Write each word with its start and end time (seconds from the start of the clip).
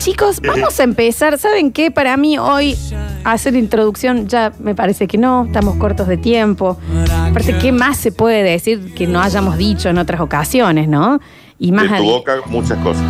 Chicos, 0.00 0.40
vamos 0.40 0.80
a 0.80 0.82
empezar. 0.82 1.38
¿Saben 1.38 1.70
qué? 1.72 1.90
Para 1.90 2.16
mí 2.16 2.38
hoy 2.38 2.74
hacer 3.22 3.54
introducción 3.54 4.26
ya 4.28 4.50
me 4.58 4.74
parece 4.74 5.06
que 5.06 5.18
no, 5.18 5.44
estamos 5.44 5.76
cortos 5.76 6.08
de 6.08 6.16
tiempo. 6.16 6.78
Aparte, 7.28 7.56
¿qué 7.58 7.70
más 7.70 7.98
se 7.98 8.10
puede 8.10 8.42
decir 8.42 8.94
que 8.94 9.06
no 9.06 9.20
hayamos 9.20 9.58
dicho 9.58 9.90
en 9.90 9.98
otras 9.98 10.20
ocasiones, 10.22 10.88
no? 10.88 11.20
Y 11.58 11.70
más 11.72 11.90
de 11.90 11.98
tu 11.98 12.04
boca 12.04 12.36
muchas 12.46 12.78
cosas. 12.78 13.02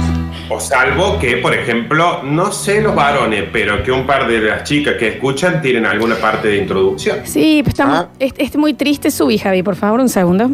O 0.49 0.59
salvo 0.59 1.17
que, 1.21 1.37
por 1.37 1.55
ejemplo, 1.55 2.25
no 2.25 2.51
sé 2.51 2.83
los 2.83 2.93
varones, 2.97 3.45
pero 3.53 3.85
que 3.85 3.93
un 3.93 4.05
par 4.05 4.27
de 4.27 4.41
las 4.41 4.65
chicas 4.65 4.95
que 4.99 5.07
escuchan 5.11 5.63
tienen 5.63 5.87
alguna 5.87 6.17
parte 6.17 6.49
de 6.49 6.57
introducción. 6.57 7.21
Sí, 7.25 7.61
pues 7.63 7.75
estamos, 7.75 7.99
Ah. 8.01 8.09
es, 8.19 8.33
es 8.37 8.57
muy 8.57 8.75
triste 8.75 9.13
subí, 9.13 9.39
Javi, 9.39 9.63
por 9.63 9.77
favor, 9.77 10.01
un 10.01 10.09
segundo. 10.09 10.47
All 10.47 10.53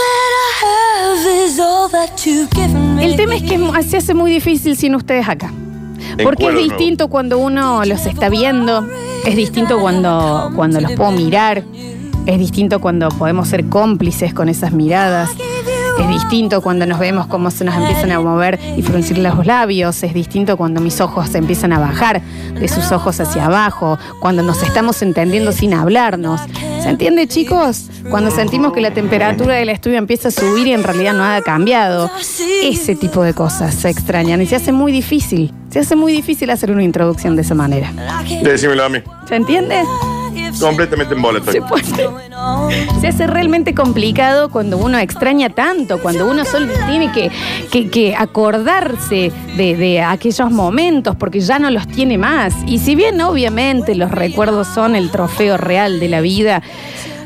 that 0.00 0.32
I 0.40 0.64
have 0.64 1.44
is 1.46 1.60
all 1.60 1.90
that 1.90 2.16
you've 2.24 2.48
given 2.54 2.91
me. 2.91 2.91
El 3.02 3.16
tema 3.16 3.36
es 3.36 3.42
que 3.42 3.58
se 3.82 3.96
hace 3.96 4.14
muy 4.14 4.30
difícil 4.30 4.76
sin 4.76 4.94
ustedes 4.94 5.28
acá. 5.28 5.52
Porque 6.22 6.46
es 6.46 6.54
distinto 6.54 7.08
cuando 7.08 7.38
uno 7.38 7.84
los 7.84 8.06
está 8.06 8.28
viendo, 8.28 8.86
es 9.26 9.36
distinto 9.36 9.80
cuando, 9.80 10.50
cuando 10.54 10.80
los 10.80 10.92
puedo 10.92 11.10
mirar, 11.10 11.64
es 12.26 12.38
distinto 12.38 12.80
cuando 12.80 13.08
podemos 13.08 13.48
ser 13.48 13.66
cómplices 13.66 14.34
con 14.34 14.48
esas 14.48 14.72
miradas, 14.72 15.30
es 15.98 16.08
distinto 16.08 16.62
cuando 16.62 16.86
nos 16.86 16.98
vemos 16.98 17.26
cómo 17.26 17.50
se 17.50 17.64
nos 17.64 17.74
empiezan 17.74 18.10
a 18.12 18.20
mover 18.20 18.58
y 18.76 18.82
fruncir 18.82 19.18
los 19.18 19.46
labios, 19.46 20.02
es 20.02 20.14
distinto 20.14 20.56
cuando 20.56 20.80
mis 20.80 21.00
ojos 21.00 21.28
se 21.28 21.38
empiezan 21.38 21.72
a 21.72 21.78
bajar 21.78 22.22
de 22.22 22.68
sus 22.68 22.92
ojos 22.92 23.20
hacia 23.20 23.46
abajo, 23.46 23.98
cuando 24.20 24.42
nos 24.42 24.62
estamos 24.62 25.02
entendiendo 25.02 25.52
sin 25.52 25.74
hablarnos. 25.74 26.40
¿Se 26.82 26.88
entiende, 26.88 27.26
chicos? 27.28 27.88
Cuando 28.10 28.30
sentimos 28.30 28.72
que 28.72 28.80
la 28.80 28.92
temperatura 28.92 29.54
del 29.54 29.68
estudio 29.68 29.98
empieza 29.98 30.28
a 30.28 30.30
subir 30.30 30.66
y 30.66 30.72
en 30.72 30.82
realidad 30.82 31.12
no 31.12 31.24
ha 31.24 31.40
cambiado. 31.42 32.10
Ese 32.62 32.96
tipo 32.96 33.22
de 33.22 33.34
cosas 33.34 33.74
se 33.74 33.88
extrañan 33.88 34.42
y 34.42 34.46
se 34.46 34.56
hace 34.56 34.72
muy 34.72 34.92
difícil. 34.92 35.52
Se 35.70 35.78
hace 35.78 35.96
muy 35.96 36.12
difícil 36.12 36.50
hacer 36.50 36.70
una 36.70 36.82
introducción 36.82 37.36
de 37.36 37.42
esa 37.42 37.54
manera. 37.54 37.92
Decímelo 38.42 38.84
a 38.84 38.88
mí. 38.88 38.98
¿Se 39.28 39.36
entiende? 39.36 39.82
Completamente 40.60 41.14
en 41.14 41.22
bola. 41.22 41.40
Se. 41.40 41.60
Se 43.00 43.08
hace 43.08 43.26
realmente 43.26 43.74
complicado 43.74 44.50
cuando 44.50 44.78
uno 44.78 44.98
extraña 44.98 45.50
tanto, 45.50 45.98
cuando 46.00 46.26
uno 46.28 46.44
solo 46.44 46.66
tiene 46.88 47.10
que, 47.12 47.30
que- 47.70 47.88
que 47.90 48.14
acordarse 48.16 49.32
de, 49.56 49.76
de 49.76 50.00
aquellos 50.02 50.50
momentos 50.50 51.16
porque 51.16 51.40
ya 51.40 51.58
no 51.58 51.70
los 51.70 51.86
tiene 51.88 52.18
más. 52.18 52.54
Y 52.66 52.78
si 52.78 52.94
bien 52.94 53.20
obviamente 53.20 53.94
los 53.94 54.10
recuerdos 54.10 54.68
son 54.68 54.96
el 54.96 55.10
trofeo 55.10 55.56
real 55.56 56.00
de 56.00 56.08
la 56.08 56.20
vida, 56.20 56.62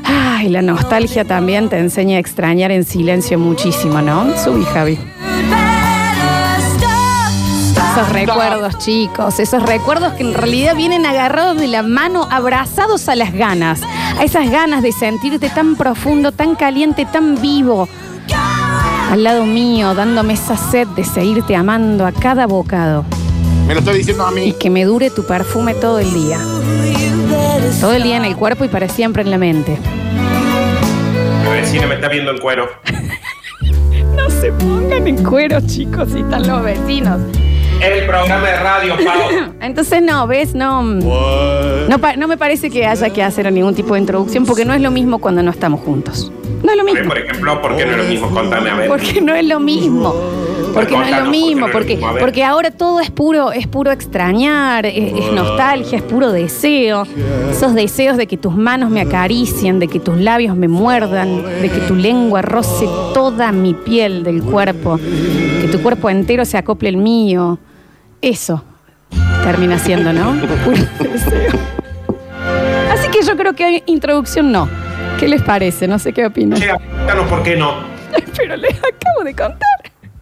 ay, 0.03 0.49
la 0.49 0.61
nostalgia 0.61 1.25
también 1.25 1.69
te 1.69 1.77
enseña 1.77 2.17
a 2.17 2.19
extrañar 2.19 2.71
en 2.71 2.83
silencio 2.85 3.37
muchísimo, 3.39 4.01
¿no? 4.01 4.25
Subí, 4.37 4.63
Javi. 4.65 4.97
Esos 7.97 8.13
recuerdos, 8.13 8.77
chicos, 8.77 9.39
esos 9.39 9.63
recuerdos 9.63 10.13
que 10.13 10.21
en 10.21 10.35
realidad 10.35 10.75
vienen 10.75 11.07
agarrados 11.07 11.57
de 11.57 11.67
la 11.67 11.81
mano, 11.81 12.27
abrazados 12.29 13.09
a 13.09 13.15
las 13.15 13.33
ganas, 13.33 13.81
a 14.19 14.23
esas 14.23 14.51
ganas 14.51 14.83
de 14.83 14.91
sentirte 14.91 15.49
tan 15.49 15.75
profundo, 15.75 16.31
tan 16.31 16.53
caliente, 16.53 17.05
tan 17.05 17.41
vivo, 17.41 17.89
al 19.11 19.23
lado 19.23 19.45
mío, 19.47 19.95
dándome 19.95 20.33
esa 20.33 20.55
sed 20.57 20.87
de 20.89 21.03
seguirte 21.03 21.55
amando 21.55 22.05
a 22.05 22.11
cada 22.11 22.45
bocado 22.45 23.03
Me 23.65 23.73
lo 23.73 23.79
estoy 23.79 23.97
diciendo 23.97 24.27
a 24.27 24.31
y 24.31 24.35
mí. 24.35 24.53
que 24.59 24.69
me 24.69 24.85
dure 24.85 25.09
tu 25.09 25.25
perfume 25.25 25.73
todo 25.73 25.97
el 25.97 26.13
día, 26.13 26.37
todo 27.81 27.93
el 27.93 28.03
día 28.03 28.17
en 28.17 28.25
el 28.25 28.35
cuerpo 28.35 28.63
y 28.63 28.67
para 28.67 28.87
siempre 28.89 29.23
en 29.23 29.31
la 29.31 29.39
mente. 29.39 29.75
La 31.43 31.49
vecina 31.49 31.87
me 31.87 31.95
está 31.95 32.09
viendo 32.09 32.29
en 32.29 32.37
cuero. 32.37 32.69
No 34.15 34.29
se 34.29 34.51
pongan 34.51 35.07
en 35.07 35.23
cuero, 35.23 35.59
chicos, 35.61 36.09
si 36.11 36.19
están 36.19 36.47
los 36.47 36.63
vecinos. 36.63 37.19
El 37.81 38.05
programa 38.07 38.41
de 38.47 38.55
radio, 38.57 38.95
Pau. 38.95 39.53
Entonces, 39.61 40.01
no, 40.01 40.27
¿ves? 40.27 40.55
No, 40.55 40.81
no, 40.83 41.99
pa- 41.99 42.15
no 42.15 42.27
me 42.27 42.37
parece 42.37 42.69
que 42.69 42.85
haya 42.85 43.09
que 43.11 43.23
hacer 43.23 43.51
ningún 43.51 43.75
tipo 43.75 43.93
de 43.93 43.99
introducción 44.01 44.45
porque 44.45 44.65
no 44.65 44.73
es 44.73 44.81
lo 44.81 44.91
mismo 44.91 45.19
cuando 45.19 45.43
no 45.43 45.51
estamos 45.51 45.81
juntos. 45.81 46.31
No 46.63 46.71
es 46.71 46.77
lo 46.77 46.83
mismo. 46.83 47.07
Por 47.07 47.17
ejemplo, 47.17 47.61
¿por 47.61 47.75
qué 47.77 47.85
no 47.85 47.91
es 47.91 47.97
lo 47.97 48.03
mismo? 48.05 48.29
Contame 48.31 48.69
a 48.71 48.75
ver. 48.75 48.87
Porque 48.89 49.21
no 49.21 49.35
es 49.35 49.45
lo 49.45 49.59
mismo. 49.59 50.13
Porque 50.73 50.93
no 50.95 51.03
es 51.03 51.09
lo 51.11 51.15
Contanos, 51.17 51.29
mismo. 51.29 51.61
¿por 51.65 51.71
Porque, 51.71 51.87
qué 51.87 51.99
no 52.01 52.01
es 52.01 52.01
lo 52.01 52.01
mismo? 52.01 52.07
A 52.07 52.11
ver. 52.13 52.21
porque 52.21 52.43
ahora 52.43 52.71
todo 52.71 52.99
es 52.99 53.09
puro, 53.09 53.51
es 53.51 53.67
puro 53.67 53.91
extrañar, 53.91 54.85
es, 54.85 55.13
es 55.13 55.31
nostalgia, 55.31 55.97
es 55.97 56.03
puro 56.03 56.31
deseo. 56.31 57.03
Esos 57.49 57.73
deseos 57.73 58.17
de 58.17 58.27
que 58.27 58.37
tus 58.37 58.55
manos 58.55 58.89
me 58.89 59.01
acaricien, 59.01 59.79
de 59.79 59.87
que 59.87 59.99
tus 59.99 60.17
labios 60.17 60.55
me 60.55 60.67
muerdan, 60.67 61.43
de 61.61 61.69
que 61.69 61.79
tu 61.87 61.95
lengua 61.95 62.41
roce 62.41 62.85
toda 63.13 63.51
mi 63.51 63.73
piel 63.73 64.23
del 64.23 64.43
cuerpo, 64.43 64.99
que 65.61 65.67
tu 65.71 65.81
cuerpo 65.81 66.09
entero 66.09 66.43
se 66.45 66.57
acople 66.57 66.89
al 66.89 66.97
mío. 66.97 67.59
Eso 68.21 68.63
termina 69.43 69.77
siendo, 69.79 70.11
¿no? 70.13 70.31
Puro 70.65 70.77
deseo. 71.11 71.51
Así 72.91 73.07
que 73.09 73.21
yo 73.21 73.37
creo 73.37 73.53
que 73.53 73.83
introducción 73.85 74.51
no. 74.51 74.67
¿Qué 75.19 75.27
les 75.27 75.41
parece? 75.41 75.87
No 75.87 75.99
sé 75.99 76.13
qué 76.13 76.25
opinan. 76.25 76.59
Che, 76.59 76.69
explícanos 76.69 77.27
por 77.27 77.43
qué 77.43 77.55
no. 77.55 77.75
Pero 78.37 78.55
les 78.55 78.73
acabo 78.77 79.23
de 79.23 79.35
contar. 79.35 79.59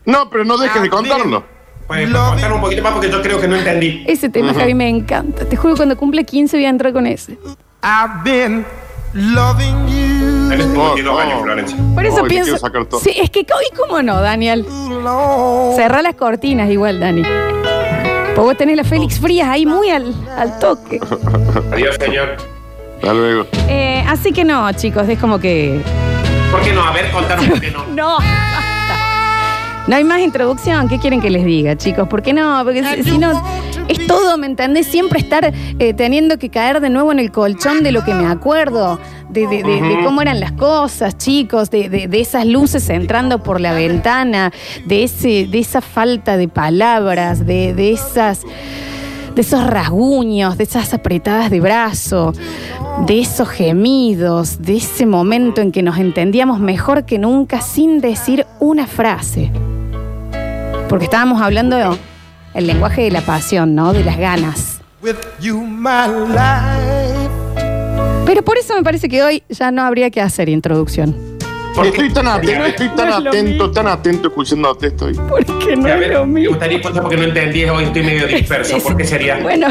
No, 0.06 0.30
pero 0.30 0.46
no 0.46 0.58
dejes 0.58 0.78
Ah, 0.78 0.84
de 0.84 0.90
contarlo. 0.90 1.44
Pues 1.88 2.08
contanos 2.12 2.56
un 2.56 2.62
poquito 2.62 2.84
más 2.84 2.94
porque 2.94 3.10
yo 3.10 3.22
creo 3.24 3.42
que 3.42 3.48
no 3.48 3.56
entendí. 3.56 4.04
Ese 4.08 4.30
tema, 4.30 4.54
Javi, 4.54 4.74
me 4.76 4.88
encanta. 4.88 5.46
Te 5.46 5.56
juro 5.56 5.74
que 5.74 5.78
cuando 5.80 5.98
cumple 5.98 6.24
15 6.26 6.58
voy 6.58 6.66
a 6.66 6.70
entrar 6.70 6.94
con 6.94 7.08
ese. 7.08 7.38
I've 7.84 8.24
been 8.24 8.66
loving 9.14 9.88
you 9.88 10.50
Tenés 10.50 10.66
Oh, 10.68 10.96
52 10.96 11.14
oh. 11.16 11.20
años, 11.20 11.42
Florencia. 11.42 11.78
Por 11.96 12.06
eso 12.06 12.18
Ay, 12.22 12.30
pienso. 12.30 12.44
quiero 12.52 12.58
sacar 12.60 12.86
todo. 12.86 13.00
Sí, 13.00 13.12
es 13.20 13.30
que 13.32 13.40
hoy, 13.40 13.66
¿cómo 13.76 14.02
no, 14.04 14.22
Daniel? 14.22 14.66
Cerrá 15.76 16.02
las 16.04 16.14
cortinas 16.16 16.70
igual, 16.70 17.00
Dani. 17.00 17.24
Porque 18.36 18.42
vos 18.42 18.58
tenés 18.58 18.76
la 18.76 18.84
Félix 18.84 19.20
Frías 19.20 19.48
ahí 19.48 19.66
muy 19.66 19.90
al, 19.90 20.14
al 20.38 20.60
toque. 20.60 21.00
Adiós, 21.72 21.96
señor. 22.00 22.36
Hasta 22.98 23.14
luego. 23.14 23.48
Eh, 23.70 24.04
así 24.08 24.32
que 24.34 24.44
no, 24.44 24.72
chicos, 24.74 25.08
es 25.08 25.18
como 25.20 25.40
que. 25.40 25.80
¿Por 26.52 26.62
qué 26.62 26.74
no? 26.74 26.84
A 26.84 26.92
ver, 26.92 27.12
contanos 27.12 27.46
por 27.50 27.62
qué 27.62 27.72
no. 27.72 27.86
No. 27.88 28.18
No 29.88 29.96
hay 29.96 30.04
más 30.04 30.20
introducción. 30.22 30.88
¿Qué 30.88 30.98
quieren 30.98 31.22
que 31.22 31.30
les 31.30 31.46
diga, 31.46 31.76
chicos? 31.78 32.08
¿Por 32.08 32.22
qué 32.24 32.34
no? 32.34 32.60
Porque 32.64 32.84
si, 33.04 33.18
no, 33.20 33.32
es 33.88 34.08
todo, 34.08 34.36
¿me 34.38 34.48
entendés? 34.48 34.88
Siempre 34.88 35.20
estar 35.20 35.54
eh, 35.78 35.94
teniendo 35.94 36.40
que 36.40 36.50
caer 36.50 36.80
de 36.82 36.90
nuevo 36.90 37.12
en 37.12 37.20
el 37.20 37.32
colchón 37.32 37.84
de 37.84 37.92
lo 37.92 38.04
que 38.04 38.16
me 38.16 38.26
acuerdo, 38.26 39.00
de, 39.30 39.46
de- 39.48 39.62
de- 39.64 39.82
de 39.82 40.04
cómo 40.04 40.22
eran 40.24 40.40
las 40.40 40.54
cosas, 40.54 41.18
chicos, 41.20 41.70
de, 41.70 42.10
esas 42.14 42.48
luces 42.48 42.90
entrando 42.90 43.44
por 43.44 43.62
la 43.62 43.74
ventana, 43.74 44.52
de, 44.86 45.04
ese, 45.04 45.46
de 45.48 45.60
esa 45.60 45.82
falta 45.82 46.36
de 46.38 46.48
palabras, 46.48 47.46
de 47.46 47.92
esas 47.92 48.42
de 49.36 49.42
esos 49.42 49.68
rasguños, 49.68 50.58
de 50.58 50.64
esas 50.64 50.94
apretadas 50.94 51.52
de 51.52 51.60
brazo, 51.60 52.32
de 53.06 53.20
esos 53.20 53.50
gemidos, 53.50 54.62
de 54.62 54.78
ese 54.78 55.06
momento 55.06 55.60
en 55.60 55.74
que 55.74 55.84
nos 55.84 55.98
entendíamos 55.98 56.62
mejor 56.62 57.04
que 57.04 57.20
nunca 57.20 57.60
sin 57.60 58.00
decir 58.00 58.46
una 58.62 58.88
frase. 58.88 59.52
Porque 60.90 61.06
estábamos 61.06 61.42
hablando 61.42 61.98
el 62.54 62.68
lenguaje 62.68 63.04
de 63.04 63.12
la 63.12 63.22
pasión, 63.22 63.76
¿no? 63.76 63.94
De 63.94 64.04
las 64.04 64.18
ganas. 64.18 64.82
With 65.02 65.16
you, 65.40 65.62
my 65.62 66.08
life. 66.30 67.30
Pero 68.26 68.44
por 68.44 68.58
eso 68.58 68.76
me 68.76 68.84
parece 68.84 69.10
que 69.10 69.24
hoy 69.24 69.44
ya 69.50 69.72
no 69.72 69.84
habría 69.84 70.10
que 70.10 70.22
hacer 70.22 70.50
introducción. 70.50 71.36
¿Por 71.76 71.84
qué? 71.84 71.90
Estoy 71.90 72.14
tan 72.14 72.28
atento, 72.28 72.54
Porque, 72.54 72.70
estoy 72.70 72.88
tan 72.96 73.10
No 73.10 73.18
es 73.18 73.24
lo 73.24 73.30
atento, 73.30 73.72
tan 73.72 73.88
atento 73.88 74.28
escuchándote 74.30 74.88
estoy. 74.88 75.14
Porque 75.14 75.76
no 75.76 75.88
a 75.88 75.94
es 75.94 76.00
ver, 76.00 76.14
lo 76.14 76.26
me 76.26 76.48
gustaría 76.48 76.78
escuchar 76.78 77.02
porque 77.02 77.18
no 77.18 77.24
entendí, 77.24 77.66
hoy 77.66 77.84
estoy 77.84 78.04
medio 78.04 78.28
disperso. 78.30 78.78
¿Por 78.78 78.96
qué 78.96 79.04
sería? 79.04 79.40
Bueno, 79.40 79.68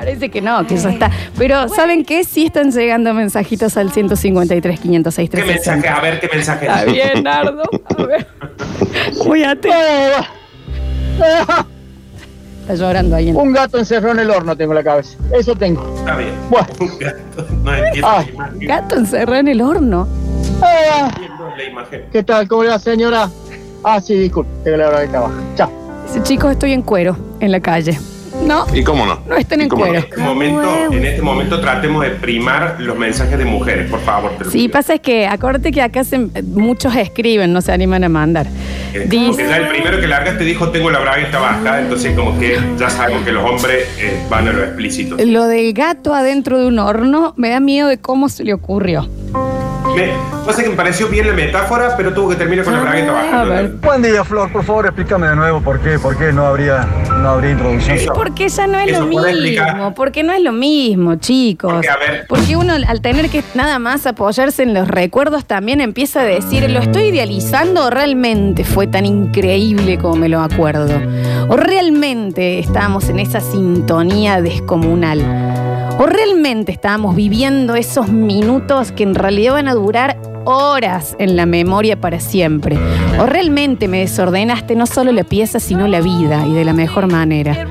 parece 0.00 0.30
que 0.30 0.40
no, 0.40 0.66
que 0.66 0.74
eso 0.74 0.88
está. 0.88 1.10
Pero 1.38 1.68
¿saben 1.68 2.04
qué? 2.04 2.24
Sí 2.24 2.46
están 2.46 2.72
llegando 2.72 3.14
mensajitos 3.14 3.76
al 3.76 3.92
153 3.92 4.80
506 4.80 5.30
¿Qué 5.30 5.36
mensaje? 5.44 5.80
360. 5.82 5.96
A 5.96 6.00
ver, 6.00 6.20
¿qué 6.20 6.28
mensaje? 6.34 6.66
Está 6.66 6.84
bien, 6.84 7.22
Nardo. 7.22 7.62
A 7.96 8.02
ver. 8.02 8.26
Muy 9.24 9.44
atento. 9.44 10.26
Está 12.62 12.74
llorando 12.76 13.16
ahí. 13.16 13.28
en- 13.28 13.36
Un 13.36 13.52
gato 13.52 13.78
encerrado 13.78 14.14
en 14.14 14.20
el 14.20 14.30
horno 14.30 14.56
tengo 14.56 14.72
en 14.72 14.76
la 14.76 14.84
cabeza. 14.84 15.18
Eso 15.32 15.54
tengo. 15.54 15.94
Está 15.98 16.16
bien. 16.16 16.32
Bueno. 16.50 16.66
Un 16.80 16.98
gato. 16.98 17.46
No 17.62 17.74
entiendo 17.74 18.08
Ah. 18.08 18.22
la 18.24 18.30
imagen. 18.32 18.58
Gato 18.68 18.96
encerrado 18.96 19.40
en 19.40 19.48
el 19.48 19.60
horno. 19.60 20.08
Ah, 20.62 21.10
Entiendo 21.14 21.48
la 21.56 21.64
imagen. 21.64 22.04
¿Qué 22.10 22.22
tal? 22.22 22.48
¿Cómo 22.48 22.62
le 22.62 22.70
va, 22.70 22.78
señora? 22.78 23.28
Ah, 23.82 24.00
sí, 24.00 24.14
disculpe. 24.14 24.50
Tengo 24.64 24.78
la 24.78 24.88
hora 24.88 25.00
de 25.00 25.08
trabajo. 25.08 25.34
Chao. 25.56 25.70
Dice, 26.06 26.22
chicos, 26.22 26.52
estoy 26.52 26.72
en 26.72 26.82
cuero 26.82 27.16
en 27.40 27.52
la 27.52 27.60
calle. 27.60 27.98
No, 28.44 28.66
¿Y 28.74 28.82
cómo 28.84 29.06
no? 29.06 29.20
no 29.26 29.36
estén 29.36 29.60
¿Y 29.60 29.62
en 29.64 29.68
cuero. 29.70 29.94
En 29.94 29.96
este 30.00 30.16
momento, 30.18 30.92
en 30.92 31.04
este 31.04 31.22
momento 31.22 31.60
tratemos 31.60 32.02
de 32.04 32.10
primar 32.10 32.76
los 32.78 32.96
mensajes 32.96 33.38
de 33.38 33.44
mujeres, 33.44 33.90
por 33.90 34.00
favor. 34.00 34.32
te 34.38 34.44
lo 34.44 34.50
Sí, 34.50 34.58
pido. 34.68 34.72
pasa 34.72 34.94
es 34.94 35.00
que 35.00 35.26
acuérdate 35.26 35.72
que 35.72 35.80
acá 35.82 36.04
se- 36.04 36.18
muchos 36.44 36.94
escriben, 36.96 37.52
no 37.52 37.60
se 37.60 37.72
animan 37.72 38.04
a 38.04 38.08
mandar. 38.08 38.46
Eh, 38.92 39.06
Dice- 39.08 39.26
Porque 39.28 39.48
ya 39.48 39.56
el 39.56 39.68
primero 39.68 40.00
que 40.00 40.06
largaste 40.06 40.44
dijo 40.44 40.68
tengo 40.70 40.90
la 40.90 40.98
bragueta 41.00 41.38
baja, 41.38 41.80
entonces 41.80 42.14
como 42.14 42.38
que 42.38 42.58
ya 42.78 42.90
sabemos 42.90 43.24
que 43.24 43.32
los 43.32 43.44
hombres 43.48 43.88
eh, 43.98 44.22
van 44.28 44.46
a 44.48 44.52
lo 44.52 44.62
explícito. 44.64 45.16
Lo 45.24 45.46
del 45.46 45.72
gato 45.72 46.14
adentro 46.14 46.58
de 46.58 46.66
un 46.66 46.78
horno 46.78 47.34
me 47.36 47.48
da 47.48 47.60
miedo 47.60 47.88
de 47.88 47.98
cómo 47.98 48.28
se 48.28 48.44
le 48.44 48.52
ocurrió. 48.54 49.08
Me, 49.94 50.12
pasa 50.44 50.62
que 50.62 50.70
me 50.70 50.74
pareció 50.74 51.08
bien 51.08 51.26
la 51.26 51.34
metáfora, 51.34 51.96
pero 51.96 52.12
tuvo 52.12 52.30
que 52.30 52.36
terminar 52.36 52.64
con 52.64 52.74
la 52.74 52.80
bragueta 52.80 53.10
A 53.10 53.44
bajando. 53.44 53.78
Buen 53.80 54.02
día, 54.02 54.24
Flor. 54.24 54.50
Por 54.50 54.64
favor, 54.64 54.86
explícame 54.86 55.28
de 55.28 55.36
nuevo 55.36 55.60
por 55.60 55.78
qué, 55.80 55.98
por 55.98 56.16
qué 56.16 56.32
no 56.32 56.46
habría, 56.46 56.86
no 57.20 57.30
habría 57.30 57.52
introducción. 57.52 57.96
Eso. 57.96 58.12
Porque 58.12 58.48
ya 58.48 58.66
no 58.66 58.78
es 58.78 58.90
Eso, 58.90 59.04
lo 59.04 59.10
¿podés 59.10 59.36
mismo, 59.36 59.94
porque 59.94 60.22
no 60.22 60.32
es 60.32 60.42
lo 60.42 60.52
mismo, 60.52 61.16
chicos. 61.16 61.72
Porque, 61.72 61.88
a 61.88 61.96
ver. 61.96 62.26
Porque 62.28 62.56
uno 62.56 62.72
al 62.74 63.00
tener 63.02 63.30
que 63.30 63.44
nada 63.54 63.78
más 63.78 64.06
apoyarse 64.06 64.64
en 64.64 64.74
los 64.74 64.88
recuerdos 64.88 65.44
también 65.44 65.80
empieza 65.80 66.22
a 66.22 66.24
decir, 66.24 66.68
¿lo 66.70 66.80
estoy 66.80 67.04
idealizando 67.04 67.86
o 67.86 67.90
realmente 67.90 68.64
fue 68.64 68.86
tan 68.86 69.06
increíble 69.06 69.98
como 69.98 70.16
me 70.16 70.28
lo 70.28 70.40
acuerdo? 70.40 71.00
¿O 71.48 71.56
realmente 71.56 72.58
estábamos 72.58 73.08
en 73.08 73.20
esa 73.20 73.40
sintonía 73.40 74.40
descomunal? 74.40 75.53
¿O 75.96 76.06
realmente 76.06 76.72
estábamos 76.72 77.14
viviendo 77.14 77.76
esos 77.76 78.08
minutos 78.08 78.90
que 78.90 79.04
en 79.04 79.14
realidad 79.14 79.52
van 79.52 79.68
a 79.68 79.74
durar 79.74 80.16
horas 80.44 81.14
en 81.20 81.36
la 81.36 81.46
memoria 81.46 82.00
para 82.00 82.18
siempre? 82.18 82.76
¿O 83.20 83.26
realmente 83.26 83.86
me 83.86 84.00
desordenaste 84.00 84.74
no 84.74 84.86
solo 84.86 85.12
la 85.12 85.22
pieza, 85.22 85.60
sino 85.60 85.86
la 85.86 86.00
vida 86.00 86.46
y 86.48 86.52
de 86.52 86.64
la 86.64 86.72
mejor 86.72 87.06
manera? 87.06 87.68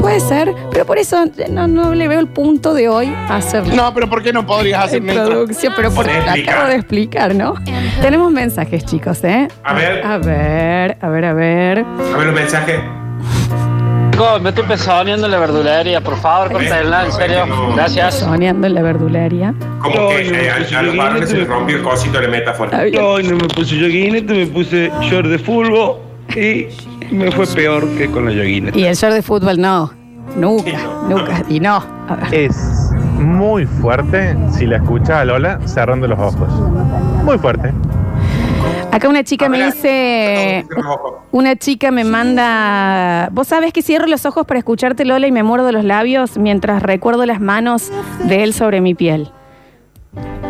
Puede 0.00 0.20
ser, 0.20 0.54
pero 0.70 0.84
por 0.84 0.98
eso 0.98 1.24
no, 1.50 1.66
no 1.66 1.94
le 1.94 2.08
veo 2.08 2.20
el 2.20 2.28
punto 2.28 2.74
de 2.74 2.90
hoy 2.90 3.06
a 3.06 3.36
hacerlo. 3.36 3.74
No, 3.74 3.94
pero 3.94 4.08
¿por 4.10 4.22
qué 4.22 4.34
no 4.34 4.44
podrías 4.44 4.84
hacer 4.84 5.00
una 5.02 5.14
Introducción, 5.14 5.72
pero 5.74 5.90
por 5.92 6.06
Podés 6.06 6.46
acabo 6.46 6.68
de 6.68 6.74
explicar, 6.74 7.34
¿no? 7.34 7.54
Tenemos 8.02 8.30
mensajes, 8.32 8.84
chicos, 8.84 9.24
¿eh? 9.24 9.48
A 9.64 9.72
ver. 9.72 10.04
A 10.04 10.18
ver, 10.18 10.98
a 11.00 11.08
ver, 11.08 11.24
a 11.24 11.32
ver. 11.32 11.78
A 12.14 12.18
ver 12.18 12.28
un 12.28 12.34
mensaje. 12.34 12.99
Me 14.42 14.50
estoy 14.50 14.64
pezoneando 14.64 15.26
en 15.26 15.32
la 15.32 15.38
verdulería, 15.38 16.00
por 16.02 16.16
favor, 16.16 16.52
córtenla, 16.52 17.06
en 17.06 17.12
serio. 17.12 17.44
Gracias. 17.74 18.18
Soñando 18.20 18.66
en 18.66 18.74
la 18.74 18.82
verdularia. 18.82 19.54
Como 19.80 20.10
que 20.10 20.46
eh, 20.46 20.50
a, 20.50 20.78
a 20.78 20.82
los 20.82 20.96
varones 20.96 21.30
se 21.30 21.38
les 21.38 21.48
rompió 21.48 21.76
el 21.78 21.82
cosito 21.82 22.18
de 22.18 22.26
la 22.26 22.30
metáfora. 22.30 22.82
Hoy 23.02 23.24
no 23.24 23.36
me 23.36 23.48
puse 23.48 23.76
yoguinete, 23.76 24.34
me 24.34 24.46
puse 24.46 24.90
short 25.00 25.26
de 25.26 25.38
fútbol 25.38 25.96
y 26.36 26.66
me 27.10 27.32
fue 27.32 27.46
peor 27.46 27.88
que 27.96 28.10
con 28.10 28.26
la 28.26 28.32
yoguineta. 28.32 28.78
Y 28.78 28.84
el 28.84 28.94
short 28.94 29.14
de 29.14 29.22
fútbol 29.22 29.58
no. 29.60 29.90
Nunca, 30.36 30.78
nunca. 31.08 31.42
Y 31.48 31.58
no. 31.58 31.82
A 32.08 32.16
ver. 32.16 32.34
Es 32.34 32.90
muy 33.18 33.66
fuerte 33.66 34.36
si 34.52 34.66
la 34.66 34.76
escucha 34.76 35.20
a 35.20 35.24
Lola 35.24 35.58
cerrando 35.66 36.06
los 36.06 36.18
ojos. 36.18 36.48
Muy 37.24 37.38
fuerte. 37.38 37.72
Acá 38.92 39.08
una 39.08 39.24
chica 39.24 39.48
me 39.48 39.64
dice. 39.64 40.66
Una 41.32 41.56
chica 41.56 41.90
me 41.90 42.04
manda. 42.04 43.28
Vos 43.32 43.48
sabés 43.48 43.72
que 43.72 43.82
cierro 43.82 44.06
los 44.06 44.26
ojos 44.26 44.46
para 44.46 44.58
escucharte, 44.58 45.04
Lola, 45.04 45.26
y 45.26 45.32
me 45.32 45.42
muerdo 45.42 45.70
los 45.72 45.84
labios 45.84 46.36
mientras 46.36 46.82
recuerdo 46.82 47.24
las 47.26 47.40
manos 47.40 47.90
de 48.24 48.42
él 48.42 48.52
sobre 48.52 48.80
mi 48.80 48.94
piel. 48.94 49.30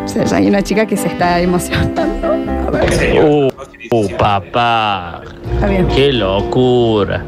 O 0.03 0.07
sea, 0.07 0.23
ya 0.25 0.37
hay 0.37 0.47
una 0.47 0.63
chica 0.63 0.87
que 0.87 0.97
se 0.97 1.07
está 1.07 1.39
emocionando. 1.39 2.01
A 2.01 2.71
ver. 2.71 3.23
Uh, 3.23 3.49
uh, 3.91 4.17
papá, 4.17 5.21
está 5.53 5.67
bien. 5.67 5.87
qué 5.89 6.11
locura. 6.11 7.23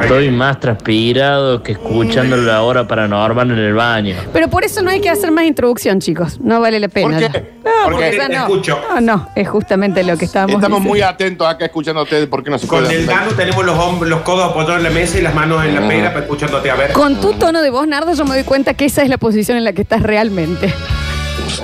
Estoy 0.00 0.30
más 0.30 0.58
transpirado 0.60 1.62
que 1.62 1.72
escuchando 1.72 2.36
la 2.36 2.62
hora 2.62 2.86
paranormal 2.86 3.50
en 3.50 3.58
el 3.58 3.74
baño. 3.74 4.16
Pero 4.32 4.48
por 4.48 4.64
eso 4.64 4.82
no 4.82 4.90
hay 4.90 5.00
que 5.00 5.08
hacer 5.08 5.30
más 5.30 5.44
introducción, 5.44 6.00
chicos. 6.00 6.40
No 6.40 6.60
vale 6.60 6.80
la 6.80 6.88
pena. 6.88 7.18
¿Por 7.18 7.30
qué? 7.32 7.52
No, 7.64 7.70
¿Por 7.84 7.92
porque 7.92 8.10
Te 8.10 8.28
no. 8.28 8.42
escucho. 8.42 8.80
No, 8.94 9.00
no, 9.00 9.28
es 9.34 9.48
justamente 9.48 10.02
lo 10.02 10.16
que 10.16 10.24
estábamos 10.24 10.56
Estamos 10.56 10.80
muy 10.80 11.02
atentos 11.02 11.46
acá 11.46 11.66
escuchando 11.66 12.00
a 12.00 12.04
ustedes 12.04 12.26
porque 12.26 12.50
no 12.50 12.58
se 12.58 12.66
Con 12.66 12.82
puede 12.82 13.02
el 13.02 13.08
hacer. 13.08 13.36
Tenemos 13.36 13.64
los, 13.64 13.78
hombros, 13.78 14.08
los 14.10 14.20
codos 14.22 14.50
apoyados 14.50 14.78
en 14.78 14.84
la 14.84 14.90
mesa 14.90 15.18
y 15.18 15.22
las 15.22 15.34
manos 15.34 15.64
en 15.64 15.74
la 15.74 15.86
pera 15.86 16.08
para 16.12 16.24
escuchándote 16.24 16.70
a 16.70 16.74
ver. 16.74 16.92
Con 16.92 17.20
tu 17.20 17.34
tono 17.34 17.62
de 17.62 17.70
voz, 17.70 17.86
Nardo, 17.86 18.12
yo 18.14 18.24
me 18.24 18.34
doy 18.34 18.44
cuenta 18.44 18.74
que 18.74 18.86
esa 18.86 19.02
es 19.02 19.08
la 19.08 19.18
posición 19.18 19.56
en 19.56 19.64
la 19.64 19.72
que 19.72 19.82
estás 19.82 20.02
realmente. 20.02 20.72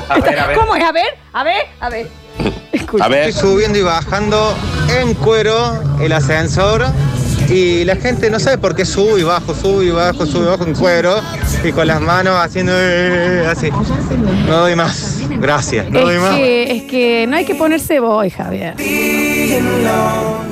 A 0.09 0.19
ver, 0.21 0.39
a 0.39 0.47
ver. 0.47 0.57
¿Cómo 0.57 0.77
es? 0.77 0.85
A 0.85 0.93
ver, 0.93 1.07
a 1.33 1.45
ver, 1.45 1.67
a 1.81 1.89
ver. 1.91 2.09
Escucha. 2.73 3.05
A 3.05 3.09
ver, 3.09 3.33
subiendo 3.33 3.79
y 3.79 3.83
bajando 3.83 4.55
en 5.01 5.15
cuero 5.15 5.83
el 6.01 6.13
ascensor 6.13 6.87
y 7.49 7.85
la 7.85 7.97
gente 7.97 8.31
no 8.31 8.39
sabe 8.39 8.59
por 8.59 8.75
qué 8.75 8.85
subo 8.85 9.19
y 9.19 9.23
bajo, 9.23 9.55
subo 9.55 9.83
y 9.83 9.91
bajo, 9.91 10.27
subo 10.27 10.43
y 10.43 10.47
bajo 10.47 10.65
en 10.65 10.75
cuero 10.75 11.17
y 11.65 11.73
con 11.73 11.87
las 11.87 12.01
manos 12.01 12.37
haciendo 12.39 12.73
eh, 12.75 13.47
así. 13.49 13.71
No 14.47 14.59
doy 14.59 14.75
más. 14.77 15.19
Gracias. 15.41 15.89
No 15.91 16.01
doy 16.01 16.17
Es 16.17 16.21
más. 16.21 16.37
que, 16.37 16.77
es 16.77 16.83
que 16.85 17.27
no 17.29 17.37
hay 17.37 17.45
que 17.45 17.55
ponerse 17.55 18.01
boy, 18.01 18.31
Javier. 18.31 18.75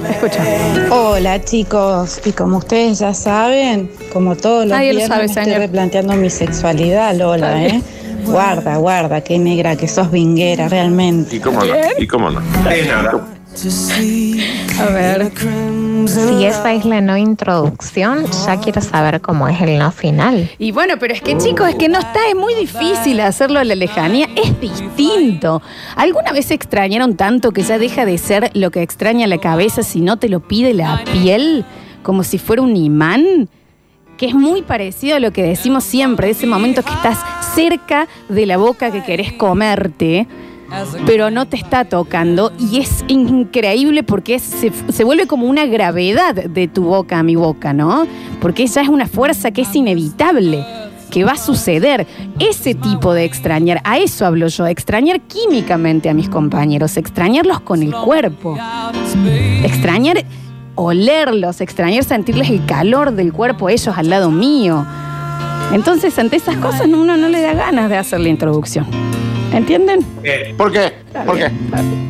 Escucha. 0.08 0.42
Hola 0.90 1.42
chicos, 1.44 2.20
y 2.24 2.32
como 2.32 2.58
ustedes 2.58 3.00
ya 3.00 3.12
saben, 3.12 3.90
como 4.12 4.36
todos 4.36 4.64
los 4.64 4.72
Nadie 4.76 4.92
lo 4.92 4.98
viernes 5.00 5.32
sabe, 5.32 5.44
me 5.44 5.50
estoy 5.50 5.66
replanteando 5.66 6.14
mi 6.14 6.30
sexualidad, 6.30 7.14
Lola. 7.14 7.66
¿eh? 7.66 7.82
Guarda, 8.24 8.76
guarda, 8.76 9.20
qué 9.20 9.38
negra 9.38 9.76
que 9.76 9.86
sos 9.88 10.10
vinguera, 10.10 10.68
realmente. 10.68 11.36
¿y 11.36 11.40
cómo 11.40 11.64
no? 11.64 11.74
¿Y 11.98 12.06
cómo 12.06 12.30
no? 12.30 12.40
A 14.78 14.84
ver. 14.92 15.32
Si 16.06 16.44
esa 16.44 16.72
es 16.72 16.84
la 16.84 17.00
no 17.00 17.16
introducción, 17.16 18.26
ya 18.46 18.60
quiero 18.60 18.80
saber 18.80 19.20
cómo 19.20 19.48
es 19.48 19.60
el 19.60 19.76
no 19.76 19.90
final. 19.90 20.48
Y 20.56 20.70
bueno, 20.70 20.94
pero 21.00 21.12
es 21.12 21.20
que 21.20 21.36
chicos, 21.36 21.68
es 21.68 21.74
que 21.74 21.88
no 21.88 21.98
está, 21.98 22.20
es 22.28 22.36
muy 22.36 22.54
difícil 22.54 23.18
hacerlo 23.20 23.58
a 23.58 23.64
la 23.64 23.74
lejanía, 23.74 24.28
es 24.36 24.58
distinto. 24.60 25.60
¿Alguna 25.96 26.32
vez 26.32 26.46
se 26.46 26.54
extrañaron 26.54 27.16
tanto 27.16 27.50
que 27.50 27.62
ya 27.62 27.78
deja 27.78 28.06
de 28.06 28.18
ser 28.18 28.52
lo 28.54 28.70
que 28.70 28.82
extraña 28.82 29.26
la 29.26 29.38
cabeza 29.38 29.82
si 29.82 30.00
no 30.00 30.16
te 30.16 30.28
lo 30.28 30.40
pide 30.40 30.74
la 30.74 31.02
piel? 31.12 31.64
Como 32.04 32.22
si 32.22 32.38
fuera 32.38 32.62
un 32.62 32.76
imán. 32.76 33.48
Que 34.16 34.26
es 34.26 34.34
muy 34.34 34.62
parecido 34.62 35.16
a 35.16 35.20
lo 35.20 35.32
que 35.32 35.42
decimos 35.42 35.82
siempre, 35.82 36.28
de 36.28 36.32
ese 36.32 36.46
momento 36.46 36.82
que 36.82 36.92
estás 36.92 37.18
cerca 37.54 38.06
de 38.28 38.46
la 38.46 38.56
boca 38.56 38.92
que 38.92 39.02
querés 39.02 39.32
comerte, 39.32 40.28
pero 41.06 41.30
no 41.30 41.46
te 41.46 41.56
está 41.56 41.84
tocando. 41.84 42.52
Y 42.58 42.78
es 42.78 43.04
increíble 43.08 44.02
porque 44.02 44.38
se, 44.38 44.72
se 44.88 45.04
vuelve 45.04 45.26
como 45.26 45.46
una 45.46 45.66
gravedad 45.66 46.34
de 46.34 46.68
tu 46.68 46.84
boca 46.84 47.18
a 47.18 47.22
mi 47.22 47.36
boca, 47.36 47.72
¿no? 47.72 48.06
Porque 48.40 48.64
esa 48.64 48.80
es 48.80 48.88
una 48.88 49.06
fuerza 49.06 49.50
que 49.50 49.62
es 49.62 49.74
inevitable, 49.74 50.64
que 51.10 51.24
va 51.24 51.32
a 51.32 51.36
suceder. 51.36 52.06
Ese 52.38 52.74
tipo 52.74 53.14
de 53.14 53.24
extrañar, 53.24 53.80
a 53.84 53.98
eso 53.98 54.26
hablo 54.26 54.48
yo, 54.48 54.66
extrañar 54.66 55.20
químicamente 55.22 56.08
a 56.08 56.14
mis 56.14 56.28
compañeros, 56.28 56.96
extrañarlos 56.96 57.60
con 57.60 57.82
el 57.82 57.92
cuerpo, 57.92 58.56
extrañar 59.62 60.24
olerlos, 60.74 61.60
extrañar 61.60 62.04
sentirles 62.04 62.50
el 62.50 62.64
calor 62.66 63.12
del 63.12 63.32
cuerpo 63.32 63.68
ellos 63.68 63.96
al 63.96 64.10
lado 64.10 64.30
mío. 64.30 64.86
Entonces, 65.72 66.16
ante 66.18 66.36
esas 66.36 66.56
cosas, 66.58 66.82
uno 66.86 67.16
no 67.16 67.28
le 67.28 67.40
da 67.40 67.54
ganas 67.54 67.90
de 67.90 67.96
hacer 67.96 68.20
la 68.20 68.28
introducción. 68.28 68.86
¿Entienden? 69.56 70.00
Eh, 70.22 70.54
¿Por 70.56 70.70
qué? 70.72 70.92
¿Por 71.24 71.36
qué? 71.38 71.50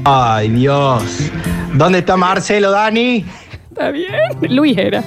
Ay, 0.04 0.48
Dios. 0.50 1.30
¿Dónde 1.74 2.00
está 2.00 2.16
Marcelo, 2.16 2.70
Dani? 2.70 3.24
Está 3.70 3.90
bien. 3.90 4.10
Luis 4.50 4.76
era. 4.76 5.02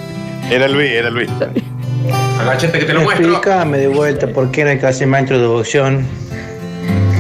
Era 0.50 0.68
Luis, 0.68 0.90
era 0.92 1.10
Luis. 1.10 1.30
agachate 2.40 2.80
que 2.80 2.86
te 2.86 2.94
lo 2.94 3.02
muestro. 3.02 3.28
Explícame 3.28 3.78
de 3.78 3.88
vuelta 3.88 4.28
por 4.28 4.50
qué 4.52 4.64
no 4.64 4.69
hay 4.72 4.80
que 4.80 4.86
hacer 4.88 5.08
más 5.08 5.22
introducción. 5.22 6.06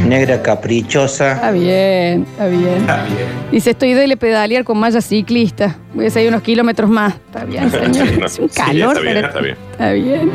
Negra 0.07 0.41
caprichosa. 0.41 1.33
Está 1.33 1.51
bien, 1.51 2.25
está 2.31 2.47
bien. 2.47 2.77
Está 2.77 3.03
bien. 3.03 3.17
Dice, 3.51 3.71
estoy 3.71 3.93
de 3.93 4.17
pedalear 4.17 4.63
con 4.63 4.79
malla 4.79 5.01
ciclista. 5.01 5.75
Voy 5.93 6.05
a 6.07 6.09
seguir 6.09 6.29
unos 6.29 6.41
kilómetros 6.41 6.89
más. 6.89 7.13
Está 7.15 7.43
bien, 7.45 7.69
señor. 7.71 8.07
Sí, 8.07 8.15
no. 8.17 8.25
Es 8.25 8.39
un 8.39 8.49
Sí, 8.49 8.55
calor. 8.55 8.97
está 8.97 9.01
bien, 9.01 9.13
pero- 9.15 9.27
está 9.27 9.39
bien. 9.41 9.57
Está 9.71 9.91
bien. 9.91 10.31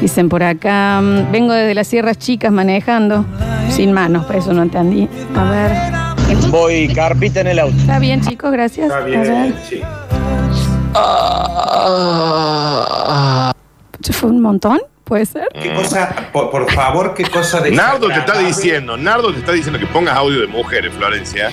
Dicen 0.00 0.28
por 0.28 0.42
acá, 0.42 1.00
mm, 1.02 1.32
vengo 1.32 1.52
desde 1.52 1.74
las 1.74 1.86
sierras 1.86 2.18
chicas 2.18 2.52
manejando. 2.52 3.24
Sin 3.70 3.92
manos, 3.92 4.24
por 4.26 4.36
eso 4.36 4.52
no 4.52 4.62
entendí. 4.62 5.08
A 5.34 5.44
ver. 5.50 5.72
Voy 6.50 6.92
carpita 6.94 7.40
en 7.40 7.48
el 7.48 7.58
auto. 7.58 7.76
Está 7.76 7.98
bien, 7.98 8.20
chicos, 8.20 8.52
gracias. 8.52 8.86
Está 8.86 8.98
A 8.98 9.00
ver. 9.00 9.20
bien, 9.20 9.54
sí. 9.68 9.82
¿Eso 14.02 14.12
fue 14.12 14.30
un 14.30 14.40
montón? 14.40 14.80
¿Puede 15.04 15.24
ser? 15.24 15.46
¿Qué 15.52 15.72
cosa, 15.72 16.12
por, 16.32 16.50
por 16.50 16.70
favor, 16.72 17.14
qué 17.14 17.24
cosa 17.24 17.60
de 17.60 17.70
Nardo 17.70 18.08
te 18.08 18.18
está 18.18 18.38
diciendo, 18.40 18.96
Nardo 18.96 19.32
te 19.32 19.38
está 19.38 19.52
diciendo 19.52 19.78
que 19.78 19.86
pongas 19.86 20.16
audio 20.16 20.40
de 20.40 20.48
mujeres, 20.48 20.92
Florencia. 20.94 21.50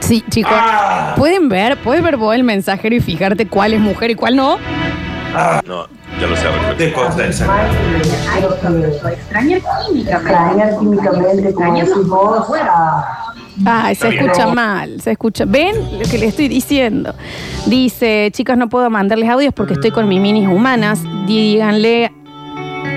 Sí, 0.00 0.22
chicos. 0.28 0.52
Ah. 0.54 1.14
¿Pueden 1.16 1.48
ver? 1.48 1.78
¿Puedes 1.78 2.02
ver 2.02 2.18
vos 2.18 2.34
el 2.34 2.44
mensajero 2.44 2.94
y 2.94 3.00
fijarte 3.00 3.46
cuál 3.48 3.72
es 3.72 3.80
mujer 3.80 4.10
y 4.10 4.14
cuál 4.14 4.36
no? 4.36 4.58
No, 5.66 5.86
ya 6.20 6.26
lo 6.26 6.36
sé. 6.36 6.44
Rafael. 6.44 6.76
¿Qué 6.76 6.92
cosa 6.92 7.16
de 7.16 7.30
esa? 7.30 7.44
Extrañar 9.12 9.60
químicamente. 9.86 11.48
Extrañar 11.48 11.88
Ay, 13.64 13.94
se 13.94 14.08
escucha 14.08 14.48
mal, 14.48 15.00
se 15.00 15.12
escucha. 15.12 15.44
¿Ven 15.46 15.98
lo 15.98 16.04
que 16.10 16.18
le 16.18 16.26
estoy 16.26 16.48
diciendo? 16.48 17.14
Dice, 17.66 18.30
chicas, 18.32 18.58
no 18.58 18.68
puedo 18.68 18.90
mandarles 18.90 19.28
audios 19.28 19.54
porque 19.54 19.74
estoy 19.74 19.92
con 19.92 20.08
mis 20.08 20.20
minis 20.20 20.48
humanas. 20.48 21.00
Díganle 21.26 22.12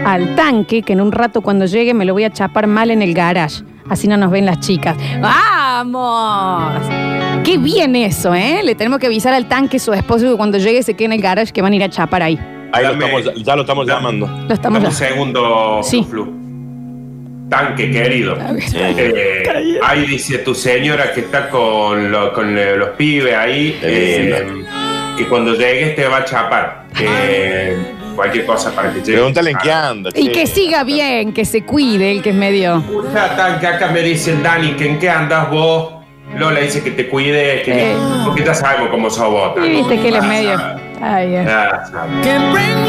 al 0.05 0.35
tanque 0.35 0.81
que 0.81 0.93
en 0.93 1.01
un 1.01 1.11
rato 1.11 1.41
cuando 1.41 1.65
llegue 1.65 1.93
me 1.93 2.05
lo 2.05 2.13
voy 2.13 2.23
a 2.23 2.31
chapar 2.31 2.65
mal 2.67 2.91
en 2.91 3.01
el 3.01 3.13
garage. 3.13 3.63
Así 3.89 4.07
no 4.07 4.17
nos 4.17 4.31
ven 4.31 4.45
las 4.45 4.59
chicas. 4.59 4.97
¡Vamos! 5.21 6.81
Qué 7.43 7.57
bien 7.57 7.95
eso, 7.95 8.33
¿eh? 8.33 8.61
Le 8.63 8.75
tenemos 8.75 8.99
que 8.99 9.05
avisar 9.05 9.33
al 9.33 9.47
tanque, 9.47 9.79
su 9.79 9.93
esposo, 9.93 10.29
que 10.29 10.35
cuando 10.35 10.57
llegue 10.57 10.83
se 10.83 10.95
quede 10.95 11.05
en 11.05 11.13
el 11.13 11.21
garage 11.21 11.53
que 11.53 11.61
van 11.61 11.71
a 11.71 11.75
ir 11.75 11.83
a 11.83 11.89
chapar 11.89 12.23
ahí. 12.23 12.56
Ahí 12.73 12.85
lo 12.85 12.91
estamos, 12.93 13.33
ya 13.43 13.55
lo 13.55 13.61
estamos 13.61 13.87
llamando. 13.87 14.27
Lo 14.47 14.53
estamos 14.53 14.79
Dame 14.81 14.87
un 14.87 14.93
segundo, 14.95 15.79
Sí. 15.83 16.05
Flu. 16.09 16.33
tanque 17.49 17.89
querido. 17.91 18.37
Eh, 18.75 19.79
ahí 19.83 20.05
dice 20.05 20.39
tu 20.39 20.53
señora 20.53 21.13
que 21.13 21.21
está 21.21 21.49
con, 21.49 22.11
lo- 22.11 22.33
con 22.33 22.53
los 22.53 22.89
pibes 22.97 23.33
ahí, 23.35 23.77
eh, 23.81 24.45
que 25.17 25.25
cuando 25.27 25.53
llegues 25.55 25.95
te 25.95 26.05
va 26.07 26.17
a 26.17 26.25
chapar. 26.25 26.87
Que 26.93 27.77
cualquier 28.15 28.45
cosa 28.45 28.73
para 28.75 28.91
que 28.91 28.99
llegue. 28.99 29.13
Pregúntale 29.13 29.51
en 29.51 29.57
qué 29.59 29.71
anda. 29.71 30.09
Y 30.13 30.29
que 30.29 30.45
siga 30.47 30.83
bien, 30.83 31.31
que 31.33 31.45
se 31.45 31.63
cuide, 31.63 32.11
el 32.11 32.21
que 32.21 32.31
es 32.31 32.35
medio. 32.35 32.83
Ya 33.13 33.35
tan 33.37 33.59
que 33.59 33.67
acá 33.67 33.89
me 33.89 34.01
dice 34.01 34.31
el 34.31 34.43
Dani 34.43 34.71
que 34.73 34.85
en 34.89 34.99
qué 34.99 35.09
andas 35.09 35.49
vos. 35.49 35.93
Lola 36.37 36.59
dice 36.59 36.83
que 36.83 36.91
te 36.91 37.07
cuide, 37.07 37.61
que 37.61 37.91
Eh. 37.93 37.95
porque 38.25 38.43
ya 38.43 38.53
sabemos 38.53 38.89
cómo 38.89 39.09
sos 39.09 39.29
vos. 39.31 39.53
Y 39.65 39.69
viste 39.69 39.97
que 39.99 40.09
él 40.09 40.15
es 40.17 40.23
medio. 40.25 40.59
Bien. 40.99 41.47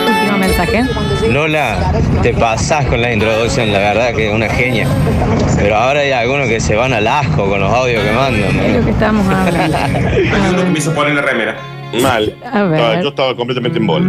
Último 0.06 0.38
mensaje. 0.38 0.84
Lola, 1.30 1.92
te 2.22 2.32
pasás 2.34 2.86
con 2.86 3.00
la 3.02 3.12
introducción, 3.12 3.72
la 3.72 3.78
verdad 3.78 4.14
que 4.14 4.28
es 4.28 4.34
una 4.34 4.48
genia. 4.48 4.86
Pero 5.56 5.76
ahora 5.76 6.00
hay 6.00 6.12
algunos 6.12 6.46
que 6.48 6.60
se 6.60 6.74
van 6.76 6.92
al 6.92 7.06
asco 7.06 7.48
con 7.48 7.60
los 7.60 7.72
audios 7.72 8.02
que 8.02 8.12
mandan. 8.12 8.56
Es 8.60 8.76
lo 8.78 8.84
que 8.84 8.90
estamos 8.90 9.26
hablando. 9.28 9.76
Hay 9.78 10.50
uno 10.52 10.62
que 10.64 10.70
me 10.70 10.78
hizo 10.78 10.94
poner 10.94 11.14
la 11.14 11.22
remera. 11.22 11.56
Mal. 12.02 12.36
A 12.52 12.62
ver. 12.64 12.80
Estaba- 12.80 13.02
yo 13.02 13.08
estaba 13.08 13.36
completamente 13.36 13.78
en 13.78 13.86
bola. 13.86 14.06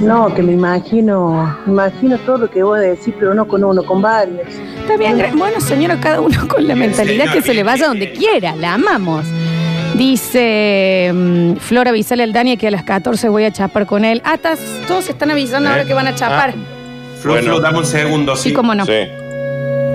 No, 0.00 0.34
que 0.34 0.42
me 0.42 0.52
imagino, 0.52 1.56
me 1.66 1.72
imagino 1.72 2.18
todo 2.18 2.38
lo 2.38 2.50
que 2.50 2.62
voy 2.64 2.78
a 2.80 2.82
decir, 2.82 3.14
pero 3.18 3.32
no 3.32 3.46
con 3.46 3.62
uno, 3.62 3.84
con 3.84 4.02
varios. 4.02 4.40
Está 4.80 4.96
bien, 4.96 5.16
gra- 5.16 5.32
bueno, 5.38 5.60
señora, 5.60 5.98
cada 6.00 6.20
uno 6.20 6.48
con 6.48 6.66
la 6.66 6.74
mentalidad 6.74 7.32
que 7.32 7.40
se 7.42 7.54
le 7.54 7.62
vaya 7.62 7.86
donde 7.86 8.12
quiera, 8.12 8.56
la 8.56 8.74
amamos. 8.74 9.24
Dice 9.96 11.10
mm, 11.14 11.54
Flora, 11.56 11.90
avisale 11.90 12.24
al 12.24 12.32
Dani 12.32 12.56
que 12.56 12.66
a 12.66 12.70
las 12.70 12.82
14 12.82 13.28
voy 13.28 13.44
a 13.44 13.52
chapar 13.52 13.86
con 13.86 14.04
él. 14.04 14.20
Ah, 14.24 14.34
estás- 14.34 14.60
todos 14.88 15.08
están 15.08 15.30
avisando 15.30 15.68
¿Eh? 15.68 15.72
ahora 15.72 15.84
que 15.84 15.94
van 15.94 16.08
a 16.08 16.14
chapar. 16.14 16.54
Flu, 17.20 17.32
Bueno. 17.32 17.60
Dame 17.60 17.78
un 17.78 17.86
segundo. 17.86 18.34
Sí, 18.36 18.52
cómo 18.52 18.74
no. 18.74 18.84
Sí. 18.84 18.92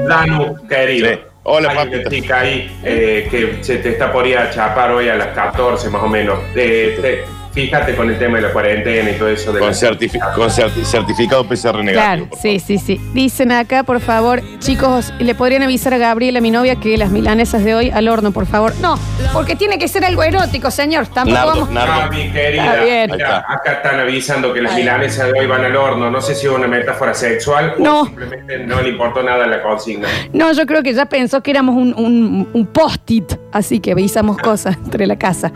Danu, 0.07 0.55
querido. 0.67 1.09
Sí. 1.09 1.19
Hola, 1.43 1.69
Hay 1.71 1.75
papi. 1.77 1.95
una 1.97 2.09
chica 2.09 2.39
ahí 2.39 2.79
eh, 2.83 3.27
que 3.29 3.57
se 3.63 3.77
te 3.77 3.89
está 3.89 4.11
por 4.11 4.25
ir 4.25 4.37
a 4.37 4.49
chapar 4.51 4.91
hoy 4.91 5.09
a 5.09 5.15
las 5.15 5.27
14 5.27 5.89
más 5.89 6.01
o 6.03 6.07
menos. 6.07 6.39
Eh, 6.55 6.97
te- 7.01 7.23
fíjate 7.65 7.95
con 7.95 8.09
el 8.09 8.17
tema 8.17 8.37
de 8.37 8.43
la 8.43 8.53
cuarentena 8.53 9.09
y 9.11 9.13
todo 9.15 9.29
eso. 9.29 9.51
De 9.51 9.59
Con, 9.59 9.69
la- 9.69 9.73
certifi- 9.75 10.33
con 10.35 10.49
certi- 10.49 10.83
certificado 10.83 11.43
PCR 11.45 11.83
negativo. 11.83 12.27
Claro, 12.27 12.41
sí, 12.41 12.59
sí, 12.59 12.77
sí. 12.77 12.99
Dicen 13.13 13.51
acá, 13.51 13.83
por 13.83 13.99
favor, 13.99 14.41
chicos, 14.59 15.13
¿le 15.19 15.35
podrían 15.35 15.63
avisar 15.63 15.93
a 15.93 15.97
Gabriela, 15.97 16.39
mi 16.41 16.51
novia, 16.51 16.75
que 16.77 16.97
las 16.97 17.09
milanesas 17.11 17.63
de 17.63 17.75
hoy 17.75 17.89
al 17.89 18.07
horno, 18.07 18.31
por 18.31 18.45
favor? 18.45 18.73
No, 18.81 18.97
porque 19.33 19.55
tiene 19.55 19.77
que 19.77 19.87
ser 19.87 20.05
algo 20.05 20.23
erótico, 20.23 20.71
señor. 20.71 21.07
Tampoco 21.07 21.35
Nardo, 21.37 21.51
vamos. 21.51 21.69
Nardo. 21.71 21.93
Ah, 21.93 22.09
mi 22.09 22.29
querida. 22.31 22.65
Está 22.73 22.83
bien. 22.83 23.11
Mira, 23.11 23.45
acá 23.47 23.71
están 23.73 23.99
avisando 23.99 24.53
que 24.53 24.61
las 24.61 24.75
milanesas 24.75 25.31
de 25.31 25.39
hoy 25.39 25.45
van 25.47 25.65
al 25.65 25.75
horno. 25.75 26.09
No 26.09 26.21
sé 26.21 26.35
si 26.35 26.45
es 26.47 26.51
una 26.51 26.67
metáfora 26.67 27.13
sexual 27.13 27.75
No. 27.79 28.01
o 28.01 28.05
simplemente 28.05 28.59
no 28.59 28.81
le 28.81 28.89
importó 28.89 29.21
nada 29.23 29.45
la 29.47 29.61
consigna. 29.61 30.07
No, 30.33 30.51
yo 30.53 30.65
creo 30.65 30.81
que 30.83 30.93
ya 30.93 31.05
pensó 31.07 31.41
que 31.43 31.51
éramos 31.51 31.75
un, 31.75 31.93
un- 31.97 32.47
un 32.53 32.65
post-it, 32.67 33.33
así 33.51 33.79
que 33.79 33.91
avisamos 33.91 34.37
cosas 34.37 34.77
entre 34.85 35.05
la 35.07 35.17
casa. 35.17 35.51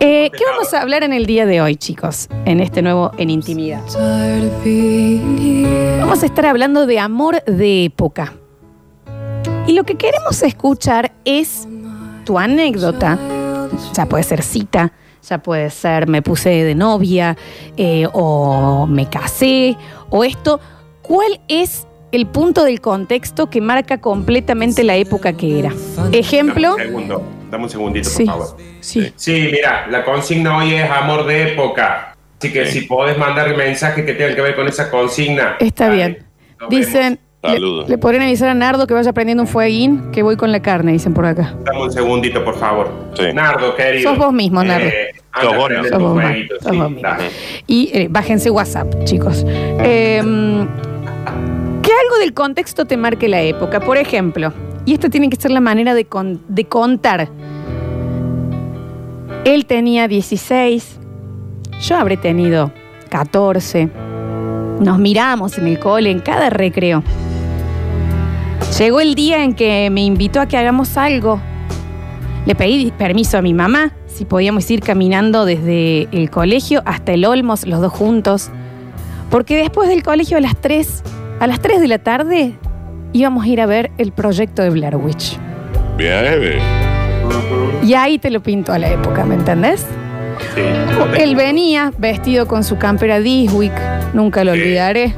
Eh, 0.00 0.30
¿Qué 0.36 0.44
vamos 0.50 0.72
a 0.74 0.82
hablar 0.82 1.02
en 1.04 1.12
el 1.12 1.26
día 1.26 1.37
de 1.46 1.60
hoy, 1.60 1.76
chicos? 1.76 2.28
En 2.44 2.60
este 2.60 2.82
nuevo 2.82 3.12
En 3.18 3.30
Intimidad. 3.30 3.82
Vamos 6.00 6.22
a 6.22 6.26
estar 6.26 6.46
hablando 6.46 6.86
de 6.86 6.98
amor 6.98 7.42
de 7.44 7.84
época. 7.84 8.34
Y 9.66 9.72
lo 9.72 9.84
que 9.84 9.96
queremos 9.96 10.42
escuchar 10.42 11.12
es 11.24 11.68
tu 12.24 12.38
anécdota. 12.38 13.18
Ya 13.94 14.06
puede 14.06 14.22
ser 14.22 14.42
cita, 14.42 14.92
ya 15.28 15.42
puede 15.42 15.70
ser 15.70 16.08
me 16.08 16.22
puse 16.22 16.48
de 16.48 16.74
novia, 16.74 17.36
eh, 17.76 18.06
o 18.12 18.86
me 18.86 19.08
casé, 19.08 19.76
o 20.10 20.24
esto. 20.24 20.60
¿Cuál 21.02 21.40
es 21.48 21.86
el 22.12 22.26
punto 22.26 22.64
del 22.64 22.80
contexto 22.80 23.50
que 23.50 23.60
marca 23.60 24.00
completamente 24.00 24.84
la 24.84 24.96
época 24.96 25.34
que 25.34 25.58
era? 25.58 25.72
Ejemplo. 26.12 26.76
Segundo. 26.76 27.37
Dame 27.50 27.64
un 27.64 27.70
segundito, 27.70 28.08
Sí. 28.08 28.24
por 28.24 28.34
favor. 28.34 28.56
Sí. 28.80 29.12
Sí, 29.16 29.48
mira, 29.52 29.86
la 29.88 30.04
consigna 30.04 30.56
hoy 30.58 30.74
es 30.74 30.90
amor 30.90 31.26
de 31.26 31.52
época. 31.52 32.14
Así 32.38 32.52
que 32.52 32.66
si 32.66 32.82
podés 32.82 33.18
mandar 33.18 33.56
mensajes 33.56 34.04
que 34.04 34.14
tengan 34.14 34.34
que 34.36 34.42
ver 34.42 34.54
con 34.54 34.68
esa 34.68 34.90
consigna. 34.90 35.56
Está 35.58 35.84
dale, 35.88 35.96
bien. 35.96 36.18
Dicen, 36.70 37.18
le, 37.42 37.50
Saludos. 37.50 37.88
le 37.88 37.98
podrían 37.98 38.22
avisar 38.24 38.48
a 38.48 38.54
Nardo 38.54 38.86
que 38.86 38.94
vaya 38.94 39.12
prendiendo 39.12 39.42
un 39.42 39.48
fueguín, 39.48 40.10
que 40.12 40.22
voy 40.22 40.36
con 40.36 40.52
la 40.52 40.60
carne, 40.60 40.92
dicen 40.92 41.14
por 41.14 41.24
acá. 41.26 41.54
Dame 41.64 41.82
un 41.82 41.92
segundito, 41.92 42.44
por 42.44 42.56
favor. 42.58 42.90
Sí. 43.14 43.32
Nardo, 43.32 43.74
querido. 43.74 44.10
Sos 44.10 44.18
vos 44.18 44.32
mismo, 44.32 44.62
Nardo. 44.62 44.86
Eh, 44.86 45.10
anda 45.32 45.56
vos, 45.56 45.66
prender 45.66 45.90
Sos 45.90 45.98
tu 45.98 46.04
vos, 46.04 46.22
fueguito, 46.22 46.54
sos 46.60 46.70
sí, 46.70 46.76
vos 46.78 46.90
mismo. 46.90 47.08
dale. 47.08 47.24
Y 47.66 47.90
eh, 47.92 48.06
bájense 48.10 48.50
WhatsApp, 48.50 49.04
chicos. 49.04 49.44
Eh, 49.48 50.20
que 51.82 51.90
algo 51.92 52.18
del 52.20 52.34
contexto 52.34 52.84
te 52.86 52.96
marque 52.96 53.28
la 53.28 53.40
época. 53.40 53.80
Por 53.80 53.98
ejemplo, 53.98 54.52
y 54.88 54.94
esta 54.94 55.10
tiene 55.10 55.28
que 55.28 55.36
ser 55.36 55.50
la 55.50 55.60
manera 55.60 55.92
de, 55.94 56.06
con- 56.06 56.40
de 56.48 56.64
contar. 56.64 57.28
Él 59.44 59.66
tenía 59.66 60.08
16, 60.08 60.98
yo 61.82 61.96
habré 61.96 62.16
tenido 62.16 62.72
14. 63.10 63.88
Nos 64.80 64.98
miramos 64.98 65.58
en 65.58 65.66
el 65.66 65.78
cole, 65.78 66.10
en 66.10 66.20
cada 66.20 66.50
recreo. 66.50 67.02
Llegó 68.78 69.00
el 69.00 69.14
día 69.14 69.42
en 69.44 69.54
que 69.54 69.90
me 69.90 70.02
invitó 70.04 70.40
a 70.40 70.46
que 70.46 70.56
hagamos 70.56 70.96
algo. 70.96 71.40
Le 72.46 72.54
pedí 72.54 72.90
permiso 72.92 73.38
a 73.38 73.42
mi 73.42 73.52
mamá 73.54 73.92
si 74.06 74.24
podíamos 74.24 74.70
ir 74.70 74.80
caminando 74.80 75.44
desde 75.44 76.08
el 76.12 76.30
colegio 76.30 76.82
hasta 76.86 77.12
el 77.12 77.24
Olmos, 77.24 77.66
los 77.66 77.80
dos 77.80 77.92
juntos. 77.92 78.50
Porque 79.30 79.56
después 79.56 79.88
del 79.88 80.02
colegio 80.02 80.38
a 80.38 80.40
las 80.40 80.56
3, 80.56 81.02
a 81.40 81.46
las 81.46 81.60
3 81.60 81.80
de 81.80 81.88
la 81.88 81.98
tarde, 81.98 82.54
íbamos 83.12 83.44
a 83.44 83.48
ir 83.48 83.60
a 83.60 83.66
ver 83.66 83.90
el 83.98 84.12
proyecto 84.12 84.62
de 84.62 84.70
Blair 84.70 84.96
Witch. 84.96 85.38
Bien. 85.96 86.58
Y 87.82 87.94
ahí 87.94 88.18
te 88.18 88.30
lo 88.30 88.40
pinto 88.42 88.72
a 88.72 88.78
la 88.78 88.88
época, 88.90 89.24
¿me 89.24 89.34
entendés? 89.34 89.86
Sí. 90.54 90.60
Él 91.20 91.34
venía 91.36 91.92
vestido 91.98 92.46
con 92.46 92.62
su 92.64 92.78
campera 92.78 93.18
Diswick, 93.20 93.72
nunca 94.14 94.44
lo 94.44 94.52
olvidaré. 94.52 95.14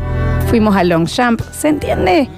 Fuimos 0.48 0.74
a 0.76 0.82
Longchamp, 0.84 1.40
¿se 1.52 1.68
entiende? 1.68 2.28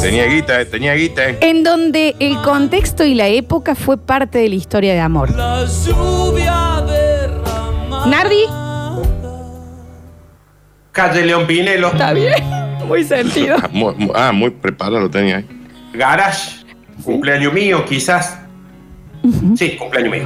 Tenía 0.00 0.26
guita, 0.26 0.60
eh, 0.60 0.64
tenía 0.66 0.94
guita. 0.94 1.28
eh. 1.30 1.38
En 1.40 1.62
donde 1.62 2.14
el 2.18 2.40
contexto 2.42 3.04
y 3.04 3.14
la 3.14 3.28
época 3.28 3.74
fue 3.74 3.96
parte 3.98 4.38
de 4.38 4.48
la 4.48 4.54
historia 4.54 4.92
de 4.94 5.00
amor. 5.00 5.30
Nardi, 8.06 8.44
Calle 10.92 11.24
León 11.24 11.46
Pinelo. 11.46 11.88
está 11.88 12.12
bien, 12.12 12.32
muy 12.90 13.04
sentido. 13.04 13.56
Ah, 13.62 13.68
muy, 13.72 13.94
muy- 13.94 14.12
ah, 14.14 14.32
muy 14.32 14.50
preparado 14.50 15.00
lo 15.00 15.10
tenía. 15.10 15.38
eh. 15.40 15.44
Garage. 15.94 16.60
Cumpleaños 17.04 17.52
mío, 17.52 17.84
quizás. 17.86 18.38
Sí, 19.56 19.76
cumpleaños 19.76 20.12
mío. 20.12 20.24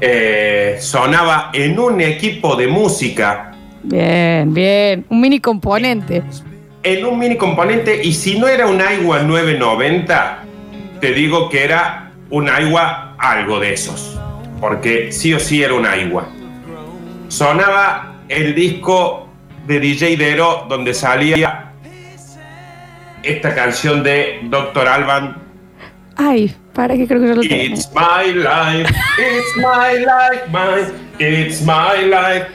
Eh, 0.00 0.76
sonaba 0.80 1.50
en 1.52 1.78
un 1.78 2.00
equipo 2.00 2.56
de 2.56 2.66
música, 2.66 3.52
Bien, 3.82 4.52
bien, 4.52 5.04
un 5.08 5.20
mini 5.20 5.38
componente. 5.40 6.22
en 6.82 7.04
un 7.06 7.18
mini 7.18 7.36
componente, 7.36 8.00
y 8.02 8.12
si 8.12 8.38
no 8.38 8.48
era 8.48 8.66
un 8.66 8.80
Aiwa 8.80 9.22
990, 9.22 10.42
te 11.00 11.12
digo 11.12 11.48
que 11.48 11.64
era 11.64 12.10
un 12.30 12.48
Aiwa 12.48 13.14
algo 13.18 13.60
de 13.60 13.72
esos. 13.74 14.18
Porque 14.60 15.12
sí 15.12 15.32
o 15.34 15.38
sí 15.40 15.62
era 15.62 15.74
un 15.74 15.86
Aiwa. 15.86 16.28
Sonaba 17.28 18.16
el 18.28 18.54
disco 18.54 19.25
de 19.66 19.80
DJ 19.80 20.16
Dero 20.16 20.66
donde 20.68 20.94
salía 20.94 21.72
esta 23.22 23.54
canción 23.54 24.02
de 24.02 24.40
Dr. 24.44 24.86
Alban 24.86 25.46
Ay, 26.16 26.54
para 26.72 26.96
que 26.96 27.06
creo 27.06 27.20
que 27.20 27.28
yo 27.28 27.34
lo 27.34 27.42
tengo. 27.42 27.54
It's 27.54 27.90
my 27.92 28.32
life, 28.32 28.90
it's 29.18 29.56
my 29.56 29.98
life, 29.98 30.48
my, 30.50 31.24
it's 31.24 31.60
my 31.60 32.06
life. 32.06 32.46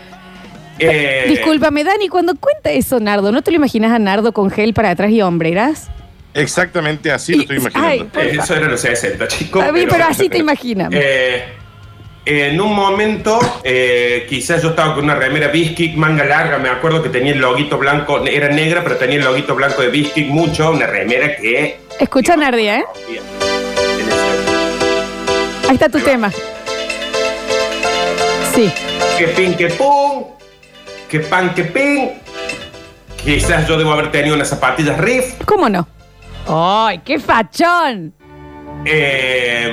Eh, 0.79 1.25
Discúlpame, 1.29 1.83
Dani, 1.83 2.07
cuando 2.07 2.33
cuenta 2.35 2.71
eso, 2.71 2.99
Nardo, 2.99 3.31
¿no 3.31 3.43
te 3.43 3.51
lo 3.51 3.57
imaginas 3.57 3.91
a 3.91 3.99
Nardo 3.99 4.31
con 4.31 4.49
gel 4.49 4.73
para 4.73 4.89
atrás 4.89 5.11
y 5.11 5.21
hombreras? 5.21 5.91
Exactamente 6.33 7.11
así 7.11 7.35
lo 7.35 7.41
estoy 7.41 7.57
imaginando. 7.57 7.87
Ay, 7.87 8.03
por 8.05 8.23
eh, 8.23 8.31
Eso 8.39 8.55
era 8.55 8.67
los 8.67 8.81
60, 8.81 9.27
chicos. 9.27 9.63
A 9.63 9.71
mí, 9.71 9.85
pero 9.87 10.05
así 10.05 10.27
te 10.27 10.37
imaginas. 10.39 10.89
Eh, 10.91 11.43
en 12.25 12.61
un 12.61 12.75
momento, 12.75 13.39
eh, 13.63 14.25
quizás 14.29 14.61
yo 14.61 14.69
estaba 14.69 14.93
con 14.93 15.05
una 15.05 15.15
remera 15.15 15.47
Bisquick, 15.47 15.95
manga 15.95 16.23
larga, 16.23 16.57
me 16.59 16.69
acuerdo 16.69 17.01
que 17.01 17.09
tenía 17.09 17.33
el 17.33 17.39
loguito 17.39 17.77
blanco, 17.77 18.23
era 18.25 18.49
negra, 18.49 18.83
pero 18.83 18.97
tenía 18.97 19.17
el 19.17 19.23
loguito 19.23 19.55
blanco 19.55 19.81
de 19.81 19.89
Bisquick 19.89 20.27
mucho, 20.27 20.71
una 20.71 20.85
remera 20.85 21.35
que... 21.35 21.79
Escucha, 21.99 22.35
Nardi, 22.35 22.67
¿eh? 22.67 22.83
Ahí 25.67 25.73
está 25.73 25.89
tu 25.89 25.99
tema. 25.99 26.31
Sí. 28.53 28.71
Que 29.17 29.27
pin, 29.29 29.55
que 29.55 29.67
pum, 29.67 30.25
que 31.09 31.21
pan, 31.21 31.53
que 31.55 31.63
pin. 31.63 32.11
Quizás 33.23 33.67
yo 33.67 33.77
debo 33.77 33.93
haber 33.93 34.11
tenido 34.11 34.35
unas 34.35 34.49
zapatillas 34.49 34.97
riff. 34.97 35.35
¿Cómo 35.45 35.69
no? 35.69 35.87
¡Ay, 36.47 36.99
qué 37.05 37.19
fachón! 37.19 38.13
Eh, 38.83 39.71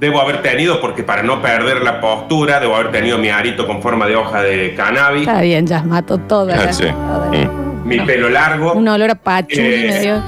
debo 0.00 0.20
haber 0.20 0.42
tenido, 0.42 0.80
porque 0.80 1.02
para 1.02 1.22
no 1.22 1.40
perder 1.42 1.82
la 1.82 2.00
postura, 2.00 2.58
debo 2.58 2.74
haber 2.74 2.90
tenido 2.90 3.18
mi 3.18 3.28
arito 3.28 3.66
con 3.66 3.82
forma 3.82 4.06
de 4.06 4.16
hoja 4.16 4.40
de 4.42 4.74
cannabis. 4.74 5.28
Está 5.28 5.42
bien, 5.42 5.66
ya 5.66 5.82
mato 5.82 6.18
toda 6.18 6.54
Ah, 6.54 6.64
la- 6.64 6.72
sí. 6.72 6.84
toda 6.84 7.28
la- 7.30 7.46
Mm. 7.46 7.86
mi 7.86 8.00
pelo 8.00 8.30
largo. 8.30 8.72
Un 8.72 8.88
olor 8.88 9.10
a 9.10 9.14
pachuli 9.14 9.60
Eh. 9.88 10.20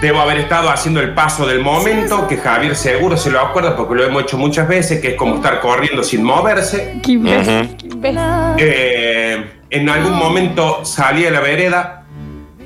Debo 0.00 0.20
haber 0.20 0.38
estado 0.38 0.68
haciendo 0.70 1.00
el 1.00 1.14
paso 1.14 1.46
del 1.46 1.60
momento, 1.60 2.26
que 2.26 2.36
Javier 2.36 2.74
seguro 2.76 3.16
se 3.16 3.30
lo 3.30 3.40
acuerda 3.40 3.76
porque 3.76 3.94
lo 3.94 4.04
hemos 4.04 4.22
hecho 4.24 4.36
muchas 4.36 4.66
veces, 4.68 5.00
que 5.00 5.08
es 5.08 5.14
como 5.14 5.36
estar 5.36 5.60
corriendo 5.60 6.02
sin 6.02 6.22
moverse. 6.24 6.98
Qué 7.02 7.12
imbécil, 7.12 7.76
qué. 7.76 8.14
Eh, 8.58 9.44
en 9.70 9.88
algún 9.88 10.14
momento 10.14 10.84
salí 10.84 11.24
a 11.26 11.30
la 11.30 11.40
vereda. 11.40 12.02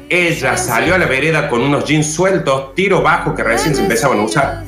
Ella 0.09 0.57
salió 0.57 0.95
a 0.95 0.99
la 0.99 1.07
vereda 1.07 1.49
con 1.49 1.61
unos 1.61 1.85
jeans 1.85 2.13
sueltos, 2.13 2.75
tiro 2.75 3.03
bajo 3.03 3.35
que 3.35 3.43
recién 3.45 3.75
se 3.75 3.83
empezaban 3.83 4.19
a 4.21 4.23
usar. 4.23 4.63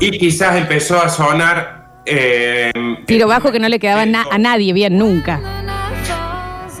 Y 0.00 0.10
quizás 0.18 0.56
empezó 0.56 1.00
a 1.02 1.08
sonar 1.08 1.88
eh, 2.06 2.72
Tiro 3.06 3.28
bajo 3.28 3.52
que 3.52 3.60
no 3.60 3.68
le 3.68 3.78
quedaba 3.78 4.06
na- 4.06 4.26
a 4.30 4.38
nadie 4.38 4.72
bien 4.72 4.96
nunca. 4.98 5.40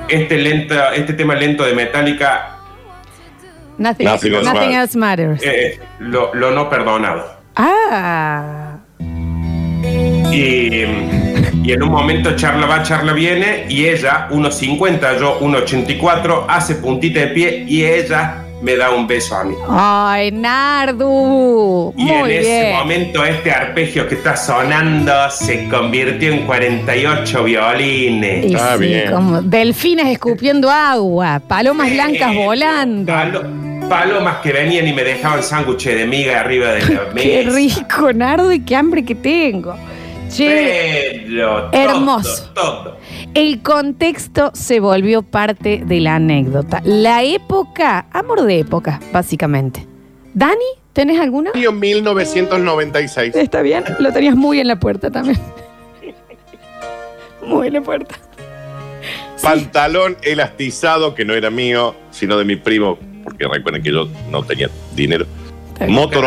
este, 0.08 0.38
lenta, 0.38 0.94
este 0.94 1.12
tema 1.12 1.34
lento 1.34 1.64
de 1.64 1.74
Metallica, 1.74 2.56
Nothing, 3.78 4.06
Nothing 4.06 4.34
else 4.34 4.44
nothing 4.44 4.60
matters. 4.70 4.74
else 4.82 4.98
matters. 4.98 5.42
eh, 5.42 5.80
lo, 6.00 6.34
lo 6.34 6.50
no 6.50 6.68
perdonado. 6.68 7.24
Ah. 7.56 8.76
Y, 10.32 10.84
y 11.62 11.72
en 11.72 11.82
un 11.82 11.90
momento 11.90 12.34
charla 12.36 12.66
va, 12.66 12.82
charla 12.82 13.12
viene, 13.12 13.66
y 13.68 13.86
ella, 13.86 14.28
1.50, 14.30 15.18
yo 15.18 15.40
1.84, 15.40 16.44
hace 16.48 16.74
puntita 16.76 17.20
de 17.20 17.26
pie 17.28 17.64
y 17.68 17.84
ella 17.84 18.44
me 18.62 18.76
da 18.76 18.90
un 18.90 19.06
beso 19.06 19.36
a 19.36 19.44
mí. 19.44 19.54
Ay, 19.68 20.30
Nardu. 20.32 21.94
Y 21.96 22.04
Muy 22.04 22.32
en 22.32 22.38
ese 22.40 22.62
bien. 22.62 22.76
momento 22.76 23.24
este 23.24 23.50
arpegio 23.50 24.06
que 24.08 24.16
está 24.16 24.36
sonando 24.36 25.12
se 25.30 25.68
convirtió 25.68 26.32
en 26.32 26.46
48 26.46 27.44
violines. 27.44 28.46
Y 28.46 28.54
Ah, 28.54 28.76
sí, 28.78 28.84
bien. 28.86 29.10
como 29.12 29.42
delfines 29.42 30.06
escupiendo 30.08 30.70
agua, 30.70 31.40
palomas 31.46 31.90
blancas 31.90 32.32
Eh, 32.32 32.44
volando. 32.44 33.12
palo- 33.12 33.44
palomas 33.88 34.36
que 34.36 34.52
venían 34.52 34.86
y 34.86 34.92
me 34.92 35.02
dejaban 35.02 35.42
sándwiches 35.42 35.96
de 35.98 36.06
miga 36.06 36.40
arriba 36.40 36.72
de 36.72 36.80
la 36.80 37.00
mesa. 37.12 37.14
Qué 37.14 37.48
rico, 37.52 38.12
Nardo, 38.12 38.52
y 38.52 38.60
qué 38.60 38.76
hambre 38.76 39.04
que 39.04 39.14
tengo. 39.16 39.74
Che, 40.30 41.24
Pero 41.26 41.70
todo, 41.70 41.72
Hermoso. 41.72 42.50
todo. 42.54 42.96
el 43.34 43.62
contexto 43.62 44.50
se 44.54 44.78
volvió 44.80 45.22
parte 45.22 45.82
de 45.84 46.00
la 46.00 46.16
anécdota. 46.16 46.80
La 46.84 47.22
época, 47.24 48.06
amor 48.12 48.42
de 48.42 48.60
época, 48.60 49.00
básicamente. 49.12 49.86
Dani, 50.32 50.54
¿tenés 50.92 51.18
alguna? 51.20 51.50
Año 51.54 51.72
1996. 51.72 53.34
Está 53.34 53.62
bien, 53.62 53.82
lo 53.98 54.12
tenías 54.12 54.36
muy 54.36 54.60
en 54.60 54.68
la 54.68 54.78
puerta 54.78 55.10
también. 55.10 55.38
Muy 57.44 57.66
en 57.68 57.72
la 57.74 57.80
puerta. 57.80 58.14
Pantalón 59.42 60.16
elastizado 60.22 61.14
que 61.14 61.24
no 61.24 61.34
era 61.34 61.50
mío, 61.50 61.94
sino 62.10 62.36
de 62.36 62.44
mi 62.44 62.56
primo, 62.56 62.98
porque 63.24 63.48
recuerden 63.48 63.82
que 63.82 63.90
yo 63.90 64.06
no 64.30 64.42
tenía 64.44 64.68
dinero. 64.94 65.26
Motor 65.88 66.26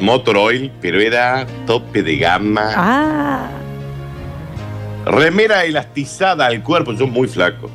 motor 0.00 0.36
oil, 0.36 0.72
pero 0.80 1.00
era 1.00 1.46
tope 1.66 2.02
de 2.02 2.16
gama. 2.16 2.70
Ah, 2.74 3.48
Remera 5.06 5.64
elastizada 5.64 6.46
al 6.46 6.62
cuerpo, 6.62 6.92
yo 6.92 7.06
muy 7.06 7.28
flaco. 7.28 7.70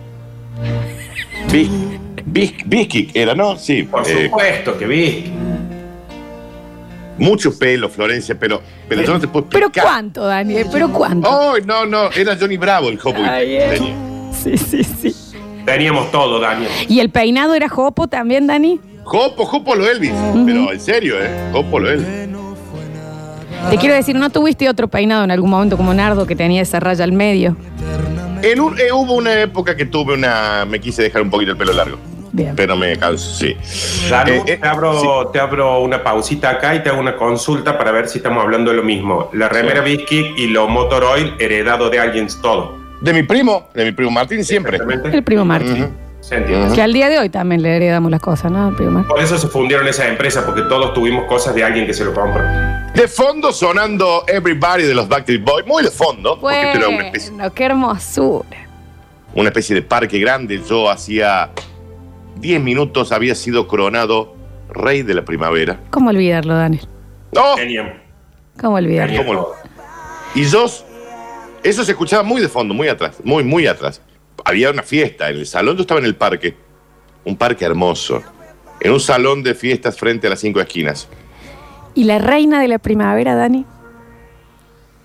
Biskic 2.25 3.15
era, 3.15 3.35
¿no? 3.35 3.57
Sí. 3.57 3.83
Por 3.83 4.07
eh, 4.07 4.25
supuesto 4.25 4.77
que 4.77 4.85
vi. 4.85 5.31
mucho 7.17 7.57
pelo, 7.57 7.89
Florencia, 7.89 8.35
pero, 8.39 8.61
pero 8.87 9.01
yo 9.03 9.13
no 9.13 9.19
te 9.19 9.27
puedo 9.27 9.45
pero 9.47 9.67
explicar. 9.67 9.91
¿cuánto, 9.91 10.25
Daniel? 10.25 10.67
¿Pero 10.71 10.91
cuánto? 10.91 11.53
Ay, 11.53 11.61
no, 11.65 11.85
no, 11.85 12.11
era 12.11 12.37
Johnny 12.37 12.57
Bravo 12.57 12.89
el 12.89 12.99
Hopo. 13.03 13.19
Eh. 13.25 13.79
Sí, 14.33 14.57
sí, 14.57 14.83
sí. 14.83 15.15
Teníamos 15.65 16.11
todo, 16.11 16.39
Daniel. 16.39 16.71
¿Y 16.87 16.99
el 16.99 17.09
peinado 17.09 17.53
era 17.53 17.69
jopo 17.69 18.07
también, 18.07 18.47
Dani? 18.47 18.79
Jopo, 19.03 19.45
Jopo 19.45 19.75
lo 19.75 19.89
Elvis. 19.89 20.11
Pero 20.45 20.71
en 20.71 20.79
serio, 20.79 21.15
¿eh? 21.21 21.29
Jopo 21.51 21.79
lo 21.79 21.89
Elvis. 21.89 22.07
Te 23.69 23.77
quiero 23.77 23.93
decir, 23.95 24.15
¿no 24.15 24.29
tuviste 24.29 24.67
otro 24.69 24.87
peinado 24.87 25.23
en 25.23 25.31
algún 25.31 25.49
momento 25.49 25.77
como 25.77 25.93
Nardo 25.93 26.25
que 26.25 26.35
tenía 26.35 26.61
esa 26.61 26.79
raya 26.79 27.03
al 27.03 27.11
medio? 27.11 27.55
En 28.41 28.59
un- 28.59 28.79
eh, 28.79 28.91
hubo 28.91 29.13
una 29.13 29.39
época 29.39 29.75
que 29.75 29.85
tuve 29.85 30.15
una. 30.15 30.65
Me 30.65 30.79
quise 30.79 31.03
dejar 31.03 31.21
un 31.21 31.29
poquito 31.29 31.51
el 31.51 31.57
pelo 31.57 31.73
largo. 31.73 31.97
Bien. 32.33 32.55
Pero 32.55 32.75
me 32.77 32.95
canso, 32.97 33.29
sí. 33.35 33.55
Danu, 34.09 34.31
Eh, 34.31 34.43
eh, 34.47 34.57
te, 34.57 34.67
abro, 34.67 35.27
te 35.33 35.39
abro 35.39 35.81
una 35.81 36.01
pausita 36.01 36.49
acá 36.49 36.73
y 36.73 36.81
te 36.81 36.89
hago 36.89 36.99
una 36.99 37.17
consulta 37.17 37.77
para 37.77 37.91
ver 37.91 38.07
si 38.07 38.17
estamos 38.19 38.41
hablando 38.41 38.71
de 38.71 38.77
lo 38.77 38.83
mismo. 38.83 39.29
La 39.33 39.49
remera 39.49 39.81
Bisquick 39.81 40.37
y 40.39 40.47
lo 40.47 40.67
Motor 40.69 41.03
Oil 41.03 41.33
heredado 41.39 41.89
de 41.89 41.99
alguien 41.99 42.27
todo. 42.41 42.77
De 43.01 43.13
mi 43.13 43.23
primo, 43.23 43.67
de 43.73 43.83
mi 43.85 43.91
primo 43.91 44.11
Martín, 44.11 44.43
siempre. 44.45 44.77
Exactamente. 44.77 45.15
El 45.15 45.23
primo 45.23 45.43
Martín. 45.45 45.83
Ujú. 45.83 45.91
Se 46.21 46.35
entiende. 46.35 46.73
Que 46.75 46.81
al 46.81 46.93
día 46.93 47.09
de 47.09 47.19
hoy 47.19 47.29
también 47.29 47.61
le 47.61 47.75
heredamos 47.75 48.09
las 48.11 48.21
cosas, 48.21 48.51
¿no? 48.51 48.73
Por 49.07 49.19
eso 49.19 49.37
se 49.37 49.47
fundieron 49.47 49.87
esas 49.87 50.07
empresas, 50.07 50.43
porque 50.45 50.61
todos 50.63 50.93
tuvimos 50.93 51.25
cosas 51.25 51.53
de 51.55 51.63
alguien 51.63 51.85
que 51.87 51.93
se 51.93 52.05
lo 52.05 52.13
compró. 52.13 52.43
De 52.93 53.07
fondo 53.07 53.51
sonando 53.51 54.23
Everybody 54.27 54.83
de 54.83 54.93
los 54.93 55.07
Backstreet 55.07 55.43
Boys. 55.43 55.65
Muy 55.65 55.83
de 55.83 55.89
fondo. 55.91 56.39
Porque 56.39 56.61
esto 56.61 56.77
era 56.79 56.87
una 56.89 57.05
especie, 57.07 57.31
Bueno, 57.31 57.53
qué 57.53 57.63
hermosura. 57.65 58.67
una 59.33 59.49
especie 59.49 59.75
de 59.75 59.81
parque 59.81 60.19
grande. 60.19 60.61
Yo 60.69 60.89
hacía 60.89 61.49
10 62.37 62.61
minutos 62.61 63.11
había 63.11 63.33
sido 63.35 63.67
coronado 63.67 64.35
rey 64.69 65.01
de 65.01 65.13
la 65.15 65.23
primavera. 65.25 65.79
¿Cómo 65.89 66.09
olvidarlo, 66.11 66.53
Daniel? 66.55 66.87
¡No! 67.33 67.55
¿Cómo 68.59 68.75
olvidarlo? 68.75 69.17
¿Cómo 69.17 69.33
lo- 69.33 69.53
Y 70.35 70.43
yo, 70.43 70.65
eso 71.63 71.83
se 71.83 71.91
escuchaba 71.91 72.23
muy 72.23 72.41
de 72.41 72.47
fondo, 72.47 72.73
muy 72.73 72.87
atrás, 72.89 73.17
muy, 73.23 73.43
muy 73.43 73.65
atrás. 73.67 74.01
Había 74.43 74.71
una 74.71 74.83
fiesta 74.83 75.29
en 75.29 75.37
el 75.37 75.45
salón, 75.45 75.75
yo 75.75 75.81
estaba 75.81 75.99
en 75.99 76.05
el 76.05 76.15
parque, 76.15 76.55
un 77.25 77.35
parque 77.37 77.65
hermoso, 77.65 78.21
en 78.79 78.91
un 78.91 78.99
salón 78.99 79.43
de 79.43 79.53
fiestas 79.55 79.97
frente 79.97 80.27
a 80.27 80.29
las 80.31 80.39
cinco 80.39 80.59
esquinas. 80.59 81.07
¿Y 81.93 82.05
la 82.05 82.19
reina 82.19 82.61
de 82.61 82.67
la 82.67 82.79
primavera, 82.79 83.35
Dani? 83.35 83.65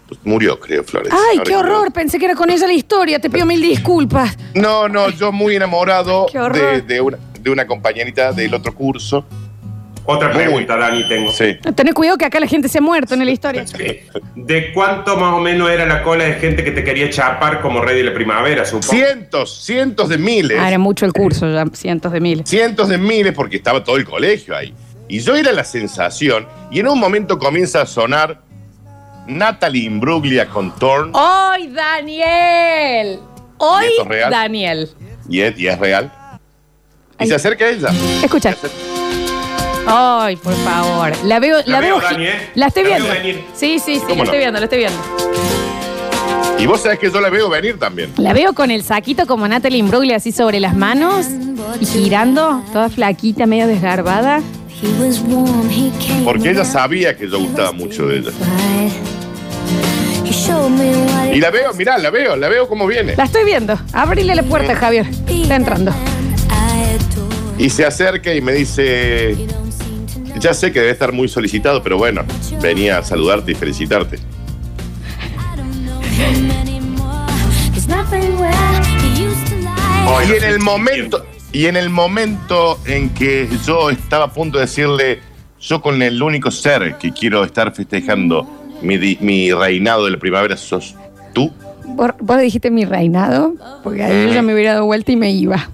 Pues 0.08 0.20
murió, 0.24 0.58
creo, 0.60 0.84
Flores. 0.84 1.12
Ay, 1.12 1.38
Ahora 1.38 1.50
qué 1.50 1.56
horror. 1.56 1.92
Pensé 1.92 2.18
que 2.18 2.26
era 2.26 2.34
con 2.34 2.48
ella 2.48 2.66
la 2.66 2.72
historia. 2.72 3.18
Te 3.18 3.28
pido 3.28 3.44
mil 3.44 3.60
disculpas. 3.60 4.38
No, 4.54 4.88
no, 4.88 5.10
yo 5.10 5.32
muy 5.32 5.56
enamorado 5.56 6.26
de 6.86 7.00
una, 7.00 7.18
de 7.40 7.50
una 7.50 7.66
compañerita 7.66 8.32
del 8.32 8.54
otro 8.54 8.72
curso. 8.72 9.26
Otra 10.08 10.32
pregunta, 10.32 10.76
Dani, 10.76 11.06
tengo. 11.08 11.32
Sí. 11.32 11.56
Tenés 11.74 11.92
cuidado 11.94 12.16
que 12.16 12.24
acá 12.26 12.38
la 12.38 12.46
gente 12.46 12.68
se 12.68 12.78
ha 12.78 12.80
muerto 12.80 13.14
en 13.14 13.24
la 13.24 13.30
historia. 13.32 13.64
¿De 14.36 14.72
cuánto 14.72 15.16
más 15.16 15.34
o 15.34 15.40
menos 15.40 15.68
era 15.68 15.84
la 15.84 16.02
cola 16.02 16.24
de 16.24 16.34
gente 16.34 16.62
que 16.62 16.70
te 16.70 16.84
quería 16.84 17.10
chapar 17.10 17.60
como 17.60 17.80
rey 17.80 17.96
de 17.96 18.04
la 18.04 18.14
primavera, 18.14 18.64
supongo? 18.64 18.92
Cientos, 18.92 19.64
cientos 19.64 20.08
de 20.08 20.18
miles. 20.18 20.58
Ah, 20.60 20.68
era 20.68 20.78
mucho 20.78 21.06
el 21.06 21.12
curso 21.12 21.50
ya, 21.52 21.64
cientos 21.72 22.12
de 22.12 22.20
miles. 22.20 22.48
cientos 22.48 22.88
de 22.88 22.98
miles 22.98 23.32
porque 23.32 23.56
estaba 23.56 23.82
todo 23.82 23.96
el 23.96 24.04
colegio 24.04 24.56
ahí. 24.56 24.72
Y 25.08 25.18
yo 25.20 25.34
era 25.36 25.52
la 25.52 25.64
sensación, 25.64 26.46
y 26.70 26.80
en 26.80 26.88
un 26.88 26.98
momento 26.98 27.38
comienza 27.38 27.82
a 27.82 27.86
sonar 27.86 28.40
Natalie 29.26 29.84
Imbruglia 29.84 30.46
con 30.48 30.72
Torn, 30.76 31.10
¡Hoy, 31.14 31.68
Daniel! 31.68 33.18
Hoy, 33.58 33.84
¿Y 33.84 33.88
esto 33.88 34.02
es 34.02 34.08
real? 34.08 34.30
Daniel. 34.30 34.90
y 35.28 35.40
es, 35.40 35.58
y 35.58 35.66
es 35.66 35.78
real. 35.78 36.12
Y 37.18 37.22
Ay. 37.24 37.28
se 37.28 37.34
acerca 37.34 37.64
a 37.64 37.68
ella. 37.70 37.88
Escucha. 38.22 38.54
Ay, 39.86 40.36
por 40.36 40.54
favor. 40.54 41.12
La 41.24 41.38
veo, 41.38 41.58
la, 41.58 41.64
La 41.66 41.80
veo, 41.80 41.98
veo. 41.98 42.10
Dani, 42.10 42.24
¿eh? 42.26 42.50
La 42.54 42.66
estoy 42.66 42.82
La 42.84 42.88
veo 42.90 42.98
viendo. 43.04 43.14
venir. 43.22 43.44
Sí, 43.54 43.78
sí, 43.78 43.96
sí, 43.96 44.00
¿Cómo 44.06 44.16
la 44.16 44.24
estoy 44.24 44.38
viendo, 44.38 44.58
la 44.58 44.64
estoy 44.66 44.78
viendo. 44.80 44.98
Y 46.58 46.66
vos 46.66 46.80
sabés 46.80 46.98
que 46.98 47.10
yo 47.10 47.20
la 47.20 47.28
veo 47.28 47.48
venir 47.50 47.78
también. 47.78 48.12
La 48.16 48.32
veo 48.32 48.54
con 48.54 48.70
el 48.70 48.82
saquito 48.82 49.26
como 49.26 49.46
Natalie 49.46 49.78
Imbruglia 49.78 50.16
así 50.16 50.32
sobre 50.32 50.58
las 50.58 50.74
manos 50.74 51.26
y 51.80 51.84
girando, 51.86 52.62
toda 52.72 52.88
flaquita, 52.88 53.46
medio 53.46 53.66
desgarbada. 53.66 54.40
Porque 56.24 56.50
ella 56.50 56.64
sabía 56.64 57.16
que 57.16 57.28
yo 57.28 57.38
gustaba 57.38 57.72
mucho 57.72 58.06
de 58.06 58.18
ella. 58.18 58.30
Y 61.32 61.40
la 61.40 61.50
veo, 61.50 61.72
mirá, 61.74 61.98
la 61.98 62.10
veo, 62.10 62.36
la 62.36 62.48
veo 62.48 62.68
como 62.68 62.86
viene. 62.86 63.16
La 63.16 63.24
estoy 63.24 63.44
viendo. 63.44 63.78
Abrile 63.92 64.34
la 64.34 64.42
puerta, 64.42 64.74
Javier. 64.74 65.06
Está 65.28 65.56
entrando. 65.56 65.92
Y 67.58 67.70
se 67.70 67.84
acerca 67.84 68.34
y 68.34 68.40
me 68.40 68.52
dice, 68.52 69.36
ya 70.38 70.52
sé 70.52 70.72
que 70.72 70.80
debe 70.80 70.92
estar 70.92 71.12
muy 71.12 71.28
solicitado, 71.28 71.82
pero 71.82 71.96
bueno, 71.96 72.24
venía 72.60 72.98
a 72.98 73.02
saludarte 73.02 73.52
y 73.52 73.54
felicitarte. 73.54 74.18
Y 80.28 80.32
en 80.32 80.44
el 80.44 80.58
momento, 80.60 81.24
y 81.52 81.66
en 81.66 81.76
el 81.76 81.90
momento 81.90 82.78
en 82.84 83.10
que 83.10 83.48
yo 83.64 83.90
estaba 83.90 84.26
a 84.26 84.32
punto 84.32 84.58
de 84.58 84.64
decirle, 84.64 85.20
yo 85.60 85.80
con 85.80 86.02
el 86.02 86.22
único 86.22 86.50
ser 86.50 86.96
que 86.98 87.12
quiero 87.12 87.44
estar 87.44 87.74
festejando 87.74 88.46
mi, 88.82 88.98
mi 89.20 89.52
reinado 89.52 90.04
de 90.04 90.10
la 90.12 90.18
primavera 90.18 90.56
sos 90.56 90.94
tú, 91.32 91.52
¿Vos, 91.96 92.10
vos 92.20 92.38
dijiste 92.38 92.70
mi 92.70 92.84
reinado? 92.84 93.54
Porque 93.82 94.02
ahí 94.02 94.26
yo 94.26 94.34
ya 94.34 94.42
me 94.42 94.52
hubiera 94.52 94.74
dado 94.74 94.84
vuelta 94.84 95.12
y 95.12 95.16
me 95.16 95.30
iba. 95.30 95.70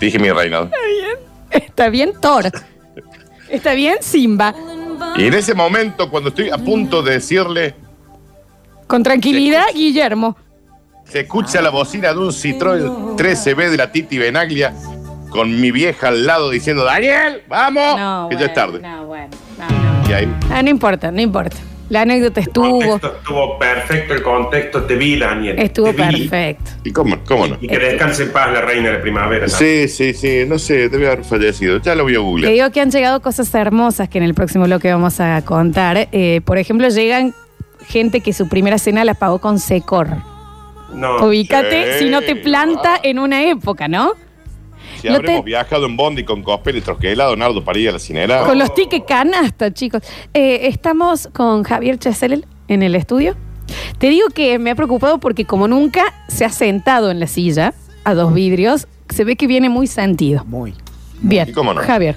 dije 0.00 0.18
mi 0.18 0.30
reinado. 0.30 0.70
Está 1.52 1.88
bien, 1.88 2.12
Thor. 2.20 2.50
Está 3.48 3.74
bien, 3.74 3.96
Simba. 4.00 4.54
Y 5.16 5.26
en 5.26 5.34
ese 5.34 5.54
momento, 5.54 6.08
cuando 6.10 6.30
estoy 6.30 6.50
a 6.50 6.58
punto 6.58 7.02
de 7.02 7.12
decirle, 7.14 7.74
Con 8.86 9.02
tranquilidad, 9.02 9.64
Guillermo. 9.74 10.36
Se 11.04 11.20
escucha 11.20 11.60
la 11.60 11.70
bocina 11.70 12.12
de 12.12 12.18
un 12.18 12.28
Citroën 12.30 13.16
13B 13.16 13.68
de 13.70 13.76
la 13.76 13.92
Titi 13.92 14.16
Benaglia 14.18 14.72
con 15.28 15.60
mi 15.60 15.70
vieja 15.70 16.08
al 16.08 16.24
lado 16.26 16.48
diciendo, 16.50 16.84
Daniel, 16.84 17.42
vamos, 17.48 17.98
No, 17.98 18.28
que 18.30 18.36
ya 18.36 18.46
es 18.46 18.54
tarde. 18.54 18.80
No, 18.80 19.06
bueno. 19.06 19.28
No, 19.58 19.68
no. 20.02 20.08
Y 20.08 20.12
ahí, 20.12 20.36
Ah, 20.50 20.62
no 20.62 20.70
importa, 20.70 21.10
no 21.10 21.20
importa. 21.20 21.56
La 21.92 22.00
anécdota 22.02 22.40
estuvo, 22.40 22.78
Contexto, 22.80 23.16
estuvo 23.18 23.58
perfecto 23.58 24.14
el 24.14 24.22
contexto. 24.22 24.82
Te 24.84 24.94
vi, 24.96 25.18
Daniel. 25.18 25.58
estuvo 25.58 25.92
te 25.92 26.06
vi. 26.08 26.26
perfecto. 26.26 26.70
¿y 26.84 26.90
cómo, 26.90 27.18
cómo 27.26 27.46
no? 27.48 27.58
Y 27.60 27.68
que 27.68 27.78
descanse 27.78 28.22
en 28.22 28.32
paz 28.32 28.50
la 28.50 28.62
reina 28.62 28.90
de 28.92 28.98
primavera. 28.98 29.44
¿no? 29.46 29.52
Sí, 29.52 29.88
sí, 29.88 30.14
sí, 30.14 30.44
no 30.48 30.58
sé, 30.58 30.88
debe 30.88 31.06
haber 31.08 31.22
fallecido. 31.22 31.82
Ya 31.82 31.94
lo 31.94 32.04
voy 32.04 32.14
a 32.14 32.16
Te 32.16 32.20
googlear. 32.22 32.52
digo 32.54 32.70
que 32.70 32.80
han 32.80 32.90
llegado 32.90 33.20
cosas 33.20 33.54
hermosas 33.54 34.08
que 34.08 34.16
en 34.16 34.24
el 34.24 34.32
próximo 34.32 34.64
bloque 34.64 34.90
vamos 34.90 35.20
a 35.20 35.42
contar. 35.44 36.08
Eh, 36.12 36.40
por 36.46 36.56
ejemplo, 36.56 36.88
llegan 36.88 37.34
gente 37.86 38.20
que 38.22 38.32
su 38.32 38.48
primera 38.48 38.78
cena 38.78 39.04
la 39.04 39.12
pagó 39.12 39.38
con 39.38 39.58
Secor. 39.58 40.08
No. 40.94 41.26
Ubícate 41.26 41.98
Sí. 41.98 42.04
si 42.06 42.10
no 42.10 42.22
te 42.22 42.36
planta 42.36 42.98
en 43.02 43.18
una 43.18 43.44
época, 43.44 43.86
¿no? 43.88 44.12
Si 45.00 45.08
no 45.08 45.16
habremos 45.16 45.40
te- 45.42 45.46
viajado 45.46 45.86
en 45.86 45.96
Bondi 45.96 46.24
con 46.24 46.42
Cospel 46.42 46.76
y 46.76 46.80
Trosquela, 46.80 47.24
Donardo 47.24 47.64
Parilla, 47.64 47.92
la 47.92 47.98
cinera. 47.98 48.44
Con 48.44 48.58
los 48.58 48.74
tickets 48.74 49.04
canasta, 49.06 49.72
chicos. 49.72 50.02
Eh, 50.34 50.68
estamos 50.68 51.28
con 51.32 51.62
Javier 51.64 51.98
Chesel 51.98 52.46
en 52.68 52.82
el 52.82 52.94
estudio. 52.94 53.36
Te 53.98 54.08
digo 54.08 54.28
que 54.28 54.58
me 54.58 54.70
ha 54.72 54.74
preocupado 54.74 55.18
porque 55.18 55.44
como 55.44 55.66
nunca 55.68 56.02
se 56.28 56.44
ha 56.44 56.50
sentado 56.50 57.10
en 57.10 57.20
la 57.20 57.26
silla 57.26 57.74
a 58.04 58.14
dos 58.14 58.34
vidrios, 58.34 58.86
se 59.08 59.24
ve 59.24 59.36
que 59.36 59.46
viene 59.46 59.68
muy 59.68 59.86
sentido. 59.86 60.44
Muy. 60.44 60.74
Bien, 61.20 61.48
¿Y 61.48 61.52
cómo 61.52 61.72
no? 61.74 61.80
Javier. 61.80 62.16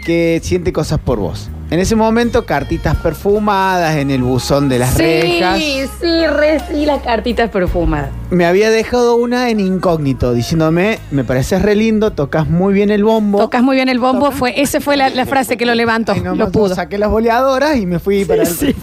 que 0.06 0.40
siente 0.44 0.72
cosas 0.74 1.00
por 1.00 1.20
vos. 1.20 1.50
En 1.74 1.80
ese 1.80 1.96
momento, 1.96 2.46
cartitas 2.46 2.96
perfumadas 2.98 3.96
en 3.96 4.12
el 4.12 4.22
buzón 4.22 4.70
de 4.70 4.78
las 4.78 4.96
rejas. 4.96 5.58
Sí, 5.58 5.86
sí, 6.00 6.24
sí, 6.70 6.86
las 6.86 7.02
cartitas 7.02 7.50
perfumadas. 7.50 8.12
Me 8.30 8.46
había 8.46 8.70
dejado 8.70 9.16
una 9.16 9.50
en 9.50 9.60
incógnito, 9.60 10.36
diciéndome, 10.36 11.00
me 11.10 11.24
pareces 11.24 11.64
re 11.64 11.74
lindo, 11.74 12.12
tocas 12.12 12.48
muy 12.48 12.76
bien 12.76 12.92
el 12.92 13.04
bombo. 13.04 13.40
Tocas 13.40 13.64
muy 13.64 13.76
bien 13.76 13.90
el 13.90 13.98
bombo, 13.98 14.30
fue, 14.30 14.62
esa 14.62 14.82
fue 14.82 14.98
la, 14.98 15.10
la 15.10 15.26
frase 15.26 15.58
que 15.58 15.66
lo 15.66 15.74
levantó, 15.74 16.14
lo 16.14 16.36
yo 16.36 16.52
pudo. 16.52 16.76
Saqué 16.76 17.00
las 17.00 17.10
boleadoras 17.10 17.76
y 17.78 17.88
me 17.88 17.98
fui 17.98 18.24
para 18.24 18.44
el... 18.44 18.48
Sí, 18.50 18.76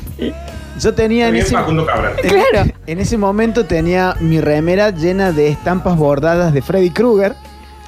Yo 0.81 0.93
tenía 0.93 1.29
en 1.29 1.37
ese. 1.37 1.55
Claro. 1.55 2.73
en 2.89 2.99
ese 2.99 3.17
momento 3.17 3.67
tenía 3.67 4.17
mi 4.19 4.41
remera 4.41 4.91
llena 4.91 5.31
de 5.31 5.47
estampas 5.47 5.97
bordadas 5.97 6.53
de 6.53 6.61
Freddy 6.61 6.91
Krueger. 6.91 7.37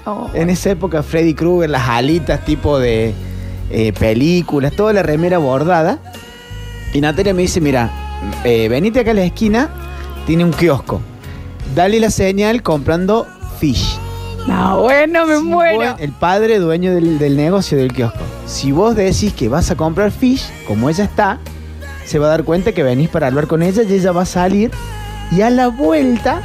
Oh. 0.05 0.31
En 0.33 0.49
esa 0.49 0.71
época 0.71 1.03
Freddy 1.03 1.35
Krueger, 1.35 1.71
las 1.71 1.89
alitas 1.89 2.45
tipo 2.45 2.79
de 2.79 3.17
eh, 3.73 3.93
películas, 3.93 4.73
toda 4.77 4.93
la 4.93 5.03
remera 5.03 5.39
bordada. 5.39 5.99
Y 6.93 7.01
Natalia 7.01 7.35
me 7.35 7.43
dice, 7.43 7.61
mira, 7.61 7.91
eh, 8.45 8.69
venite 8.69 9.01
acá 9.01 9.13
a 9.13 9.15
la 9.15 9.25
esquina, 9.25 9.71
tiene 10.27 10.45
un 10.45 10.53
kiosco. 10.53 11.01
Dale 11.75 11.99
la 12.01 12.11
señal 12.11 12.63
comprando 12.63 13.27
fish. 13.59 13.99
No, 14.47 14.83
bueno, 14.83 15.25
me 15.27 15.39
muero. 15.39 15.93
Vos- 15.93 16.01
el 16.01 16.13
padre 16.13 16.59
dueño 16.59 16.95
del, 16.95 17.19
del 17.19 17.37
negocio 17.37 17.79
del 17.79 17.93
kiosco. 17.93 18.19
Si 18.47 18.73
vos 18.73 18.95
decís 18.97 19.33
que 19.33 19.49
vas 19.49 19.71
a 19.71 19.77
comprar 19.77 20.11
fish, 20.11 20.45
como 20.67 20.91
ella 20.91 21.05
está, 21.05 21.39
se 22.05 22.19
va 22.19 22.27
a 22.27 22.31
dar 22.31 22.45
cuenta 22.45 22.73
que 22.73 22.83
venís 22.83 23.09
para 23.09 23.29
hablar 23.29 23.47
con 23.47 23.63
ella 23.63 23.83
y 23.85 23.93
ella 23.95 24.13
va 24.13 24.23
a 24.23 24.27
salir 24.27 24.71
y 25.31 25.41
a 25.43 25.49
la 25.51 25.69
vuelta 25.69 26.43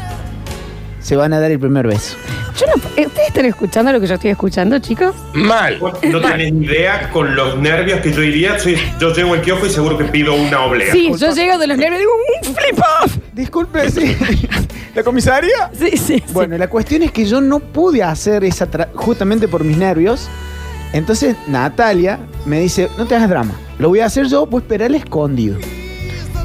se 1.01 1.15
van 1.15 1.33
a 1.33 1.39
dar 1.39 1.51
el 1.51 1.59
primer 1.59 1.87
beso. 1.87 2.15
Yo 2.59 2.65
no- 2.67 2.75
¿Ustedes 3.05 3.27
están 3.27 3.45
escuchando 3.45 3.91
lo 3.91 3.99
que 3.99 4.07
yo 4.07 4.15
estoy 4.15 4.31
escuchando, 4.31 4.79
chicos? 4.79 5.13
Mal. 5.33 5.79
No 5.79 6.19
tenés 6.21 6.51
ni 6.53 6.65
idea 6.65 7.09
con 7.11 7.35
los 7.35 7.57
nervios 7.57 7.99
que 8.01 8.11
yo 8.11 8.23
iría. 8.23 8.57
Soy- 8.59 8.77
yo 8.99 9.13
llego 9.13 9.33
al 9.33 9.41
kiosco 9.41 9.67
y 9.67 9.69
seguro 9.69 9.97
que 9.97 10.05
pido 10.05 10.33
una 10.33 10.61
oblea. 10.65 10.91
Sí, 10.91 11.11
yo 11.17 11.31
llego 11.33 11.57
de 11.57 11.67
los 11.67 11.77
nervios 11.77 11.97
y 12.01 12.03
digo, 12.03 12.11
un 12.49 12.55
flip 12.55 12.79
off. 13.03 13.17
Disculpe, 13.33 13.91
sí. 13.91 14.15
¿La 14.95 15.03
comisaría? 15.03 15.69
Sí, 15.77 15.95
sí. 15.97 16.23
Bueno, 16.33 16.57
la 16.57 16.67
cuestión 16.67 17.03
es 17.03 17.11
que 17.11 17.25
yo 17.25 17.39
no 17.41 17.59
pude 17.59 18.01
hacer 18.01 18.43
esa 18.43 18.69
tra- 18.69 18.87
justamente 18.95 19.47
por 19.47 19.63
mis 19.63 19.77
nervios. 19.77 20.27
Entonces 20.93 21.35
Natalia 21.47 22.17
me 22.45 22.59
dice, 22.61 22.89
no 22.97 23.05
te 23.05 23.13
hagas 23.15 23.29
drama, 23.29 23.51
lo 23.77 23.89
voy 23.89 23.99
a 23.99 24.05
hacer 24.05 24.25
yo, 24.27 24.45
voy 24.47 24.61
a 24.61 24.63
esperar 24.63 24.91
escondido. 24.95 25.57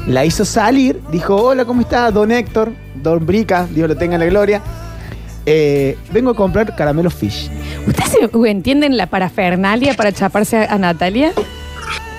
La 0.05 0.25
hizo 0.25 0.43
salir, 0.45 0.99
dijo, 1.11 1.35
hola, 1.35 1.63
¿cómo 1.65 1.81
está? 1.81 2.11
Don 2.11 2.29
Héctor, 2.31 2.73
Don 2.93 3.25
Brica, 3.25 3.65
Dios 3.71 3.87
lo 3.87 3.95
tenga 3.95 4.15
en 4.15 4.19
la 4.19 4.25
gloria. 4.27 4.61
Eh, 5.45 5.97
vengo 6.11 6.31
a 6.31 6.35
comprar 6.35 6.75
caramelos 6.75 7.13
fish. 7.13 7.49
¿Ustedes 7.87 8.11
se- 8.11 8.49
entienden 8.49 8.95
la 8.97 9.07
parafernalia 9.07 9.93
para 9.93 10.11
chaparse 10.11 10.57
a, 10.57 10.73
a 10.73 10.77
Natalia? 10.77 11.33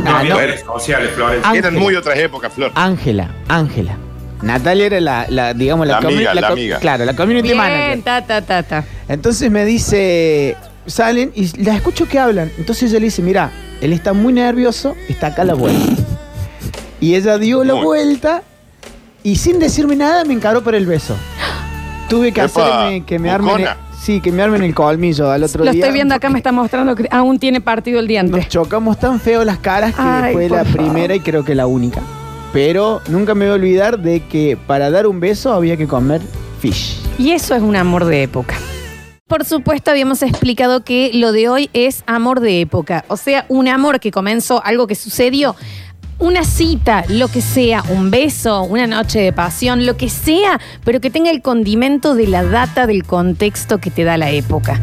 No 0.01 0.11
Ah, 0.17 0.23
no. 0.23 0.37
redes 0.37 0.61
sociales, 0.61 1.11
Florencia. 1.15 1.49
Ángela. 1.49 1.69
Eran 1.69 1.81
muy 1.81 1.95
otras 1.97 2.19
épocas, 2.19 2.53
Flor. 2.53 2.73
Ángela, 2.75 3.31
Ángela. 3.49 3.97
Natalia 4.43 4.87
era 4.87 5.01
la, 5.01 5.27
la, 5.31 5.55
digamos, 5.55 5.87
la, 5.87 6.01
La 6.03 6.09
amiga, 6.09 6.35
la 6.35 6.47
co- 6.49 6.53
amiga. 6.53 6.79
Claro, 6.81 7.05
la 7.07 7.17
community 7.17 7.55
manager. 7.55 7.87
Bien, 7.89 8.03
ta, 8.03 8.21
ta, 8.27 8.43
ta, 8.43 8.63
ta. 8.63 8.85
Entonces 9.09 9.51
me 9.51 9.65
dice, 9.65 10.57
salen 10.87 11.33
y 11.35 11.63
las 11.63 11.77
escucho 11.77 12.07
que 12.07 12.19
hablan. 12.19 12.51
Entonces 12.59 12.91
ella 12.91 12.99
le 13.01 13.07
dice, 13.07 13.23
mira, 13.23 13.51
él 13.81 13.95
está 13.95 14.13
muy 14.13 14.35
nervioso, 14.35 14.95
está 15.09 15.29
acá 15.29 15.43
a 15.43 15.45
la 15.47 15.55
vuelta. 15.55 16.03
Y 17.01 17.15
ella 17.15 17.39
dio 17.39 17.65
la 17.65 17.75
Muy. 17.75 17.85
vuelta 17.85 18.43
y 19.23 19.37
sin 19.37 19.59
decirme 19.59 19.97
nada 19.97 20.25
me 20.25 20.35
encaró 20.35 20.63
por 20.63 20.75
el 20.75 20.85
beso. 20.85 21.17
Tuve 22.09 22.33
que 22.33 22.41
Epa, 22.43 22.81
hacerme 22.83 23.03
que 23.05 23.19
me 23.19 23.31
armen, 23.31 23.61
el, 23.61 23.69
sí, 23.99 24.21
que 24.21 24.31
me 24.31 24.43
armen 24.43 24.63
el 24.63 24.75
colmillo 24.75 25.31
al 25.31 25.43
otro 25.43 25.65
Lo 25.65 25.71
día. 25.73 25.81
estoy 25.81 25.95
viendo 25.95 26.15
acá, 26.15 26.29
me 26.31 26.39
está 26.39 26.53
mostrando 26.53 26.95
que 26.95 27.09
aún 27.11 27.39
tiene 27.39 27.61
partido 27.61 27.99
el 28.01 28.07
diente. 28.07 28.37
Nos 28.37 28.49
chocamos 28.49 28.99
tan 28.99 29.19
feo 29.21 29.45
las 29.45 29.59
caras 29.59 29.95
que 29.95 30.03
Ay, 30.03 30.33
fue 30.35 30.49
por 30.49 30.59
la 30.59 30.65
favor. 30.65 30.81
primera 30.83 31.15
y 31.15 31.21
creo 31.21 31.45
que 31.45 31.55
la 31.55 31.67
única. 31.67 32.01
Pero 32.53 33.01
nunca 33.09 33.35
me 33.35 33.47
voy 33.47 33.53
a 33.53 33.55
olvidar 33.55 33.99
de 33.99 34.21
que 34.21 34.57
para 34.67 34.91
dar 34.91 35.07
un 35.07 35.19
beso 35.19 35.53
había 35.53 35.77
que 35.77 35.87
comer 35.89 36.21
fish. 36.61 37.01
Y 37.19 37.33
eso 37.33 37.55
es 37.55 37.63
un 37.63 37.75
amor 37.75 38.05
de 38.05 38.23
época. 38.23 38.55
Por 39.27 39.45
supuesto, 39.45 39.91
habíamos 39.91 40.23
explicado 40.23 40.85
que 40.85 41.11
lo 41.15 41.33
de 41.33 41.49
hoy 41.49 41.71
es 41.73 42.05
amor 42.07 42.41
de 42.41 42.61
época. 42.61 43.05
O 43.09 43.17
sea, 43.17 43.47
un 43.49 43.67
amor 43.69 43.99
que 43.99 44.11
comenzó, 44.13 44.63
algo 44.65 44.87
que 44.87 44.95
sucedió, 44.95 45.57
una 46.19 46.45
cita, 46.45 47.05
lo 47.09 47.29
que 47.29 47.41
sea, 47.41 47.83
un 47.89 48.11
beso, 48.11 48.63
una 48.63 48.87
noche 48.87 49.21
de 49.21 49.33
pasión, 49.33 49.87
lo 49.87 49.97
que 49.97 50.09
sea, 50.09 50.61
pero 50.85 51.01
que 51.01 51.11
tenga 51.11 51.31
el 51.31 51.43
condimento 51.43 52.15
de 52.15 52.27
la 52.27 52.45
data, 52.45 52.87
del 52.87 53.05
contexto 53.05 53.79
que 53.79 53.91
te 53.91 54.05
da 54.05 54.17
la 54.17 54.31
época. 54.31 54.81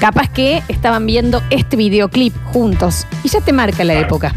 Capaz 0.00 0.28
que 0.28 0.62
estaban 0.68 1.06
viendo 1.06 1.42
este 1.50 1.76
videoclip 1.76 2.34
juntos 2.52 3.06
y 3.22 3.28
ya 3.28 3.40
te 3.40 3.52
marca 3.52 3.84
la 3.84 3.94
época. 3.94 4.34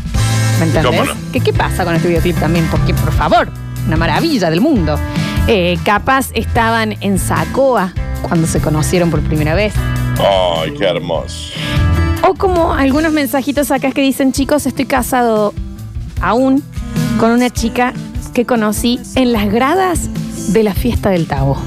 ¿Me 0.60 0.66
entendés? 0.66 0.86
¿Cómo 0.86 1.06
no? 1.06 1.14
¿Qué, 1.32 1.40
¿Qué 1.40 1.54
pasa 1.54 1.84
con 1.86 1.96
este 1.96 2.08
videoclip 2.08 2.40
también? 2.40 2.68
Porque, 2.72 2.94
por 2.94 3.12
favor, 3.12 3.50
una 3.86 3.98
maravilla 3.98 4.50
del 4.50 4.62
mundo. 4.62 4.98
Eh, 5.48 5.78
capaz 5.84 6.30
estaban 6.34 6.96
en 7.02 7.20
Sacoa 7.20 7.94
cuando 8.22 8.48
se 8.48 8.60
conocieron 8.60 9.12
por 9.12 9.22
primera 9.22 9.54
vez. 9.54 9.74
Ay, 10.20 10.74
qué 10.78 10.86
hermoso. 10.86 11.54
O 12.28 12.34
como 12.34 12.74
algunos 12.74 13.14
mensajitos 13.14 13.72
acá 13.72 13.92
que 13.92 14.02
dicen, 14.02 14.34
chicos, 14.34 14.66
estoy 14.66 14.86
casado 14.86 15.54
aún 16.22 16.64
con 17.20 17.32
una 17.32 17.50
chica 17.50 17.94
que 18.34 18.46
conocí 18.46 19.00
en 19.16 19.34
las 19.34 19.52
gradas 19.52 20.10
de 20.54 20.64
la 20.64 20.74
fiesta 20.74 21.10
del 21.10 21.28
Tabo. 21.28 21.58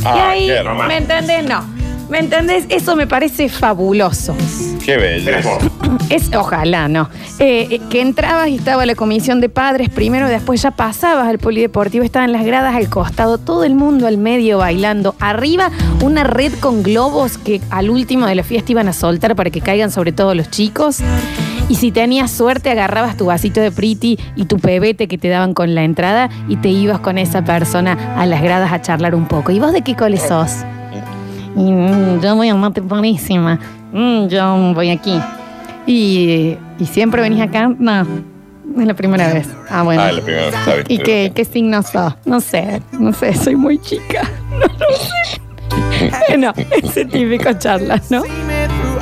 y 0.00 0.04
Ah, 0.04 0.30
ahí. 0.30 0.50
¿me 0.88 0.96
entendés? 0.98 1.44
No. 1.48 1.62
¿Me 2.10 2.18
entendés? 2.18 2.64
Eso 2.68 2.96
me 2.96 3.06
parece 3.06 3.48
fabuloso. 3.48 4.34
Qué 4.84 4.96
belleza. 4.96 5.50
Es, 6.08 6.34
ojalá, 6.34 6.88
no. 6.88 7.08
Eh, 7.38 7.68
eh, 7.70 7.80
que 7.88 8.00
entrabas 8.00 8.48
y 8.48 8.56
estaba 8.56 8.84
la 8.84 8.96
comisión 8.96 9.40
de 9.40 9.48
padres 9.48 9.90
primero, 9.90 10.26
después 10.28 10.60
ya 10.60 10.72
pasabas 10.72 11.28
al 11.28 11.38
polideportivo, 11.38 12.04
estaban 12.04 12.32
las 12.32 12.44
gradas 12.44 12.74
al 12.74 12.88
costado, 12.88 13.38
todo 13.38 13.62
el 13.62 13.76
mundo 13.76 14.08
al 14.08 14.18
medio 14.18 14.58
bailando. 14.58 15.14
Arriba, 15.20 15.70
una 16.02 16.24
red 16.24 16.52
con 16.58 16.82
globos 16.82 17.38
que 17.38 17.60
al 17.70 17.90
último 17.90 18.26
de 18.26 18.34
la 18.34 18.42
fiesta 18.42 18.72
iban 18.72 18.88
a 18.88 18.92
soltar 18.92 19.36
para 19.36 19.50
que 19.50 19.60
caigan 19.60 19.92
sobre 19.92 20.10
todo 20.10 20.34
los 20.34 20.50
chicos. 20.50 20.98
Y 21.70 21.76
si 21.76 21.92
tenías 21.92 22.32
suerte, 22.32 22.68
agarrabas 22.68 23.16
tu 23.16 23.26
vasito 23.26 23.60
de 23.60 23.70
priti 23.70 24.18
y 24.34 24.46
tu 24.46 24.58
pebete 24.58 25.06
que 25.06 25.18
te 25.18 25.28
daban 25.28 25.54
con 25.54 25.76
la 25.76 25.84
entrada 25.84 26.28
y 26.48 26.56
te 26.56 26.68
ibas 26.68 26.98
con 26.98 27.16
esa 27.16 27.44
persona 27.44 28.16
a 28.16 28.26
las 28.26 28.42
gradas 28.42 28.72
a 28.72 28.82
charlar 28.82 29.14
un 29.14 29.26
poco. 29.26 29.52
¿Y 29.52 29.60
vos 29.60 29.72
de 29.72 29.82
qué 29.82 29.94
cole 29.94 30.16
sos? 30.16 30.50
Y, 31.54 31.70
mm, 31.70 32.20
yo 32.22 32.34
voy 32.34 32.48
a 32.48 32.56
mate 32.56 32.80
buenísima. 32.80 33.60
Mm, 33.92 34.26
yo 34.26 34.72
voy 34.74 34.90
aquí. 34.90 35.20
Y, 35.86 36.56
y 36.80 36.86
siempre 36.86 37.22
venís 37.22 37.40
acá. 37.40 37.72
No, 37.78 38.00
es 38.00 38.86
la 38.86 38.94
primera 38.94 39.32
vez. 39.32 39.48
Ah, 39.68 39.84
bueno. 39.84 40.02
Ah, 40.02 40.10
la 40.10 40.22
primera 40.22 40.46
vez, 40.46 40.64
bien. 40.66 40.84
¿Y 40.88 40.98
qué, 40.98 41.30
qué 41.32 41.44
signo 41.44 41.84
sos? 41.84 42.14
No 42.24 42.40
sé, 42.40 42.82
no 42.98 43.12
sé, 43.12 43.32
soy 43.32 43.54
muy 43.54 43.78
chica. 43.78 44.22
No, 44.50 44.66
no 44.66 44.96
sé. 44.96 46.10
Bueno, 46.28 46.52
ese 46.82 47.04
típico 47.04 47.52
charla, 47.52 48.00
¿no? 48.10 48.22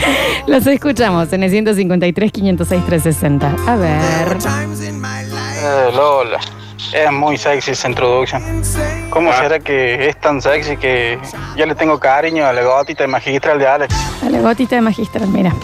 Los 0.46 0.66
escuchamos 0.66 1.32
en 1.32 1.42
el 1.42 1.50
153, 1.50 2.32
506, 2.32 2.86
360. 2.86 3.56
A 3.66 3.76
ver. 3.76 4.38
Eh, 5.60 5.90
Lola, 5.94 6.38
es 6.92 7.12
muy 7.12 7.36
sexy 7.36 7.72
esa 7.72 7.88
introducción. 7.88 8.42
¿Cómo 9.10 9.32
será 9.32 9.58
que 9.58 10.08
es 10.08 10.20
tan 10.20 10.40
sexy 10.40 10.76
que 10.76 11.18
ya 11.56 11.66
le 11.66 11.74
tengo 11.74 11.98
cariño 11.98 12.46
a 12.46 12.52
la 12.52 12.62
gotita 12.62 13.04
de 13.04 13.08
magistral 13.08 13.58
de 13.58 13.66
Alex? 13.66 13.94
A 14.24 14.30
la 14.30 14.40
gotita 14.40 14.76
de 14.76 14.82
magistral, 14.82 15.28
mira. 15.28 15.54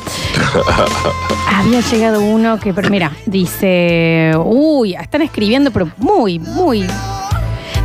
Había 1.49 1.81
llegado 1.81 2.21
uno 2.21 2.59
que, 2.59 2.75
pero 2.75 2.91
mira, 2.91 3.13
dice, 3.27 4.33
uy, 4.45 4.95
están 4.95 5.23
escribiendo, 5.23 5.71
pero 5.71 5.89
muy, 5.99 6.39
muy. 6.39 6.87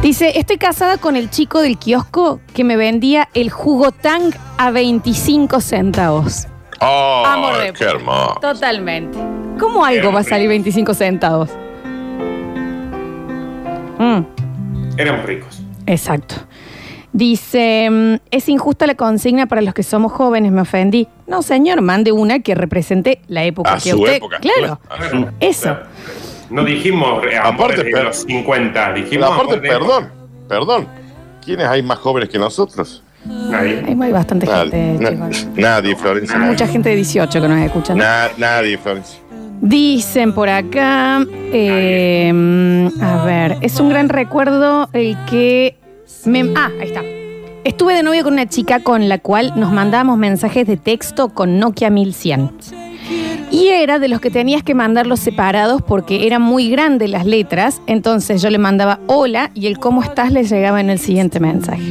Dice, 0.01 0.39
estoy 0.39 0.57
casada 0.57 0.97
con 0.97 1.15
el 1.17 1.29
chico 1.29 1.59
del 1.61 1.77
kiosco 1.77 2.39
que 2.53 2.63
me 2.63 2.77
vendía 2.77 3.27
el 3.33 3.49
jugo 3.49 3.91
tang 3.91 4.31
a 4.57 4.71
25 4.71 5.59
centavos. 5.59 6.47
Oh, 6.79 7.23
Amor 7.25 7.57
de- 7.57 7.73
qué 7.73 7.83
hermoso. 7.83 8.37
Totalmente. 8.39 9.17
¿Cómo 9.59 9.83
algo 9.83 10.13
va 10.13 10.21
a 10.21 10.23
salir 10.23 10.47
25 10.47 10.93
centavos? 10.93 11.49
Mm, 13.99 14.21
Éramos 14.97 15.25
ricos. 15.25 15.61
exacto. 15.85 16.35
Dice, 17.11 17.89
mm, 17.89 18.15
es 18.31 18.47
injusta 18.47 18.87
la 18.87 18.95
consigna 18.95 19.47
para 19.47 19.61
los 19.61 19.73
que 19.73 19.83
somos 19.83 20.13
jóvenes, 20.13 20.53
me 20.53 20.61
ofendí. 20.61 21.09
No, 21.27 21.41
señor, 21.41 21.81
mande 21.81 22.13
una 22.13 22.39
que 22.39 22.55
represente 22.55 23.21
la 23.27 23.43
época 23.43 23.73
A 23.73 23.77
que 23.79 23.89
su 23.89 23.97
usted. 23.99 24.13
época, 24.13 24.37
Claro. 24.39 24.79
claro. 24.87 25.31
Eso. 25.41 25.75
No 26.49 26.63
dijimos 26.63 27.23
eh, 27.25 27.37
amores 27.37 27.83
de 27.83 28.03
los 28.03 28.17
50, 28.23 28.93
dijimos 28.93 29.29
Aparte, 29.31 29.57
perdón, 29.57 30.09
perdón. 30.47 30.87
¿Quiénes 31.43 31.67
hay 31.67 31.81
más 31.83 31.99
jóvenes 31.99 32.29
que 32.29 32.37
nosotros? 32.39 33.03
Nadie. 33.25 33.83
Hay 33.85 33.95
muy 33.95 34.11
bastante 34.11 34.45
Nadie, 34.45 34.71
gente, 34.71 35.03
na- 35.15 35.29
chicos. 35.29 35.47
nadie, 35.57 35.95
Florencia. 35.95 36.41
Hay 36.41 36.47
mucha 36.49 36.67
gente 36.67 36.89
de 36.89 36.95
18 36.95 37.41
que 37.41 37.47
nos 37.47 37.59
escucha. 37.59 37.93
¿no? 37.93 38.03
Na- 38.03 38.29
nadie, 38.37 38.77
Florencia. 38.77 39.19
Dicen 39.61 40.33
por 40.33 40.47
acá, 40.49 41.25
eh, 41.51 42.89
a 43.01 43.25
ver, 43.25 43.57
es 43.61 43.79
un 43.79 43.89
gran 43.89 44.07
recuerdo 44.09 44.89
el 44.93 45.17
que... 45.29 45.75
me- 46.25 46.51
ah, 46.55 46.69
ahí 46.79 46.87
está. 46.87 47.01
Estuve 47.65 47.93
de 47.93 48.03
novio 48.03 48.23
con 48.23 48.33
una 48.33 48.47
chica 48.47 48.79
con 48.81 49.09
la 49.09 49.17
cual 49.19 49.51
nos 49.57 49.71
mandábamos 49.73 50.17
mensajes 50.17 50.65
de 50.65 50.77
texto 50.77 51.29
con 51.29 51.59
Nokia 51.59 51.89
1100. 51.89 52.51
Y 53.51 53.67
era 53.69 53.97
de 53.99 54.07
los 54.07 54.21
que 54.21 54.29
tenías 54.29 54.61
que 54.63 54.75
mandarlos 54.75 55.19
separados 55.19 55.81
porque 55.81 56.27
eran 56.27 56.41
muy 56.41 56.69
grandes 56.69 57.09
las 57.09 57.25
letras. 57.25 57.81
Entonces 57.87 58.41
yo 58.41 58.49
le 58.49 58.57
mandaba 58.59 58.99
hola 59.07 59.51
y 59.55 59.67
el 59.67 59.79
cómo 59.79 60.03
estás 60.03 60.31
le 60.31 60.43
llegaba 60.43 60.79
en 60.79 60.89
el 60.89 60.99
siguiente 60.99 61.39
mensaje. 61.39 61.81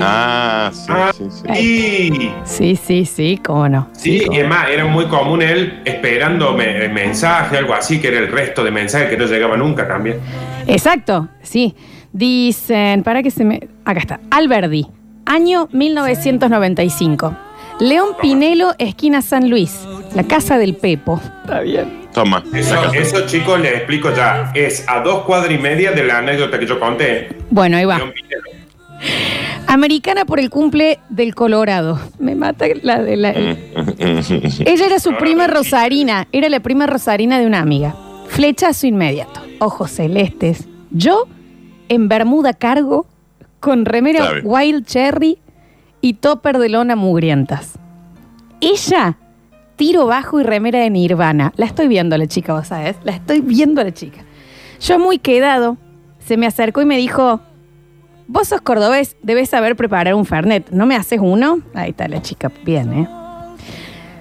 Ah, 0.00 0.70
sí, 0.72 0.92
sí, 1.18 1.24
sí. 1.54 1.60
Y 1.62 2.30
Sí, 2.44 2.76
sí, 2.76 3.04
sí, 3.04 3.40
cómo 3.44 3.68
no. 3.68 3.88
Sí, 3.92 4.22
y 4.30 4.34
además 4.36 4.66
era 4.72 4.86
muy 4.86 5.06
común 5.06 5.42
él 5.42 5.80
esperando 5.84 6.52
me- 6.54 6.88
mensaje, 6.88 7.58
algo 7.58 7.74
así, 7.74 8.00
que 8.00 8.08
era 8.08 8.18
el 8.18 8.28
resto 8.32 8.64
de 8.64 8.70
mensajes 8.70 9.08
que 9.10 9.16
no 9.16 9.26
llegaba 9.26 9.56
nunca 9.56 9.86
también. 9.86 10.18
Exacto, 10.66 11.28
sí. 11.42 11.74
Dicen, 12.12 13.02
para 13.02 13.22
que 13.22 13.30
se 13.30 13.44
me... 13.44 13.68
Acá 13.84 14.00
está. 14.00 14.20
Alberdi, 14.30 14.86
año 15.26 15.68
1995. 15.72 17.36
León 17.80 18.10
Pinelo, 18.20 18.72
esquina 18.78 19.20
San 19.20 19.50
Luis. 19.50 19.80
La 20.14 20.22
casa 20.24 20.58
del 20.58 20.76
Pepo. 20.76 21.20
Está 21.42 21.60
bien. 21.60 22.04
Toma. 22.12 22.44
Eso, 22.54 22.92
eso, 22.92 23.26
chicos, 23.26 23.60
les 23.60 23.74
explico 23.74 24.14
ya. 24.14 24.52
Es 24.54 24.88
a 24.88 25.00
dos 25.00 25.24
cuadras 25.24 25.52
y 25.52 25.58
media 25.58 25.90
de 25.90 26.04
la 26.04 26.18
anécdota 26.18 26.58
que 26.58 26.66
yo 26.66 26.78
conté. 26.78 27.36
Bueno, 27.50 27.76
ahí 27.76 27.84
va. 27.84 28.00
Americana 29.66 30.24
por 30.24 30.38
el 30.38 30.50
cumple 30.50 31.00
del 31.08 31.34
Colorado. 31.34 31.98
Me 32.20 32.36
mata 32.36 32.66
la 32.82 33.02
de 33.02 33.16
la... 33.16 33.30
Ella 33.98 34.86
era 34.86 35.00
su 35.00 35.16
prima 35.16 35.48
rosarina, 35.48 36.28
era 36.30 36.48
la 36.48 36.60
prima 36.60 36.86
rosarina 36.86 37.40
de 37.40 37.46
una 37.46 37.60
amiga. 37.60 37.96
Flechazo 38.28 38.86
inmediato, 38.86 39.40
ojos 39.58 39.90
celestes. 39.90 40.68
Yo 40.92 41.26
en 41.88 42.08
bermuda 42.08 42.52
cargo, 42.52 43.06
con 43.58 43.84
remera 43.84 44.34
wild 44.44 44.86
cherry 44.86 45.38
y 46.04 46.12
topper 46.12 46.58
de 46.58 46.68
lona 46.68 46.96
mugrientas. 46.96 47.78
Ella, 48.60 49.16
tiro 49.76 50.04
bajo 50.04 50.38
y 50.38 50.42
remera 50.42 50.80
de 50.80 50.90
Nirvana. 50.90 51.54
La 51.56 51.64
estoy 51.64 51.88
viendo 51.88 52.14
a 52.14 52.18
la 52.18 52.26
chica, 52.26 52.52
vos 52.52 52.66
sabés. 52.66 52.96
La 53.04 53.12
estoy 53.12 53.40
viendo 53.40 53.80
a 53.80 53.84
la 53.84 53.94
chica. 53.94 54.20
Yo 54.80 54.98
muy 54.98 55.18
quedado, 55.18 55.78
se 56.18 56.36
me 56.36 56.46
acercó 56.46 56.82
y 56.82 56.84
me 56.84 56.98
dijo, 56.98 57.40
vos 58.26 58.48
sos 58.48 58.60
cordobés, 58.60 59.16
debes 59.22 59.48
saber 59.48 59.76
preparar 59.76 60.14
un 60.14 60.26
Fernet. 60.26 60.70
¿No 60.72 60.84
me 60.84 60.94
haces 60.94 61.20
uno? 61.22 61.60
Ahí 61.72 61.92
está 61.92 62.06
la 62.06 62.20
chica, 62.20 62.52
bien, 62.66 62.92
¿eh? 62.92 63.08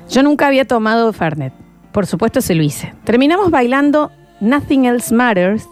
Yo 0.10 0.24
nunca 0.24 0.48
había 0.48 0.64
tomado 0.64 1.12
Fernet. 1.12 1.52
Por 1.92 2.06
supuesto 2.06 2.40
se 2.40 2.56
lo 2.56 2.64
hice. 2.64 2.94
Terminamos 3.04 3.52
bailando 3.52 4.10
Nothing 4.40 4.86
Else 4.86 5.14
Matters 5.14 5.68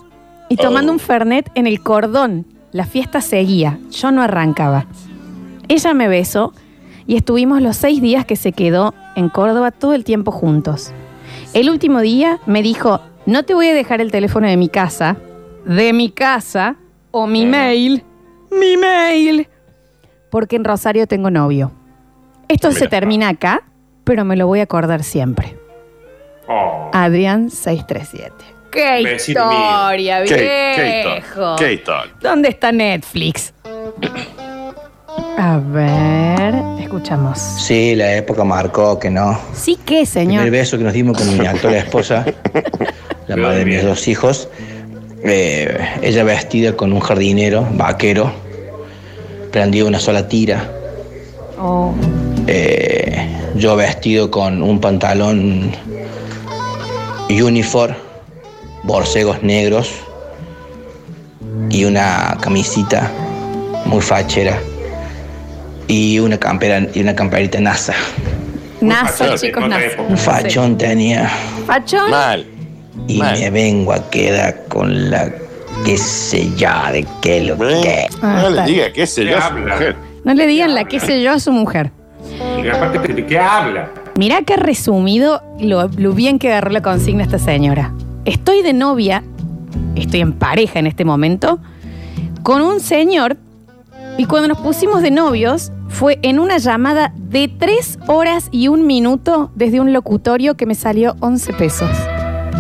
y 0.50 0.58
tomando 0.58 0.92
un 0.92 1.00
Fernet 1.00 1.50
en 1.56 1.68
el 1.68 1.82
cordón. 1.82 2.46
La 2.74 2.84
fiesta 2.84 3.22
seguía. 3.22 3.80
Yo 3.92 4.12
no 4.12 4.22
arrancaba. 4.22 4.88
Ella 5.72 5.94
me 5.94 6.10
besó 6.10 6.52
y 7.08 7.16
estuvimos 7.16 7.62
los 7.62 7.78
seis 7.78 8.02
días 8.02 8.26
que 8.26 8.36
se 8.36 8.52
quedó 8.52 8.94
en 9.16 9.30
Córdoba 9.30 9.72
todo 9.72 9.94
el 9.94 10.04
tiempo 10.04 10.30
juntos. 10.34 10.92
El 11.54 11.70
último 11.70 12.02
día 12.02 12.40
me 12.46 12.62
dijo, 12.62 13.00
no 13.26 13.44
te 13.44 13.54
voy 13.54 13.70
a 13.70 13.74
dejar 13.74 14.02
el 14.02 14.12
teléfono 14.12 14.50
de 14.50 14.58
mi 14.58 14.68
casa, 14.68 15.16
de 15.64 15.94
mi 15.94 16.10
casa, 16.10 16.76
o 17.12 17.26
mi 17.26 17.46
mail, 17.46 18.04
mi 18.52 18.76
mail, 18.76 19.48
porque 20.30 20.58
en 20.58 20.66
Rosario 20.66 21.08
tengo 21.08 21.32
novio. 21.32 21.72
Esto 22.50 22.74
se 22.74 22.80
Mira. 22.80 22.90
termina 22.90 23.30
acá, 23.30 23.64
pero 24.04 24.26
me 24.26 24.36
lo 24.36 24.48
voy 24.48 24.60
a 24.60 24.64
acordar 24.64 25.04
siempre. 25.04 25.58
Oh. 26.50 26.92
Adrián 26.92 27.50
637. 27.50 28.34
¡Qué 28.74 29.04
Besito 29.06 29.48
mío. 29.48 29.58
historia, 29.58 30.18
¿Qué, 30.18 30.24
historia? 30.26 31.56
¿Qué 31.58 31.74
historia? 31.76 32.14
¿Dónde 32.20 32.50
está 32.50 32.74
Netflix? 32.74 33.54
A 35.38 35.58
ver, 35.58 36.54
escuchamos. 36.80 37.40
Sí, 37.40 37.96
la 37.96 38.16
época 38.16 38.44
marcó 38.44 39.00
que 39.00 39.10
no. 39.10 39.40
Sí, 39.54 39.78
¿qué, 39.86 40.02
El 40.02 40.08
señor? 40.08 40.44
primer 40.44 40.52
beso 40.62 40.78
que 40.78 40.84
nos 40.84 40.94
dimos 40.94 41.18
con 41.18 41.38
mi 41.38 41.46
actual 41.48 41.74
esposa, 41.76 42.26
la 43.28 43.36
madre 43.38 43.60
de 43.60 43.66
mis 43.66 43.84
dos 43.84 44.08
hijos, 44.08 44.48
eh, 45.24 45.78
ella 46.02 46.24
vestida 46.24 46.76
con 46.76 46.94
un 46.94 47.00
jardinero, 47.00 47.68
vaquero, 47.72 48.32
prendió 49.52 49.88
una 49.88 50.00
sola 50.00 50.28
tira. 50.28 50.70
Oh. 51.60 51.94
Eh, 52.48 53.28
yo 53.56 53.76
vestido 53.76 54.32
con 54.32 54.62
un 54.62 54.80
pantalón 54.80 55.72
uniform, 57.30 57.96
borcegos 58.84 59.42
negros 59.44 59.92
y 61.70 61.86
una 61.86 62.38
camisita 62.42 63.12
muy 63.86 64.02
fachera 64.02 64.60
y 65.92 66.20
una 66.20 66.38
campera 66.38 66.88
y 66.94 67.02
una 67.02 67.14
camperita 67.14 67.60
NASA. 67.60 67.94
NASA, 68.80 69.36
chicos, 69.36 69.68
NASA. 69.68 70.02
Un 70.08 70.18
fachón 70.18 70.78
tenía 70.78 71.30
¿Fachón? 71.68 72.10
y 73.08 73.22
me 73.22 73.50
vengo 73.50 73.92
a 73.92 74.10
quedar 74.10 74.68
con 74.70 75.10
la 75.12 75.30
qué 75.86 75.98
sé 75.98 76.50
yo 76.56 76.70
de 76.94 77.06
qué 77.22 77.42
lo 77.42 77.58
que. 77.58 78.08
Ah, 78.22 78.40
no 78.42 78.50
le 78.50 78.56
está. 78.56 78.66
diga 78.66 78.94
qué 78.94 79.06
sé 79.06 79.26
yo 79.26 79.38
a 79.38 79.50
su 79.50 79.58
mujer. 79.58 79.96
No 80.24 80.34
le 80.34 80.48
digan 80.48 80.76
la 80.76 80.86
que 80.86 81.00
sé 81.02 81.22
yo 81.22 81.32
a 81.34 81.40
su 81.40 81.52
mujer. 81.52 81.92
Y 82.64 82.70
aparte, 82.70 83.14
¿de 83.14 83.26
qué 83.26 83.38
habla? 83.38 83.92
Mirá 84.16 84.44
que 84.44 84.56
resumido 84.56 85.44
lo, 85.60 85.90
lo 85.90 86.14
bien 86.14 86.40
que 86.40 86.50
agarró 86.50 86.70
la 86.70 86.82
consigna 86.82 87.24
esta 87.24 87.40
señora. 87.40 87.94
Estoy 88.24 88.62
de 88.62 88.72
novia, 88.72 89.24
estoy 89.96 90.22
en 90.22 90.34
pareja 90.34 90.80
en 90.80 90.88
este 90.88 91.04
momento, 91.04 91.60
con 92.44 92.62
un 92.62 92.80
señor 92.80 93.38
y 94.18 94.26
cuando 94.26 94.48
nos 94.50 94.60
pusimos 94.60 95.02
de 95.02 95.12
novios 95.12 95.72
fue 96.02 96.18
en 96.24 96.40
una 96.40 96.58
llamada 96.58 97.14
de 97.16 97.48
tres 97.48 98.00
horas 98.08 98.48
y 98.50 98.70
un 98.70 98.88
minuto 98.88 99.52
desde 99.54 99.80
un 99.80 99.94
locutorio 99.94 100.58
que 100.58 100.66
me 100.66 100.74
salió 100.74 101.16
11 101.20 101.54
pesos. 101.54 101.92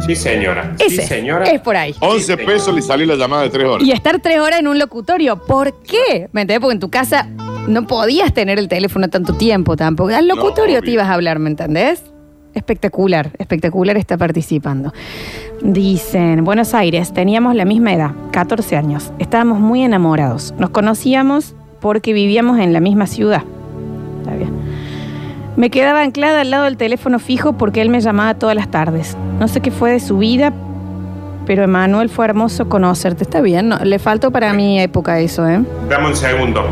Sí, 0.05 0.15
señora. 0.15 0.75
Ese 0.77 1.01
sí, 1.01 1.07
señora. 1.07 1.45
es 1.45 1.59
por 1.59 1.75
ahí. 1.75 1.95
11 2.01 2.37
pesos 2.37 2.75
le 2.75 2.83
salió 2.83 3.07
la 3.07 3.15
llamada 3.15 3.41
de 3.41 3.49
3 3.49 3.67
horas. 3.67 3.87
Y 3.87 3.93
estar 3.93 4.19
tres 4.19 4.39
horas 4.39 4.59
en 4.59 4.67
un 4.67 4.77
locutorio. 4.77 5.37
¿Por 5.43 5.81
qué? 5.81 6.29
¿Me 6.33 6.41
entendés? 6.41 6.59
Porque 6.59 6.73
en 6.73 6.79
tu 6.79 6.91
casa 6.91 7.29
no 7.67 7.87
podías 7.87 8.31
tener 8.31 8.59
el 8.59 8.67
teléfono 8.67 9.09
tanto 9.09 9.33
tiempo 9.33 9.75
tampoco. 9.75 10.11
Al 10.11 10.27
locutorio 10.27 10.83
te 10.83 10.91
ibas 10.91 11.07
a 11.07 11.13
hablar, 11.15 11.39
¿me 11.39 11.49
entendés? 11.49 12.03
Espectacular, 12.53 13.31
espectacular 13.39 13.97
está 13.97 14.19
participando. 14.19 14.93
Dicen, 15.63 16.43
Buenos 16.43 16.75
Aires, 16.75 17.11
teníamos 17.11 17.55
la 17.55 17.65
misma 17.65 17.93
edad, 17.93 18.11
14 18.33 18.77
años. 18.77 19.11
Estábamos 19.17 19.59
muy 19.59 19.81
enamorados. 19.81 20.53
Nos 20.59 20.69
conocíamos 20.69 21.55
porque 21.81 22.13
vivíamos 22.13 22.59
en 22.59 22.71
la 22.71 22.79
misma 22.79 23.07
ciudad. 23.07 23.43
Está 24.21 24.35
bien. 24.35 24.51
Me 25.57 25.69
quedaba 25.69 26.01
anclada 26.01 26.41
al 26.41 26.49
lado 26.51 26.63
del 26.63 26.77
teléfono 26.77 27.19
fijo 27.19 27.53
porque 27.53 27.81
él 27.81 27.89
me 27.89 27.99
llamaba 27.99 28.35
todas 28.35 28.55
las 28.55 28.69
tardes. 28.71 29.17
No 29.39 29.47
sé 29.49 29.59
qué 29.59 29.69
fue 29.71 29.91
de 29.91 29.99
su 29.99 30.17
vida, 30.17 30.53
pero 31.45 31.63
Emanuel 31.63 32.09
fue 32.09 32.23
hermoso 32.25 32.69
conocerte. 32.69 33.23
Está 33.23 33.41
bien, 33.41 33.67
no, 33.69 33.77
le 33.83 33.99
faltó 33.99 34.31
para 34.31 34.53
mi 34.53 34.79
época 34.79 35.19
eso, 35.19 35.47
¿eh? 35.49 35.59
Dame 35.89 36.07
un 36.07 36.15
segundo. 36.15 36.63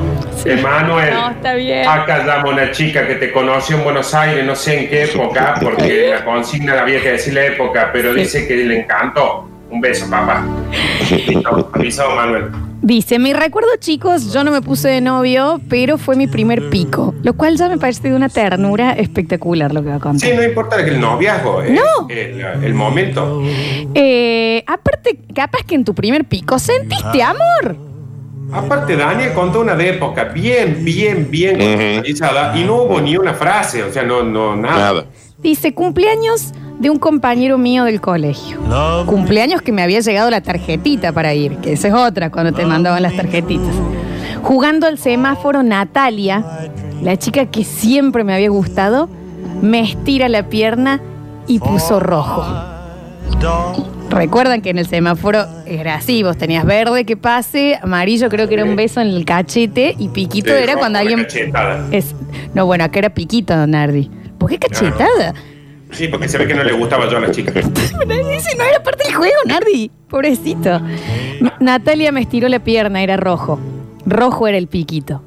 Emanuel, 0.45 1.13
No, 1.13 1.29
está 1.31 1.55
bien. 1.55 1.85
acá 1.87 2.25
llama 2.25 2.49
una 2.51 2.71
chica 2.71 3.05
que 3.05 3.15
te 3.15 3.33
conoció 3.33 3.77
en 3.77 3.83
Buenos 3.83 4.13
Aires, 4.13 4.45
no 4.45 4.55
sé 4.55 4.83
en 4.83 4.89
qué 4.89 5.03
época, 5.03 5.55
porque 5.61 6.11
la 6.11 6.23
consigna 6.23 6.79
había 6.79 7.01
que 7.01 7.11
decir 7.13 7.33
la 7.33 7.45
época, 7.47 7.89
pero 7.91 8.13
Sí. 8.13 8.19
dice 8.21 8.47
que 8.47 8.55
le 8.57 8.81
encantó. 8.81 9.49
Un 9.69 9.81
beso, 9.81 10.09
papá. 10.09 10.43
Listo, 11.27 11.69
avisado, 11.73 12.15
Manuel. 12.15 12.45
Dice, 12.81 13.19
mi 13.19 13.33
recuerdo 13.33 13.69
chicos, 13.79 14.31
yo 14.33 14.43
no 14.45 14.51
me 14.51 14.61
puse 14.61 14.87
de 14.87 15.01
novio, 15.01 15.59
pero 15.69 15.97
fue 15.97 16.15
mi 16.15 16.27
primer 16.27 16.69
pico, 16.69 17.13
lo 17.23 17.33
cual 17.33 17.57
ya 17.57 17.67
me 17.67 17.77
parece 17.77 18.09
de 18.09 18.15
una 18.15 18.29
ternura 18.29 18.93
espectacular 18.93 19.73
lo 19.73 19.83
que 19.83 19.89
va 19.89 19.95
a 19.95 19.99
contar. 19.99 20.29
Sí, 20.29 20.33
no 20.35 20.41
importa 20.43 20.77
que 20.83 20.91
el 20.91 20.99
noviazgo, 21.01 21.61
es 21.61 21.71
No. 21.71 22.07
el, 22.09 22.39
el 22.63 22.73
momento. 22.73 23.43
Eh, 23.93 24.63
aparte, 24.65 25.19
capaz 25.35 25.63
que 25.67 25.75
en 25.75 25.83
tu 25.83 25.93
primer 25.93 26.23
pico 26.23 26.57
sentiste 26.57 27.21
amor. 27.21 27.75
Aparte, 28.53 28.95
Daniel 28.95 29.33
contó 29.33 29.59
una 29.59 29.75
de 29.75 29.89
época 29.89 30.23
bien, 30.25 30.83
bien, 30.83 31.27
bien 31.29 31.57
contextualizada 31.59 32.57
y 32.57 32.63
no 32.63 32.83
hubo 32.83 33.01
ni 33.01 33.17
una 33.17 33.33
frase, 33.33 33.83
o 33.83 33.91
sea, 33.91 34.03
no, 34.03 34.23
no, 34.23 34.55
nada. 34.55 35.05
Dice, 35.39 35.73
cumpleaños 35.73 36.53
de 36.79 36.89
un 36.89 36.97
compañero 36.97 37.57
mío 37.57 37.83
del 37.83 38.01
colegio. 38.01 38.57
Cumpleaños 39.05 39.61
que 39.61 39.71
me 39.71 39.81
había 39.83 39.99
llegado 39.99 40.29
la 40.29 40.41
tarjetita 40.41 41.11
para 41.11 41.33
ir, 41.33 41.57
que 41.57 41.73
esa 41.73 41.89
es 41.89 41.93
otra 41.93 42.31
cuando 42.31 42.53
te 42.53 42.65
mandaban 42.65 43.03
las 43.03 43.15
tarjetitas. 43.15 43.75
Jugando 44.41 44.87
al 44.87 44.97
semáforo, 44.97 45.61
Natalia, 45.61 46.43
la 47.03 47.17
chica 47.17 47.45
que 47.45 47.65
siempre 47.65 48.23
me 48.23 48.33
había 48.33 48.49
gustado, 48.49 49.09
me 49.61 49.81
estira 49.81 50.29
la 50.29 50.47
pierna 50.47 51.01
y 51.47 51.59
puso 51.59 51.99
rojo. 51.99 52.45
Recuerdan 54.09 54.61
que 54.61 54.71
en 54.71 54.79
el 54.79 54.87
semáforo 54.87 55.45
era 55.65 55.95
así, 55.95 56.23
vos 56.23 56.37
tenías 56.37 56.65
verde 56.65 57.05
que 57.05 57.15
pase, 57.15 57.77
amarillo 57.81 58.29
creo 58.29 58.47
que 58.47 58.55
era 58.55 58.63
un 58.63 58.75
beso 58.75 59.01
en 59.01 59.09
el 59.09 59.23
cachete 59.23 59.95
y 59.99 60.09
piquito 60.09 60.51
era 60.51 60.77
cuando 60.77 60.97
alguien... 60.97 61.27
Es, 61.91 62.15
no, 62.53 62.65
bueno, 62.65 62.85
acá 62.85 62.99
era 62.99 63.09
piquito, 63.09 63.67
Nardi. 63.67 64.09
¿Por 64.39 64.49
qué 64.49 64.57
cachetada? 64.57 65.35
Sí, 65.91 66.07
porque 66.07 66.27
se 66.29 66.37
ve 66.37 66.47
que 66.47 66.53
no 66.53 66.63
le 66.63 66.71
gustaba 66.73 67.09
yo 67.09 67.17
a 67.17 67.21
la 67.21 67.31
chica. 67.31 67.51
Ese 67.59 68.55
no 68.57 68.63
era 68.63 68.81
parte 68.83 69.03
del 69.05 69.15
juego, 69.15 69.35
Nardi. 69.45 69.91
Pobrecito. 70.07 70.75
M- 71.39 71.51
Natalia 71.59 72.11
me 72.11 72.21
estiró 72.21 72.47
la 72.47 72.59
pierna, 72.59 73.01
era 73.03 73.17
rojo. 73.17 73.59
Rojo 74.05 74.47
era 74.47 74.57
el 74.57 74.67
piquito. 74.67 75.23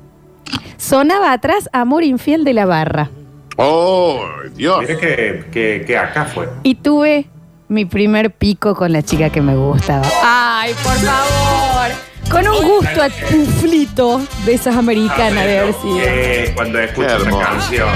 Sonaba 0.77 1.33
atrás 1.33 1.69
Amor 1.73 2.05
infiel 2.05 2.45
de 2.45 2.53
la 2.55 2.67
barra. 2.67 3.11
Oh, 3.57 4.21
Dios. 4.55 4.81
Mira 4.81 4.99
que, 4.99 5.45
que, 5.53 5.85
que 5.87 5.97
acá 5.99 6.25
fue. 6.25 6.49
Y 6.63 6.77
tuve 6.77 7.27
mi 7.69 7.85
primer 7.85 8.31
pico 8.33 8.75
con 8.75 8.93
la 8.93 9.03
chica 9.03 9.31
que 9.31 9.41
me 9.41 9.55
gustaba. 9.57 10.03
Ay, 10.25 10.73
por 10.83 10.95
favor. 10.95 11.91
Con 12.31 12.49
un 12.49 12.67
gusto 12.67 13.03
a 13.03 13.09
tuflito 13.11 14.21
de 14.47 14.55
esas 14.55 14.75
americanas 14.77 15.45
de 15.45 15.59
haber 15.59 15.75
sido. 15.75 15.99
Eh, 16.01 16.53
cuando 16.55 16.79
escuchas 16.79 17.21
esa 17.21 17.39
canción. 17.39 17.89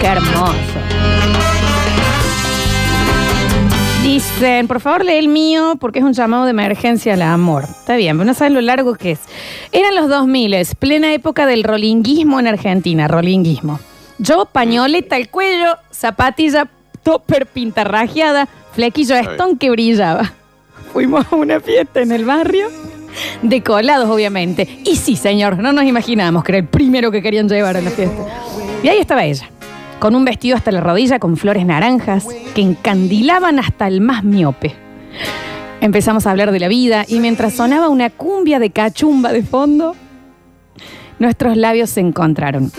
Qué 0.00 0.06
hermoso. 0.06 0.54
Dicen, 4.22 4.68
por 4.68 4.80
favor 4.80 5.04
lee 5.04 5.14
el 5.14 5.26
mío 5.26 5.76
porque 5.80 5.98
es 5.98 6.04
un 6.04 6.12
llamado 6.12 6.44
de 6.44 6.50
emergencia 6.50 7.14
al 7.14 7.22
amor. 7.22 7.64
Está 7.64 7.96
bien, 7.96 8.16
pero 8.16 8.24
no 8.24 8.34
saben 8.34 8.54
lo 8.54 8.60
largo 8.60 8.94
que 8.94 9.12
es. 9.12 9.20
Eran 9.72 9.96
los 9.96 10.08
2000, 10.08 10.54
plena 10.78 11.12
época 11.12 11.44
del 11.44 11.64
rolinguismo 11.64 12.38
en 12.38 12.46
Argentina, 12.46 13.08
rolinguismo. 13.08 13.80
Yo, 14.18 14.44
pañoleta 14.46 15.16
al 15.16 15.28
cuello, 15.28 15.76
zapatilla 15.92 16.68
topper 17.02 17.46
pintarrajeada, 17.46 18.48
flequillo 18.72 19.16
Stone 19.16 19.58
que 19.58 19.70
brillaba. 19.70 20.32
Fuimos 20.92 21.26
a 21.32 21.34
una 21.34 21.58
fiesta 21.58 22.00
en 22.00 22.12
el 22.12 22.24
barrio, 22.24 22.68
decolados 23.42 24.08
obviamente. 24.08 24.68
Y 24.84 24.96
sí, 24.96 25.16
señor, 25.16 25.58
no 25.58 25.72
nos 25.72 25.84
imaginábamos 25.84 26.44
que 26.44 26.52
era 26.52 26.58
el 26.58 26.68
primero 26.68 27.10
que 27.10 27.22
querían 27.22 27.48
llevar 27.48 27.76
a 27.76 27.80
la 27.80 27.90
fiesta. 27.90 28.22
Y 28.84 28.88
ahí 28.88 28.98
estaba 28.98 29.24
ella, 29.24 29.48
con 30.02 30.16
un 30.16 30.24
vestido 30.24 30.56
hasta 30.56 30.72
la 30.72 30.80
rodilla 30.80 31.20
con 31.20 31.36
flores 31.36 31.64
naranjas 31.64 32.26
que 32.56 32.60
encandilaban 32.60 33.60
hasta 33.60 33.86
el 33.86 34.00
más 34.00 34.24
miope. 34.24 34.74
Empezamos 35.80 36.26
a 36.26 36.32
hablar 36.32 36.50
de 36.50 36.58
la 36.58 36.66
vida 36.66 37.04
y 37.06 37.20
mientras 37.20 37.54
sonaba 37.54 37.88
una 37.88 38.10
cumbia 38.10 38.58
de 38.58 38.70
cachumba 38.70 39.32
de 39.32 39.44
fondo, 39.44 39.94
nuestros 41.20 41.56
labios 41.56 41.90
se 41.90 42.00
encontraron. 42.00 42.72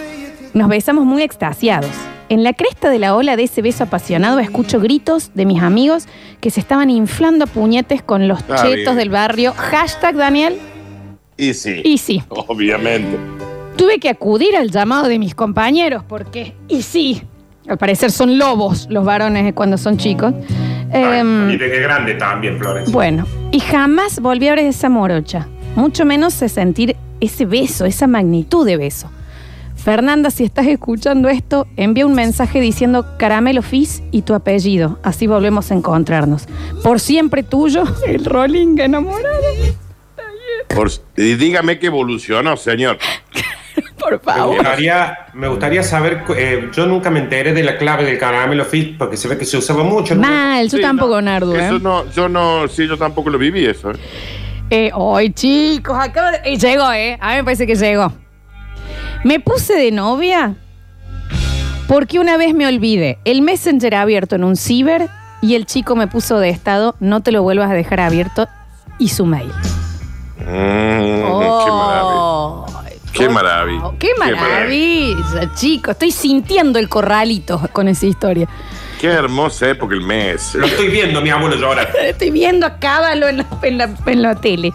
Nos 0.54 0.68
besamos 0.68 1.06
muy 1.06 1.22
extasiados. 1.22 1.92
En 2.28 2.44
la 2.44 2.52
cresta 2.52 2.90
de 2.90 3.00
la 3.00 3.16
ola 3.16 3.38
de 3.38 3.44
ese 3.44 3.62
beso 3.62 3.86
apasionado 3.86 4.40
escucho 4.40 4.82
gritos 4.82 5.32
de 5.34 5.46
mis 5.46 5.64
amigos 5.64 6.08
que 6.42 6.52
se 6.52 6.60
estaban 6.60 6.90
inflando 6.90 7.46
a 7.46 7.48
puñetes 7.48 8.04
con 8.04 8.28
los 8.28 8.40
Está 8.40 8.64
chetos 8.64 8.96
bien. 8.96 8.98
del 8.98 9.10
barrio. 9.10 9.54
Hashtag 9.56 10.18
Daniel. 10.18 10.58
Y 11.38 11.54
sí. 11.54 11.84
Y 11.86 12.00
sí. 12.00 12.22
Obviamente. 12.28 13.18
Tuve 13.78 14.00
que 14.00 14.10
acudir 14.10 14.56
al 14.56 14.70
llamado 14.72 15.08
de 15.08 15.20
mis 15.20 15.36
compañeros 15.36 16.04
porque, 16.08 16.54
y 16.68 16.82
sí, 16.84 17.24
al 17.68 17.78
parecer 17.78 18.12
son 18.12 18.38
lobos 18.38 18.88
los 18.90 19.04
varones 19.06 19.54
cuando 19.54 19.78
son 19.78 19.98
chicos. 19.98 20.34
Em, 20.92 21.50
Y 21.50 21.58
de 21.58 21.72
qué 21.72 21.80
grande 21.80 22.14
también, 22.16 22.60
Flores. 22.60 22.92
bueno, 22.92 23.26
y 23.52 23.60
jamás 23.60 24.20
volví 24.20 24.48
a 24.48 24.52
ver 24.56 24.60
esa 24.66 24.90
morocha, 24.90 25.48
mucho 25.76 26.06
menos 26.06 26.40
de 26.40 26.50
sentir 26.50 26.96
ese 27.20 27.46
beso, 27.46 27.86
esa 27.86 28.06
magnitud 28.06 28.66
de 28.66 28.78
beso. 28.78 29.10
Fernanda, 29.76 30.30
si 30.30 30.44
estás 30.46 30.68
escuchando 30.68 31.28
esto, 31.30 31.68
envía 31.76 32.06
un 32.06 32.14
mensaje 32.14 32.62
diciendo 32.62 33.06
Caramelo 33.18 33.62
Fizz 33.62 34.02
y 34.12 34.22
tu 34.22 34.34
apellido. 34.34 34.98
Así 35.04 35.28
volvemos 35.28 35.72
a 35.72 35.74
encontrarnos. 35.74 36.46
Por 36.84 37.02
siempre 37.02 37.44
tuyo, 37.44 37.84
el 38.08 38.24
Rolling 38.24 38.78
enamorado. 38.80 39.44
Por- 40.74 40.92
y 41.18 41.34
dígame 41.36 41.80
que 41.80 41.88
evolucionó, 41.88 42.56
señor. 42.56 42.98
Por 44.04 44.22
Me 44.36 44.42
gustaría, 44.46 45.18
me 45.34 45.48
gustaría 45.48 45.84
saber, 45.84 46.24
eh, 46.38 46.70
yo 46.74 46.86
nunca 46.86 47.10
me 47.10 47.20
enteré 47.20 47.54
de 47.54 47.64
la 47.64 47.78
clave 47.78 48.04
del 48.04 48.18
caramelo 48.18 48.66
fit 48.66 48.98
porque 48.98 49.18
se 49.18 49.28
ve 49.28 49.38
que 49.38 49.46
se 49.46 49.58
usaba 49.58 49.84
mucho. 49.84 50.16
¿no? 50.16 50.22
Mal, 50.22 50.70
yo 50.70 50.78
Sí, 50.78 50.82
tampoco, 50.82 51.22
Nardo, 51.22 51.56
¿eh? 51.56 51.66
Eso 51.66 51.80
no, 51.80 52.10
yo 52.12 52.28
no, 52.30 52.68
sí, 52.68 52.88
yo 52.88 52.98
tampoco 52.98 53.30
lo 53.30 53.38
viví 53.38 53.66
eso. 53.66 53.92
¿eh? 53.92 53.96
Eh, 54.70 54.92
Hoy, 54.94 55.32
chicos, 55.34 55.96
acaba 56.00 56.32
de. 56.32 56.38
eh, 56.44 56.58
llegó, 56.58 56.92
¿eh? 56.92 57.18
A 57.22 57.32
mí 57.32 57.36
me 57.38 57.44
parece 57.44 57.66
que 57.68 57.76
llegó. 57.76 58.12
Me 59.24 59.40
puse 59.40 59.74
de 59.76 59.92
novia 59.92 60.56
porque 61.88 62.20
una 62.20 62.38
vez 62.38 62.54
me 62.54 62.66
olvidé 62.68 63.20
el 63.26 63.42
Messenger 63.42 63.96
abierto 63.96 64.36
en 64.36 64.44
un 64.44 64.56
ciber 64.56 65.08
y 65.42 65.56
el 65.56 65.66
chico 65.66 65.96
me 65.96 66.08
puso 66.08 66.40
de 66.40 66.50
estado, 66.50 66.96
no 67.00 67.22
te 67.22 67.32
lo 67.32 67.44
vuelvas 67.44 67.70
a 67.70 67.74
dejar 67.74 68.00
abierto, 68.00 68.48
y 68.98 69.10
su 69.10 69.26
mail. 69.26 69.52
Mm, 70.40 71.24
Oh, 71.26 71.42
Qué 73.14 73.30
maravilla. 73.30 73.84
¡Qué 74.00 74.10
maravilla, 74.18 75.52
chicos! 75.56 75.92
Estoy 75.92 76.12
sintiendo 76.12 76.80
el 76.80 76.90
corralito 76.90 77.62
con 77.72 77.88
esa 77.88 78.06
historia. 78.06 78.48
Qué 79.00 79.08
hermosa 79.08 79.70
época 79.70 79.94
el 79.96 80.02
mes. 80.02 80.56
Lo 80.56 80.66
estoy 80.66 80.88
viendo, 80.90 81.22
mi 81.22 81.30
abuelo 81.30 81.56
llora. 81.56 81.84
Estoy 82.04 82.32
viendo 82.32 82.66
a 82.66 82.80
Cábalo 82.80 83.28
en 83.28 83.38
la, 83.38 83.46
en 83.62 83.78
la, 83.78 83.90
en 84.06 84.22
la 84.22 84.36
tele. 84.36 84.72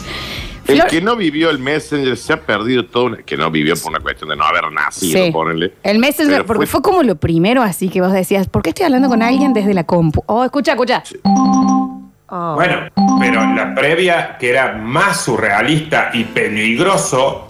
El 0.67 0.77
Flor- 0.77 0.89
que 0.91 1.01
no 1.01 1.17
vivió 1.17 1.49
el 1.49 1.59
Messenger 1.59 2.15
se 2.17 2.35
ha 2.35 2.41
perdido 2.43 2.85
todo. 2.85 3.05
una- 3.05 3.17
que 3.19 3.37
no 3.39 3.51
vivió 3.51 3.75
por 3.77 3.91
una 3.91 4.01
cuestión 4.01 4.29
de 4.29 4.37
no 4.37 4.45
haber 4.45 4.71
nacido, 4.71 5.25
Sí. 5.25 5.31
ponele. 5.33 5.73
El 5.83 5.99
Messenger, 5.99 6.35
Pero 6.43 6.47
porque 6.47 6.67
fue... 6.67 6.83
como 6.83 7.03
lo 7.03 7.17
primero 7.17 7.63
así 7.63 7.89
que 7.89 8.03
vos 8.03 8.13
decías, 8.13 8.47
¿por 8.49 8.63
qué 8.63 8.69
estoy 8.71 8.85
hablando 8.85 9.09
con 9.09 9.23
alguien 9.23 9.55
desde 9.55 9.73
la 9.73 9.85
compu? 9.85 10.23
Oh, 10.27 10.45
escucha, 10.45 10.73
escucha. 10.73 11.03
Oh. 11.25 12.55
Bueno, 12.57 12.91
pero 13.19 13.41
la 13.55 13.75
previa, 13.75 14.37
que 14.39 14.51
era 14.51 14.75
más 14.75 15.23
surrealista 15.25 16.11
y 16.13 16.25
peligroso, 16.25 17.48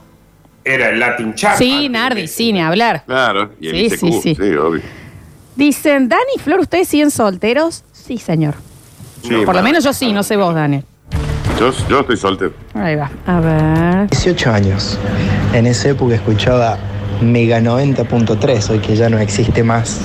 era 0.65 0.91
el 0.91 0.99
Latin 1.01 1.35
Chat. 1.35 1.57
Sí, 1.59 1.89
Nardi, 1.89 2.27
sí, 2.29 2.53
ni 2.53 2.61
hablar. 2.61 3.03
Claro, 3.07 3.51
y 3.61 3.69
el 3.69 3.75
Sí, 3.75 3.87
ICQ, 4.07 4.23
sí, 4.23 4.35
sí. 4.35 4.43
obvio. 4.57 4.83
Dicen, 5.57 6.09
Dani 6.09 6.23
y 6.37 6.39
Flor, 6.39 6.61
¿ustedes 6.61 6.89
siguen 6.89 7.11
solteros? 7.11 7.85
Sí, 7.93 8.19
señor. 8.19 8.55
Sí, 9.23 9.35
Por 9.45 9.55
lo 9.57 9.63
menos 9.63 9.83
yo 9.85 9.93
sí, 9.93 10.13
no 10.13 10.23
sé 10.23 10.37
vos, 10.37 10.55
Daniel. 10.55 10.85
Yo, 11.59 11.73
yo 11.89 12.01
estoy 12.01 12.17
soltero. 12.17 12.53
Ahí 12.75 12.95
va. 12.95 13.11
A 13.27 13.41
ver. 13.41 14.09
18 14.11 14.53
años. 14.53 14.99
En 15.53 15.67
esa 15.67 15.89
época 15.89 16.15
escuchaba 16.15 16.79
Mega 17.21 17.59
90.3, 17.61 18.71
hoy 18.71 18.79
que 18.79 18.95
ya 18.95 19.09
no 19.11 19.19
existe 19.19 19.65
más. 19.65 20.01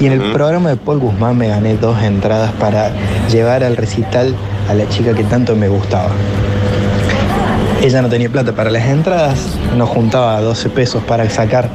Y 0.00 0.06
en 0.06 0.12
el 0.12 0.32
programa 0.32 0.70
de 0.70 0.76
Paul 0.76 1.00
Guzmán 1.00 1.36
me 1.36 1.48
gané 1.48 1.76
dos 1.76 2.02
entradas 2.02 2.50
para 2.52 2.90
llevar 3.28 3.62
al 3.62 3.76
recital 3.76 4.34
a 4.70 4.72
la 4.72 4.88
chica 4.88 5.12
que 5.12 5.24
tanto 5.24 5.54
me 5.54 5.68
gustaba. 5.68 6.08
Ella 7.86 8.02
no 8.02 8.08
tenía 8.08 8.28
plata 8.28 8.50
para 8.52 8.68
las 8.68 8.84
entradas, 8.84 9.46
nos 9.76 9.88
juntaba 9.88 10.40
12 10.40 10.70
pesos 10.70 11.04
para 11.04 11.30
sacar 11.30 11.68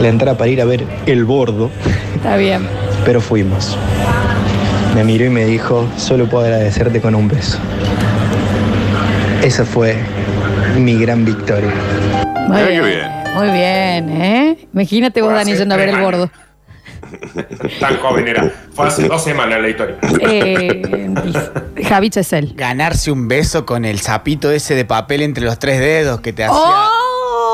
la 0.00 0.06
entrada 0.06 0.38
para 0.38 0.48
ir 0.48 0.60
a 0.60 0.64
ver 0.64 0.84
El 1.06 1.24
Bordo, 1.24 1.72
Está 2.14 2.36
bien. 2.36 2.68
pero 3.04 3.20
fuimos. 3.20 3.76
Me 4.94 5.02
miró 5.02 5.24
y 5.24 5.28
me 5.28 5.44
dijo, 5.46 5.88
solo 5.96 6.28
puedo 6.28 6.44
agradecerte 6.44 7.00
con 7.00 7.16
un 7.16 7.26
beso. 7.26 7.58
Esa 9.42 9.64
fue 9.64 9.96
mi 10.78 10.94
gran 11.00 11.24
victoria. 11.24 11.72
Muy 12.46 12.62
bien. 12.62 13.10
Muy 13.34 13.50
bien, 13.50 14.10
¿eh? 14.22 14.68
Imagínate 14.72 15.20
vos, 15.20 15.32
Dani, 15.32 15.54
yendo 15.56 15.74
a 15.74 15.78
ver 15.78 15.88
el 15.88 16.00
gordo. 16.00 16.30
Tan 17.80 17.96
joven 17.98 18.28
era. 18.28 18.50
Fue 18.74 18.86
hace 18.86 19.06
dos 19.08 19.22
semanas 19.22 19.60
la 19.60 19.68
historia. 19.68 19.96
Eh, 20.20 21.10
Javi 21.88 22.10
Chesel. 22.10 22.52
Ganarse 22.54 23.10
un 23.10 23.28
beso 23.28 23.66
con 23.66 23.84
el 23.84 24.00
sapito 24.00 24.50
ese 24.50 24.74
de 24.74 24.84
papel 24.84 25.22
entre 25.22 25.44
los 25.44 25.58
tres 25.58 25.80
dedos 25.80 26.20
que 26.20 26.32
te 26.32 26.44
hacía. 26.44 26.56
¡Oh! 26.56 26.86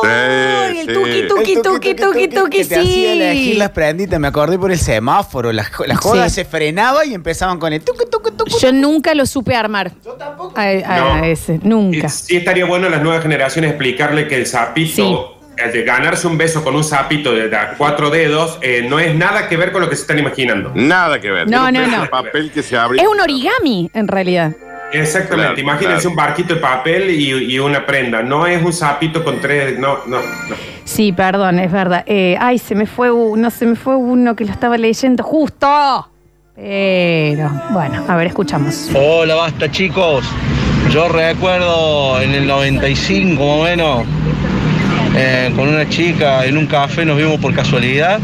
Sí, 0.02 0.78
el 0.80 0.86
sí. 0.86 0.92
tuqui, 0.92 1.10
El 1.20 1.28
tuqui, 1.28 1.54
tuqui, 1.94 1.94
tuqui, 2.28 2.58
que 2.58 2.64
te 2.66 2.76
hacía 2.76 3.12
elegir 3.14 3.52
sí. 3.54 3.58
las 3.58 3.70
prenditas, 3.70 4.20
me 4.20 4.28
acordé 4.28 4.58
por 4.58 4.70
el 4.70 4.78
semáforo. 4.78 5.52
La, 5.52 5.66
la 5.86 5.96
joda 5.96 6.28
Sí. 6.28 6.36
se 6.36 6.44
frenaba 6.44 7.04
y 7.06 7.14
empezaban 7.14 7.58
con 7.58 7.72
el 7.72 7.82
tucu, 7.82 8.04
tucu, 8.10 8.30
tucu. 8.30 8.58
Yo 8.60 8.72
nunca 8.72 9.14
lo 9.14 9.24
supe 9.26 9.54
armar. 9.56 9.92
Yo 10.04 10.12
tampoco. 10.12 10.52
A, 10.58 10.62
a 10.64 11.18
No. 11.18 11.24
ese, 11.24 11.60
nunca. 11.62 12.08
Sí 12.10 12.36
estaría 12.36 12.66
bueno 12.66 12.86
a 12.88 12.90
las 12.90 13.02
nuevas 13.02 13.22
generaciones 13.22 13.70
explicarle 13.70 14.28
que 14.28 14.36
el 14.36 14.46
sapito, 14.46 15.35
el 15.56 15.72
de 15.72 15.82
ganarse 15.84 16.26
un 16.26 16.36
beso 16.36 16.62
con 16.62 16.74
un 16.74 16.84
sapito 16.84 17.34
de, 17.34 17.50
cuatro 17.78 18.10
dedos, 18.10 18.58
eh, 18.62 18.86
no 18.88 18.98
es 18.98 19.14
nada 19.14 19.48
que 19.48 19.56
ver 19.56 19.72
con 19.72 19.80
lo 19.82 19.88
que 19.88 19.96
se 19.96 20.02
están 20.02 20.18
imaginando. 20.18 20.72
Nada 20.74 21.20
que 21.20 21.30
ver. 21.30 21.48
No, 21.48 21.70
no, 21.70 21.86
no. 21.86 22.02
de 22.02 22.08
papel 22.08 22.50
que 22.50 22.62
se 22.62 22.76
abre. 22.76 23.00
Es 23.00 23.08
un 23.08 23.20
origami, 23.20 23.90
en 23.94 24.08
realidad. 24.08 24.52
Exactamente, 24.92 25.54
Claro, 25.54 25.60
imagínense 25.60 26.02
claro. 26.02 26.10
un 26.10 26.16
barquito 26.16 26.54
de 26.54 26.60
papel 26.60 27.10
y, 27.10 27.54
y 27.54 27.58
una 27.58 27.84
prenda. 27.84 28.22
No 28.22 28.46
es 28.46 28.62
un 28.62 28.72
sapito 28.72 29.24
con 29.24 29.40
tres. 29.40 29.78
No, 29.78 29.98
no, 30.06 30.20
no. 30.20 30.56
Sí, 30.84 31.12
perdón, 31.12 31.58
es 31.58 31.72
verdad. 31.72 32.04
Eh, 32.06 32.36
ay, 32.40 32.58
se 32.58 32.74
me 32.74 32.86
fue 32.86 33.10
uno, 33.10 33.50
se 33.50 33.66
me 33.66 33.74
fue 33.74 33.96
uno 33.96 34.36
que 34.36 34.44
lo 34.44 34.52
estaba 34.52 34.78
leyendo 34.78 35.24
justo. 35.24 36.08
Pero, 36.54 37.50
bueno, 37.70 38.04
a 38.08 38.16
ver, 38.16 38.28
escuchamos. 38.28 38.90
Hola, 38.94 39.34
basta 39.34 39.70
chicos. 39.70 40.24
Yo 40.90 41.08
recuerdo 41.08 42.20
en 42.20 42.30
el 42.32 42.46
95 42.46 43.42
más 43.44 43.56
o 43.58 43.64
menos, 43.64 44.04
eh, 45.16 45.50
con 45.56 45.68
una 45.68 45.88
chica 45.88 46.44
en 46.44 46.58
un 46.58 46.66
café 46.66 47.04
nos 47.04 47.16
vimos 47.16 47.40
por 47.40 47.54
casualidad. 47.54 48.20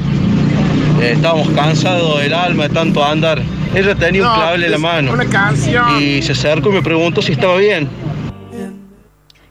Eh, 1.00 1.12
estábamos 1.12 1.48
cansados 1.50 2.20
del 2.20 2.34
alma 2.34 2.68
de 2.68 2.74
tanto 2.74 3.02
andar. 3.04 3.40
Ella 3.74 3.94
tenía 3.94 4.28
un 4.28 4.34
clavel 4.34 4.64
en 4.64 4.70
la 4.70 4.78
mano. 4.78 5.12
Una 5.12 5.24
canción. 5.24 6.02
Y 6.02 6.20
se 6.20 6.32
acercó 6.32 6.68
y 6.70 6.74
me 6.74 6.82
preguntó 6.82 7.22
si 7.22 7.32
estaba 7.32 7.56
bien. 7.56 7.88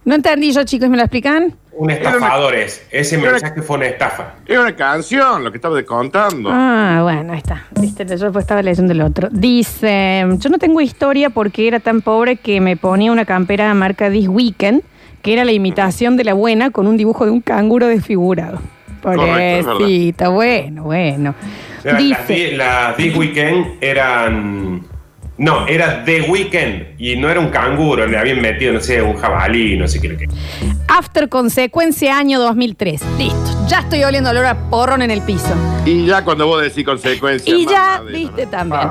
No 0.05 0.15
entendí 0.15 0.51
yo, 0.51 0.63
chicos, 0.63 0.89
¿me 0.89 0.97
lo 0.97 1.03
explican? 1.03 1.55
Un 1.73 1.89
estafador 1.89 2.53
es. 2.53 2.85
Ese 2.91 3.17
mensaje 3.17 3.61
fue 3.61 3.77
una 3.77 3.87
estafa. 3.87 4.35
Es 4.45 4.57
una 4.57 4.75
canción, 4.75 5.43
lo 5.43 5.51
que 5.51 5.57
estaba 5.57 5.81
contando. 5.83 6.49
Ah, 6.51 6.99
bueno, 7.01 7.33
ahí 7.33 7.39
está. 7.39 7.65
Viste, 7.79 8.05
yo 8.05 8.31
pues 8.31 8.43
estaba 8.43 8.61
leyendo 8.61 8.93
el 8.93 9.01
otro. 9.01 9.29
Dice, 9.31 10.25
yo 10.37 10.49
no 10.49 10.57
tengo 10.57 10.81
historia 10.81 11.29
porque 11.29 11.67
era 11.67 11.79
tan 11.79 12.01
pobre 12.01 12.37
que 12.37 12.61
me 12.61 12.77
ponía 12.77 13.11
una 13.11 13.25
campera 13.25 13.73
marca 13.73 14.11
This 14.11 14.27
Weekend, 14.27 14.83
que 15.21 15.33
era 15.33 15.45
la 15.45 15.51
imitación 15.51 16.17
de 16.17 16.23
la 16.23 16.33
buena 16.33 16.71
con 16.71 16.87
un 16.87 16.97
dibujo 16.97 17.25
de 17.25 17.31
un 17.31 17.41
canguro 17.41 17.87
desfigurado. 17.87 18.59
Correcto. 19.01 19.73
Pobrecito, 19.79 20.31
bueno, 20.31 20.83
bueno. 20.83 21.33
O 21.79 21.81
sea, 21.81 21.93
Las 21.93 22.01
Dice, 22.03 22.33
di- 22.33 22.51
las 22.55 22.95
This 22.95 23.15
Weekend 23.15 23.65
eran. 23.81 24.81
No, 25.37 25.65
era 25.65 26.03
The 26.05 26.21
Weekend 26.29 26.99
y 26.99 27.15
no 27.15 27.27
era 27.27 27.39
un 27.39 27.49
canguro, 27.49 28.05
le 28.05 28.15
habían 28.15 28.39
metido, 28.41 28.73
no 28.73 28.79
sé, 28.79 29.01
un 29.01 29.15
jabalí, 29.17 29.75
no 29.75 29.87
sé 29.87 29.99
qué. 29.99 30.15
qué. 30.15 30.27
After 30.87 31.29
Consecuencia, 31.29 32.15
año 32.15 32.39
2003. 32.39 33.01
Listo, 33.17 33.65
ya 33.67 33.79
estoy 33.79 34.03
oliendo 34.03 34.29
olor 34.29 34.45
a 34.45 34.55
porrón 34.69 35.01
en 35.01 35.09
el 35.09 35.21
piso. 35.21 35.51
Y 35.83 36.05
ya 36.05 36.23
cuando 36.23 36.45
vos 36.45 36.61
decís 36.61 36.85
consecuencias. 36.85 37.57
Y 37.57 37.65
ya, 37.65 38.03
viste 38.07 38.45
también. 38.45 38.87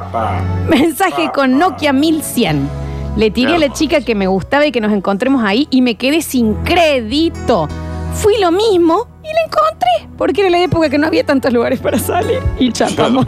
Mensaje 0.69 1.31
con 1.33 1.57
Nokia 1.57 1.93
1100. 1.93 2.69
Le 3.17 3.31
tiré 3.31 3.57
a 3.57 3.59
la 3.59 3.73
chica 3.73 4.01
que 4.01 4.15
me 4.15 4.27
gustaba 4.27 4.67
y 4.67 4.73
que 4.73 4.81
nos 4.81 4.93
encontremos 4.93 5.43
ahí 5.45 5.67
y 5.71 5.83
me 5.83 5.97
quedé 5.97 6.23
sin 6.23 6.55
crédito. 6.65 7.69
Fui 8.15 8.35
lo 8.41 8.51
mismo 8.51 9.09
y 9.23 9.33
la 9.33 9.43
encontré, 9.45 10.09
porque 10.17 10.43
era 10.43 10.51
la 10.51 10.63
época 10.63 10.89
que 10.89 10.99
no 10.99 11.07
había 11.07 11.25
tantos 11.25 11.53
lugares 11.53 11.81
para 11.81 11.99
salir. 11.99 12.41
Y 12.59 12.73
chapamos. 12.73 13.27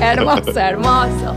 hermoso, 0.00 0.58
hermoso. 0.58 1.34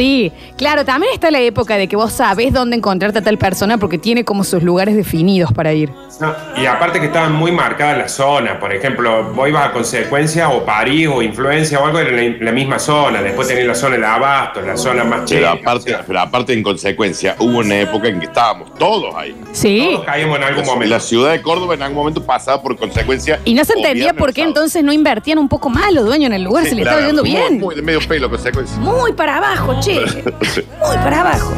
Sí, 0.00 0.32
claro, 0.56 0.82
también 0.86 1.12
está 1.12 1.30
la 1.30 1.40
época 1.40 1.76
de 1.76 1.86
que 1.86 1.94
vos 1.94 2.10
sabés 2.10 2.54
dónde 2.54 2.74
encontrarte 2.74 3.18
a 3.18 3.22
tal 3.22 3.36
persona 3.36 3.76
porque 3.76 3.98
tiene 3.98 4.24
como 4.24 4.44
sus 4.44 4.62
lugares 4.62 4.96
definidos 4.96 5.52
para 5.52 5.74
ir. 5.74 5.90
No, 6.22 6.34
y 6.56 6.64
aparte 6.64 7.00
que 7.00 7.06
estaban 7.06 7.34
muy 7.34 7.52
marcadas 7.52 7.98
las 7.98 8.12
zonas. 8.12 8.56
Por 8.58 8.72
ejemplo, 8.74 9.24
vos 9.34 9.46
ibas 9.48 9.68
a 9.68 9.72
consecuencia 9.72 10.48
o 10.48 10.64
París 10.64 11.06
o 11.12 11.20
influencia 11.20 11.78
o 11.80 11.84
algo, 11.86 11.98
era 11.98 12.18
en 12.22 12.38
la, 12.38 12.44
la 12.46 12.52
misma 12.52 12.78
zona. 12.78 13.20
Después 13.20 13.48
tenés 13.48 13.66
la 13.66 13.74
zona 13.74 13.98
de 13.98 14.06
abasto, 14.06 14.62
la 14.62 14.76
zona 14.78 15.04
más 15.04 15.20
Pero 15.28 15.40
chica. 15.40 15.50
aparte, 15.52 15.96
pero 16.06 16.20
aparte, 16.20 16.52
en 16.54 16.62
consecuencia, 16.62 17.36
hubo 17.38 17.58
una 17.58 17.80
época 17.80 18.08
en 18.08 18.20
que 18.20 18.26
estábamos 18.26 18.72
todos 18.78 19.14
ahí. 19.14 19.34
Sí. 19.52 19.90
Todos 19.92 20.06
caímos 20.06 20.38
en 20.38 20.44
algún 20.44 20.62
La- 20.62 20.66
momento. 20.72 20.94
La 20.94 21.00
ciudad 21.00 21.32
de 21.32 21.42
Córdoba 21.42 21.74
en 21.74 21.82
algún 21.82 21.98
momento 21.98 22.24
pasaba 22.24 22.62
por 22.62 22.74
consecuencia. 22.78 23.38
Y 23.44 23.52
no 23.52 23.64
se 23.66 23.74
o 23.74 23.76
entendía 23.76 24.14
por 24.14 24.30
o 24.30 24.32
qué 24.32 24.42
entonces 24.42 24.82
no 24.82 24.94
invertían 24.94 25.38
un 25.38 25.48
poco 25.48 25.68
más 25.68 25.92
los 25.92 26.06
dueños 26.06 26.28
en 26.28 26.34
el 26.36 26.42
lugar, 26.44 26.64
Sí, 26.64 26.70
se 26.70 26.74
le 26.76 26.82
estaba 26.82 27.02
yendo 27.06 27.22
bien. 27.22 27.60
Muy, 27.60 27.74
de 27.74 27.82
medio 27.82 28.00
pelo 28.08 28.30
consecuencia. 28.30 28.78
Muy 28.78 29.12
para 29.12 29.36
abajo, 29.36 29.78
che. 29.80 29.89
Sí. 30.54 30.62
Muy 30.80 30.96
para 30.96 31.20
abajo. 31.20 31.52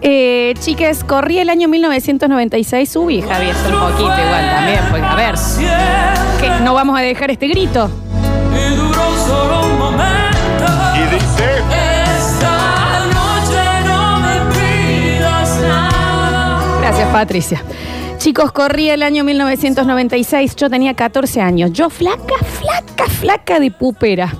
Eh, 0.00 0.54
chicas, 0.58 1.02
corría 1.04 1.42
el 1.42 1.50
año 1.50 1.68
1996, 1.68 2.88
subí, 2.88 3.22
Javier, 3.22 3.54
un 3.66 3.80
poquito 3.80 4.02
igual 4.02 4.50
también, 4.50 4.80
porque 4.90 5.06
a 5.06 5.14
ver, 5.14 5.34
que 6.40 6.62
no 6.62 6.74
vamos 6.74 6.98
a 6.98 7.02
dejar 7.02 7.30
este 7.30 7.46
grito. 7.46 7.90
Y 8.52 8.74
duró 8.74 9.16
solo 9.26 9.66
un 9.66 9.78
momento. 9.78 10.64
Y 10.96 11.14
dice. 11.14 11.58
Esta 12.18 13.06
noche 13.06 13.86
no 13.86 14.20
me 14.20 14.40
pidas 14.52 15.60
nada. 15.62 16.80
Gracias, 16.80 17.08
Patricia. 17.08 17.62
Chicos, 18.18 18.52
corría 18.52 18.94
el 18.94 19.02
año 19.02 19.24
1996, 19.24 20.56
yo 20.56 20.70
tenía 20.70 20.94
14 20.94 21.40
años. 21.40 21.72
Yo 21.72 21.90
flaca, 21.90 22.36
flaca, 22.60 23.06
flaca 23.08 23.60
de 23.60 23.70
pupera. 23.70 24.32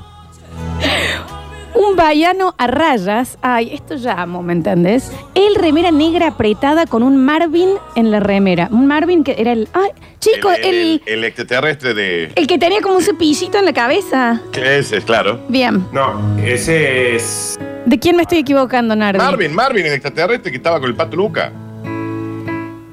Un 1.74 1.96
vallano 1.96 2.54
a 2.56 2.66
rayas. 2.68 3.36
Ay, 3.42 3.74
esto 3.74 3.96
ya 3.96 4.12
amo, 4.22 4.42
¿me 4.42 4.52
entendés? 4.52 5.10
El 5.34 5.56
remera 5.56 5.90
negra 5.90 6.28
apretada 6.28 6.86
con 6.86 7.02
un 7.02 7.16
Marvin 7.24 7.70
en 7.96 8.10
la 8.12 8.20
remera. 8.20 8.68
Un 8.70 8.86
Marvin 8.86 9.24
que 9.24 9.34
era 9.38 9.52
el. 9.52 9.68
Ay, 9.72 9.90
chicos, 10.20 10.54
el, 10.58 10.64
el, 10.64 10.74
el- 10.74 11.02
el 11.06 11.24
extraterrestre 11.24 11.92
de. 11.94 12.30
el 12.36 12.46
que 12.46 12.58
tenía 12.58 12.80
como 12.80 12.96
un 12.96 13.02
cepillito 13.02 13.58
en 13.58 13.64
la 13.64 13.72
cabeza. 13.72 14.40
Ese, 14.52 15.00
claro. 15.02 15.40
Bien. 15.48 15.84
No, 15.92 16.36
ese 16.44 17.16
es. 17.16 17.58
¿De 17.86 17.98
quién 17.98 18.16
me 18.16 18.22
estoy 18.22 18.38
equivocando, 18.38 18.94
Nardi? 18.94 19.18
Marvin, 19.18 19.52
Marvin, 19.54 19.84
el 19.86 19.92
extraterrestre 19.94 20.50
que 20.52 20.56
estaba 20.58 20.78
con 20.80 20.88
el 20.88 20.94
pato 20.94 21.16
Luca. 21.16 21.52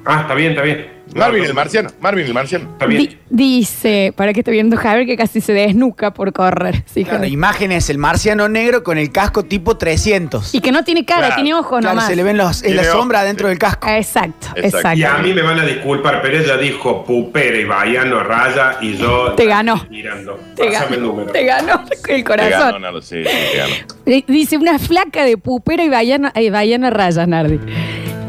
Ah, 0.04 0.22
está 0.22 0.34
bien, 0.34 0.50
está 0.50 0.62
bien. 0.62 0.91
Marvin, 1.14 1.44
el 1.44 1.54
marciano. 1.54 1.90
Marvin, 2.00 2.26
el 2.26 2.34
marciano. 2.34 2.68
Está 2.72 2.86
Di- 2.86 3.18
dice, 3.30 4.12
para 4.16 4.32
que 4.32 4.40
esté 4.40 4.50
viendo 4.50 4.76
Javier, 4.76 5.06
que 5.06 5.16
casi 5.16 5.40
se 5.40 5.52
desnuca 5.52 6.12
por 6.14 6.32
correr. 6.32 6.84
Sí, 6.86 7.02
Claro, 7.04 7.18
Javier. 7.18 7.32
imágenes, 7.32 7.90
el 7.90 7.98
marciano 7.98 8.48
negro 8.48 8.82
con 8.82 8.98
el 8.98 9.10
casco 9.12 9.44
tipo 9.44 9.76
300. 9.76 10.54
Y 10.54 10.60
que 10.60 10.72
no 10.72 10.84
tiene 10.84 11.04
cara, 11.04 11.26
Claro, 11.28 11.34
tiene 11.36 11.54
ojos 11.54 11.80
claro, 11.80 11.94
nomás. 11.94 12.06
se 12.08 12.16
le 12.16 12.22
ven 12.22 12.36
los, 12.36 12.62
en 12.62 12.76
la 12.76 12.82
Tiene 12.82 12.96
sombra 12.96 13.18
ojos, 13.18 13.26
dentro 13.28 13.48
del 13.48 13.58
casco. 13.58 13.88
Exacto, 13.88 14.48
exacto. 14.56 14.98
Y 14.98 15.04
a 15.04 15.18
mí 15.18 15.32
me 15.34 15.42
van 15.42 15.58
a 15.60 15.64
disculpar, 15.66 16.20
pero 16.22 16.38
ella 16.38 16.56
dijo 16.56 17.04
pupera 17.04 17.56
y 17.58 17.64
Bayano 17.64 18.22
raya 18.22 18.76
y 18.80 18.96
yo. 18.96 19.32
Te 19.34 19.46
ganó. 19.46 19.86
Mirando. 19.90 20.38
Te 20.56 20.66
Pásame 20.66 20.96
el 20.96 21.00
ganó, 21.02 21.06
número. 21.12 21.32
te 21.32 21.44
ganó 21.44 21.84
el 22.08 22.16
Te 22.16 22.24
corazón. 22.24 22.50
ganó, 22.60 22.78
Nardo, 22.78 23.02
sí, 23.02 23.22
sí, 23.24 23.30
te 23.52 23.58
ganó. 23.58 23.74
Eh, 24.06 24.24
Dice 24.26 24.56
una 24.56 24.78
flaca 24.78 25.24
de 25.24 25.36
pupera 25.36 25.84
y 25.84 25.88
vayana, 25.88 26.32
y 26.34 26.50
vayana 26.50 26.90
rayas, 26.90 27.26
Nardi. 27.28 27.58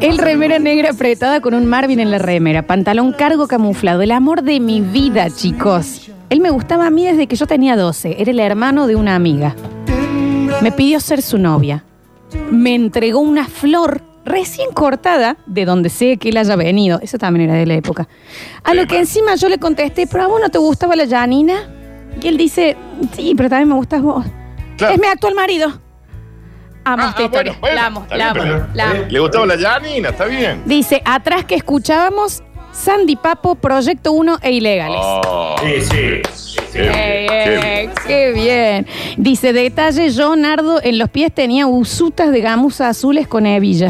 El 0.04 0.18
remera 0.18 0.60
negra 0.60 0.90
apretada 0.90 1.40
con 1.40 1.54
un 1.54 1.66
Marvin 1.66 2.02
en 2.02 2.12
la 2.12 2.20
remera, 2.20 2.68
pantalón 2.68 3.14
cargo 3.14 3.48
camuflado, 3.48 4.02
el 4.02 4.12
amor 4.12 4.44
de 4.44 4.60
mi 4.60 4.82
vida, 4.82 5.30
chicos. 5.30 6.12
Él 6.30 6.42
me 6.42 6.50
gustaba 6.50 6.88
a 6.88 6.90
mí 6.90 7.06
desde 7.06 7.26
que 7.26 7.38
yo 7.38 7.48
tenía 7.48 7.78
12, 7.78 8.18
era 8.20 8.32
el 8.32 8.42
hermano 8.42 8.86
de 8.86 8.98
una 8.98 9.16
amiga. 9.16 9.56
Me 10.62 10.74
pidió 10.74 11.00
ser 11.00 11.22
su 11.22 11.38
novia. 11.38 11.86
Me 12.52 12.76
entregó 12.76 13.20
una 13.20 13.48
flor 13.48 14.02
recién 14.26 14.72
cortada 14.74 15.38
de 15.46 15.64
donde 15.64 15.88
sé 15.88 16.18
que 16.18 16.30
él 16.30 16.38
haya 16.38 16.58
venido. 16.58 17.00
Eso 17.02 17.18
también 17.18 17.50
era 17.50 17.58
de 17.58 17.66
la 17.66 17.76
época. 17.76 18.10
A 18.66 18.74
lo 18.74 18.86
que 18.88 19.00
encima 19.00 19.36
yo 19.36 19.48
le 19.48 19.58
contesté, 19.58 20.06
pero 20.06 20.26
a 20.26 20.28
vos 20.28 20.42
no 20.42 20.50
te 20.50 20.58
gustaba 20.58 20.98
la 20.98 21.08
Janina. 21.08 21.70
Y 22.22 22.28
él 22.28 22.36
dice, 22.36 22.76
sí, 23.16 23.36
pero 23.38 23.48
también 23.48 23.70
me 23.70 23.76
gustas 23.76 24.02
vos. 24.02 24.26
Es 24.78 25.00
mi 25.00 25.08
actual 25.08 25.34
marido. 25.34 25.80
Amo 26.86 27.10
esta 27.10 27.24
historia. 27.24 27.56
la 27.62 27.86
amo, 27.86 28.06
la 28.10 28.34
bien, 28.34 28.48
amo, 28.48 28.66
la 28.74 28.90
amo. 28.90 29.06
Le 29.10 29.20
gustaba 29.20 29.46
la 29.46 29.58
Janina, 29.58 30.10
está 30.10 30.26
bien. 30.26 30.62
Dice, 30.66 31.02
atrás 31.06 31.46
que 31.46 31.56
escuchábamos, 31.56 32.44
Sandy 32.74 33.16
Papo, 33.16 33.56
Proyecto 33.56 34.12
1 34.12 34.40
e 34.42 34.52
Ilegales. 34.52 35.00
Oh. 35.02 35.56
Sí, 35.62 36.22
sí. 36.34 36.78
Ey, 36.78 37.28
ey, 37.30 37.90
qué 38.06 38.32
bien. 38.34 38.88
Dice, 39.18 39.54
detalle, 39.54 40.10
yo, 40.10 40.36
Nardo, 40.36 40.82
en 40.84 40.98
los 40.98 41.10
pies 41.10 41.34
tenía 41.34 41.68
usutas 41.68 42.32
de 42.32 42.42
gamuza 42.42 42.90
azules 42.90 43.28
con 43.28 43.46
hebilla. 43.46 43.90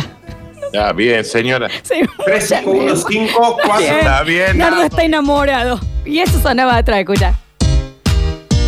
Ah, 0.77 0.91
bien, 0.91 1.23
señora. 1.23 1.69
Sí, 1.83 2.01
3, 2.25 2.47
5, 2.61 2.71
1, 2.71 2.95
5, 2.95 3.57
4. 3.63 3.77
Bien. 3.79 3.95
Está 3.95 4.23
bien. 4.23 4.57
Nardo 4.57 4.75
Nardo. 4.75 4.83
está 4.83 5.03
enamorado. 5.03 5.79
Y 6.05 6.19
eso 6.19 6.39
sonaba 6.39 6.77
atrás, 6.77 6.99
escucha. 6.99 7.33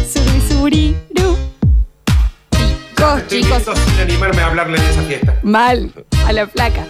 Suri, 0.07 0.41
suri, 0.47 0.95
ru. 1.15 1.34
Chicos, 3.05 3.21
Estoy 3.21 3.41
chicos, 3.43 3.57
listo 3.57 3.75
sin 3.75 3.99
animarme 4.01 4.41
a 4.41 4.45
hablarle 4.47 4.79
de 4.79 4.89
esa 4.89 5.01
fiesta. 5.03 5.35
mal 5.43 5.91
a 6.25 6.33
la 6.33 6.47
flaca. 6.47 6.85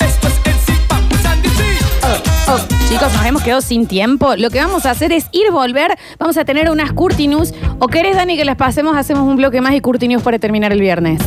Esto 0.00 0.26
es 0.28 0.40
el 0.44 0.52
Zipa 0.54 0.98
Sandy 1.22 1.48
G. 1.48 1.62
Oh, 2.48 2.58
chicos, 2.88 3.12
nos 3.14 3.24
hemos 3.24 3.42
quedado 3.42 3.60
sin 3.60 3.86
tiempo. 3.86 4.34
Lo 4.36 4.50
que 4.50 4.58
vamos 4.58 4.86
a 4.86 4.90
hacer 4.90 5.12
es 5.12 5.26
ir, 5.32 5.50
volver. 5.52 5.96
Vamos 6.18 6.36
a 6.36 6.44
tener 6.44 6.68
unas 6.68 6.92
Curti 6.92 7.28
News. 7.28 7.54
¿O 7.78 7.86
querés, 7.86 8.16
Dani, 8.16 8.36
que 8.36 8.44
las 8.44 8.56
pasemos? 8.56 8.96
Hacemos 8.96 9.22
un 9.22 9.36
bloque 9.36 9.60
más 9.60 9.72
y 9.74 9.80
Curti 9.80 10.08
News 10.08 10.22
para 10.22 10.38
terminar 10.40 10.72
el 10.72 10.80
viernes. 10.80 11.20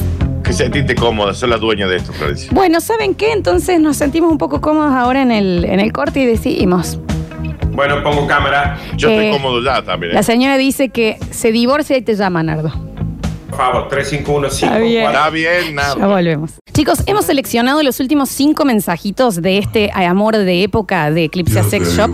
Que 0.44 0.52
sentiste 0.54 0.94
cómoda, 0.96 1.34
sos 1.34 1.50
la 1.50 1.58
dueña 1.58 1.88
de 1.88 1.96
esto, 1.98 2.12
Florencia. 2.14 2.50
Bueno, 2.52 2.82
¿saben 2.82 3.16
qué? 3.16 3.32
Entonces 3.32 3.80
nos 3.80 3.96
sentimos 3.98 4.30
un 4.32 4.38
poco 4.38 4.60
cómodos 4.60 4.94
ahora 4.94 5.22
en 5.22 5.32
el, 5.32 5.64
en 5.66 5.80
el 5.80 5.92
corte 5.94 6.20
y 6.20 6.26
decidimos. 6.26 7.00
Bueno, 7.72 8.04
pongo 8.04 8.28
cámara. 8.28 8.78
Yo 8.98 9.10
Eh, 9.10 9.28
estoy 9.28 9.42
cómodo 9.42 9.64
ya 9.64 9.82
también. 9.82 10.12
¿eh? 10.12 10.16
La 10.16 10.24
señora 10.24 10.58
dice 10.58 10.90
que 10.90 11.18
se 11.32 11.52
divorcia 11.54 11.96
y 11.98 12.02
te 12.02 12.16
llama, 12.16 12.44
Nardo. 12.44 12.72
Por 13.50 13.58
favor, 13.58 13.88
351 13.90 14.48
Está 14.48 15.30
bien. 15.30 15.76
Nada. 15.76 15.96
Ya 15.98 16.08
volvemos. 16.08 16.52
Chicos, 16.74 17.02
hemos 17.08 17.26
seleccionado 17.26 17.82
los 17.82 18.00
últimos 18.00 18.30
cinco 18.30 18.66
mensajitos 18.66 19.42
de 19.42 19.58
este 19.58 19.90
amor 19.94 20.38
de 20.38 20.62
época 20.64 21.10
de 21.10 21.24
Eclipse 21.24 21.64
Sex 21.64 21.96
Shop. 21.98 22.12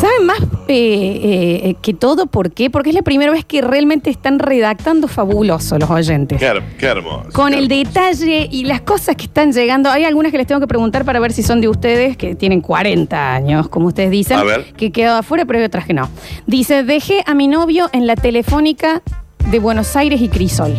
¿Saben 0.00 0.24
más 0.26 0.38
eh, 0.68 1.60
eh, 1.64 1.74
que 1.82 1.94
todo 1.94 2.26
por 2.26 2.52
qué? 2.52 2.70
Porque 2.70 2.90
es 2.90 2.94
la 2.94 3.02
primera 3.02 3.32
vez 3.32 3.44
que 3.44 3.60
realmente 3.60 4.08
están 4.10 4.38
redactando 4.38 5.08
fabuloso 5.08 5.78
los 5.78 5.90
oyentes. 5.90 6.38
Qué, 6.38 6.46
her- 6.46 6.62
qué 6.78 6.86
hermoso. 6.86 7.30
Con 7.32 7.54
el 7.54 7.66
detalle 7.66 8.46
y 8.50 8.64
las 8.64 8.82
cosas 8.82 9.16
que 9.16 9.24
están 9.24 9.52
llegando. 9.52 9.90
Hay 9.90 10.04
algunas 10.04 10.30
que 10.30 10.38
les 10.38 10.46
tengo 10.46 10.60
que 10.60 10.68
preguntar 10.68 11.04
para 11.04 11.18
ver 11.18 11.32
si 11.32 11.42
son 11.42 11.60
de 11.60 11.68
ustedes, 11.68 12.16
que 12.16 12.36
tienen 12.36 12.60
40 12.60 13.34
años, 13.34 13.68
como 13.68 13.88
ustedes 13.88 14.10
dicen, 14.12 14.38
A 14.38 14.44
ver. 14.44 14.72
que 14.74 14.92
quedó 14.92 15.16
afuera, 15.16 15.44
pero 15.44 15.58
hay 15.58 15.64
otras 15.64 15.86
que 15.86 15.94
no. 15.94 16.08
Dice, 16.46 16.84
dejé 16.84 17.24
a 17.26 17.34
mi 17.34 17.48
novio 17.48 17.90
en 17.92 18.06
la 18.06 18.14
telefónica 18.14 19.02
de 19.50 19.58
Buenos 19.58 19.96
Aires 19.96 20.20
y 20.20 20.28
Crisol. 20.28 20.74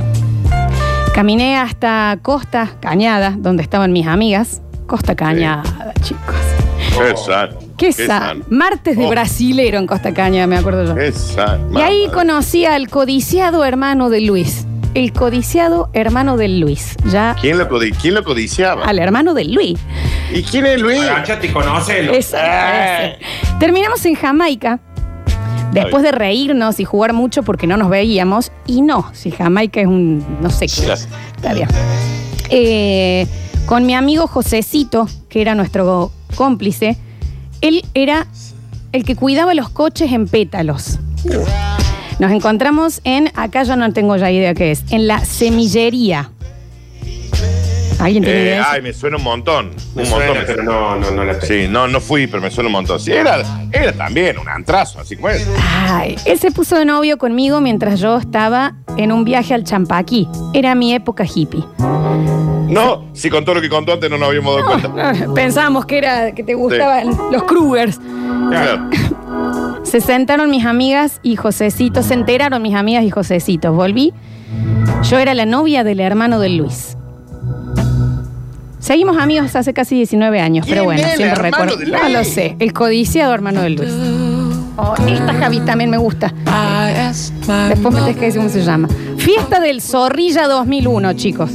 Caminé 1.14 1.58
hasta 1.58 2.18
Costa 2.22 2.72
Cañada, 2.80 3.36
donde 3.38 3.64
estaban 3.64 3.92
mis 3.92 4.08
amigas. 4.08 4.62
Costa 4.88 5.16
Cañada, 5.16 5.94
chicos. 6.02 6.36
Qué 6.98 7.16
sano. 7.18 7.58
Qué 7.78 7.92
sano. 7.94 8.44
Martes 8.50 8.98
de 8.98 9.06
Oh. 9.06 9.10
brasilero 9.10 9.78
en 9.78 9.88
Costa 9.88 10.14
Cañada, 10.14 10.48
me 10.48 10.58
acuerdo 10.58 10.86
yo. 10.86 10.96
Qué. 10.96 11.12
Y 11.76 11.82
ahí 11.82 12.08
conocí 12.14 12.66
al 12.66 12.90
codiciado 12.90 13.64
hermano 13.66 14.10
de 14.10 14.22
Luis. 14.22 14.66
El 14.96 15.14
codiciado 15.14 15.90
hermano 15.94 16.36
de 16.36 16.48
Luis. 16.48 16.96
Ya 17.06 17.36
¿Quién 17.40 17.60
lo, 17.60 17.70
codi- 17.70 17.96
quién 18.02 18.16
lo 18.16 18.24
codiciaba? 18.24 18.86
al 18.86 18.98
hermano 18.98 19.36
de 19.36 19.46
Luis. 19.46 19.80
¿Y 20.34 20.42
quién 20.42 20.66
es 20.66 20.82
Luis? 20.82 21.00
Agáchate 21.02 21.48
y 21.48 21.50
conócelo. 21.52 22.12
Esa- 22.14 23.06
ese. 23.14 23.20
Terminamos 23.60 24.04
en 24.06 24.16
Jamaica. 24.16 24.80
Después 25.74 26.04
de 26.04 26.12
reírnos 26.12 26.80
y 26.80 26.86
jugar 26.86 27.14
mucho 27.14 27.44
porque 27.44 27.68
no 27.68 27.78
nos 27.78 27.90
veíamos. 27.90 28.52
Y 28.66 28.82
no, 28.82 29.10
si 29.14 29.32
Jamaica 29.32 29.82
es 29.82 29.88
un. 29.88 30.26
no 30.42 30.50
sé 30.50 30.68
qué. 30.68 30.84
Claro. 30.84 31.02
Está 31.36 31.54
bien. 31.54 31.68
Eh, 32.50 33.28
con 33.66 33.86
mi 33.86 33.94
amigo 33.94 34.28
Josecito, 34.28 35.08
que 35.30 35.42
era 35.42 35.54
nuestro 35.54 36.12
cómplice, 36.36 36.98
él 37.62 37.86
era 37.94 38.28
el 38.92 39.04
que 39.04 39.16
cuidaba 39.16 39.54
los 39.54 39.70
coches 39.70 40.12
en 40.12 40.28
pétalos. 40.28 41.00
Nos 42.20 42.32
encontramos 42.32 43.02
en, 43.04 43.32
acá 43.36 43.64
yo 43.64 43.76
no 43.76 43.94
tengo 43.94 44.18
ya 44.18 44.32
idea 44.32 44.54
qué 44.54 44.72
es, 44.72 44.84
en 44.90 45.08
la 45.08 45.24
semillería. 45.24 46.32
¿Alguien 48.00 48.24
tiene 48.24 48.40
Eh, 48.40 48.44
idea? 48.44 48.56
de 48.56 48.62
eso? 48.62 48.70
ay, 48.72 48.82
me 48.82 48.94
suena 48.94 49.18
un 49.18 49.24
montón. 49.24 49.72
Me 49.96 50.04
un 50.04 50.08
suena, 50.08 50.26
montón. 50.28 50.44
pero 50.48 50.64
no, 50.64 50.96
no, 50.96 51.12
no 51.12 51.24
la 51.26 51.42
Sí, 51.42 51.68
no, 51.70 51.88
no 51.88 52.00
fui, 52.00 52.28
pero 52.28 52.42
me 52.42 52.50
suena 52.50 52.68
un 52.68 52.74
montón. 52.74 53.00
Sí, 53.00 53.12
era, 53.12 53.42
era 53.72 53.92
también 53.94 54.38
un 54.38 54.48
antrazo, 54.48 55.00
así 55.00 55.16
como 55.16 55.30
es. 55.30 55.48
Ay, 55.88 56.16
él 56.26 56.40
se 56.40 56.52
puso 56.52 56.78
de 56.78 56.86
novio 56.86 57.18
conmigo 57.18 57.60
mientras 57.62 58.00
yo 58.00 58.18
estaba 58.18 58.76
en 58.98 59.12
un 59.12 59.24
viaje 59.26 59.54
al 59.54 59.64
Champaquí. 59.64 60.28
Era 60.54 60.76
mi 60.76 60.94
época 60.94 61.26
hippie. 61.26 61.64
No, 62.70 63.10
si 63.14 63.30
con 63.30 63.44
todo 63.46 63.56
lo 63.56 63.62
que 63.62 63.70
contó 63.70 63.94
antes 63.94 64.10
no 64.12 64.18
nos 64.18 64.28
habíamos 64.30 64.56
dado 64.56 64.68
cuenta. 64.92 65.34
Pensábamos 65.34 65.86
que 65.86 65.98
era 65.98 66.32
que 66.34 66.44
te 66.44 66.54
gustaban 66.54 67.10
los 67.32 67.44
Krugers. 67.44 68.00
Claro. 68.50 68.90
Se 69.84 70.02
sentaron 70.02 70.50
mis 70.52 70.66
amigas 70.66 71.20
y 71.24 71.36
Josecito, 71.36 72.04
se 72.04 72.14
enteraron 72.14 72.62
mis 72.62 72.76
amigas 72.76 73.04
y 73.04 73.10
Josecito. 73.10 73.74
Volví. 73.74 74.14
Yo 75.10 75.18
era 75.18 75.34
la 75.34 75.46
novia 75.46 75.84
del 75.84 76.00
hermano 76.00 76.40
de 76.40 76.50
Luis. 76.50 76.96
Seguimos 78.80 79.18
amigos 79.18 79.56
hace 79.56 79.74
casi 79.74 79.96
19 79.96 80.40
años, 80.40 80.66
pero 80.68 80.84
¿Quién 80.84 80.86
bueno, 80.86 81.02
es 81.02 81.10
el 81.12 81.18
siempre 81.18 81.48
hermano 81.48 81.66
recuerdo. 81.66 81.92
de? 81.92 81.98
Ah, 81.98 82.10
lo 82.10 82.24
sé, 82.24 82.56
el 82.60 82.74
codiciado 82.74 83.34
hermano 83.34 83.62
de 83.62 83.70
Luis. 83.72 83.92
Oh, 84.78 84.96
esta 85.08 85.34
Javi 85.34 85.60
también 85.62 85.90
me 85.90 85.98
gusta. 85.98 86.34
Después 87.68 87.94
me 87.94 88.00
tenés 88.02 88.16
que 88.18 88.26
decir 88.26 88.40
cómo 88.40 88.50
se 88.50 88.62
llama. 88.64 88.88
Fiesta 89.18 89.60
del 89.60 89.82
Zorrilla 89.82 90.48
2001, 90.48 91.14
chicos. 91.14 91.52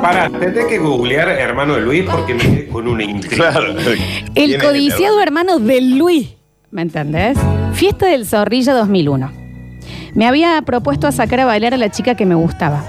Para, 0.00 0.28
tendré 0.30 0.66
que 0.66 0.78
googlear 0.78 1.28
hermano 1.28 1.74
de 1.74 1.82
Luis 1.82 2.04
porque 2.10 2.34
me 2.34 2.40
quedé 2.42 2.68
con 2.68 2.88
una 2.88 3.04
intriga. 3.04 3.50
Claro. 3.50 3.74
El 4.34 4.58
codiciado 4.60 5.20
hermano 5.20 5.58
de 5.58 5.80
Luis. 5.82 6.34
¿Me 6.70 6.82
entendés? 6.82 7.38
Fiesta 7.74 8.06
del 8.06 8.26
Zorrilla 8.26 8.72
2001. 8.72 9.30
Me 10.14 10.26
había 10.26 10.60
propuesto 10.62 11.06
a 11.06 11.12
sacar 11.12 11.40
a 11.40 11.44
bailar 11.44 11.74
a 11.74 11.76
la 11.76 11.90
chica 11.90 12.14
que 12.16 12.24
me 12.26 12.34
gustaba. 12.34 12.82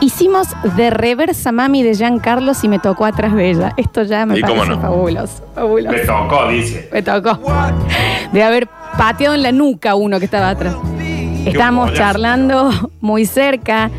Hicimos 0.00 0.48
de 0.76 0.88
reversa 0.90 1.52
mami 1.52 1.82
de 1.82 1.92
Jean 1.94 2.18
Carlos 2.20 2.64
y 2.64 2.68
me 2.68 2.78
tocó 2.78 3.04
atrás 3.04 3.34
de 3.34 3.50
ella. 3.50 3.72
Esto 3.76 4.02
ya 4.02 4.24
me 4.24 4.38
¿Y 4.38 4.40
cómo 4.40 4.56
parece 4.56 4.76
no? 4.76 4.80
fabuloso. 4.80 5.44
Fabuloso. 5.54 5.90
Me 5.92 5.98
tocó, 6.00 6.48
dice. 6.48 6.88
Me 6.90 7.02
tocó. 7.02 7.38
De 8.32 8.42
haber 8.42 8.66
pateado 8.96 9.34
en 9.34 9.42
la 9.42 9.52
nuca 9.52 9.94
uno 9.94 10.18
que 10.18 10.24
estaba 10.24 10.48
atrás. 10.50 10.74
Estábamos 11.44 11.92
charlando 11.94 12.70
muy 13.00 13.26
cerca 13.26 13.90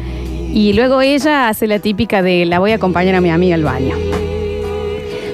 y 0.53 0.73
luego 0.73 1.01
ella 1.01 1.49
hace 1.49 1.67
la 1.67 1.77
típica 1.79 2.21
de 2.23 2.45
la 2.45 2.57
voy 2.59 2.71
a 2.71 2.75
acompañar 2.75 3.15
a 3.15 3.21
mi 3.21 3.29
amiga 3.29 3.55
al 3.55 3.63
baño. 3.63 3.95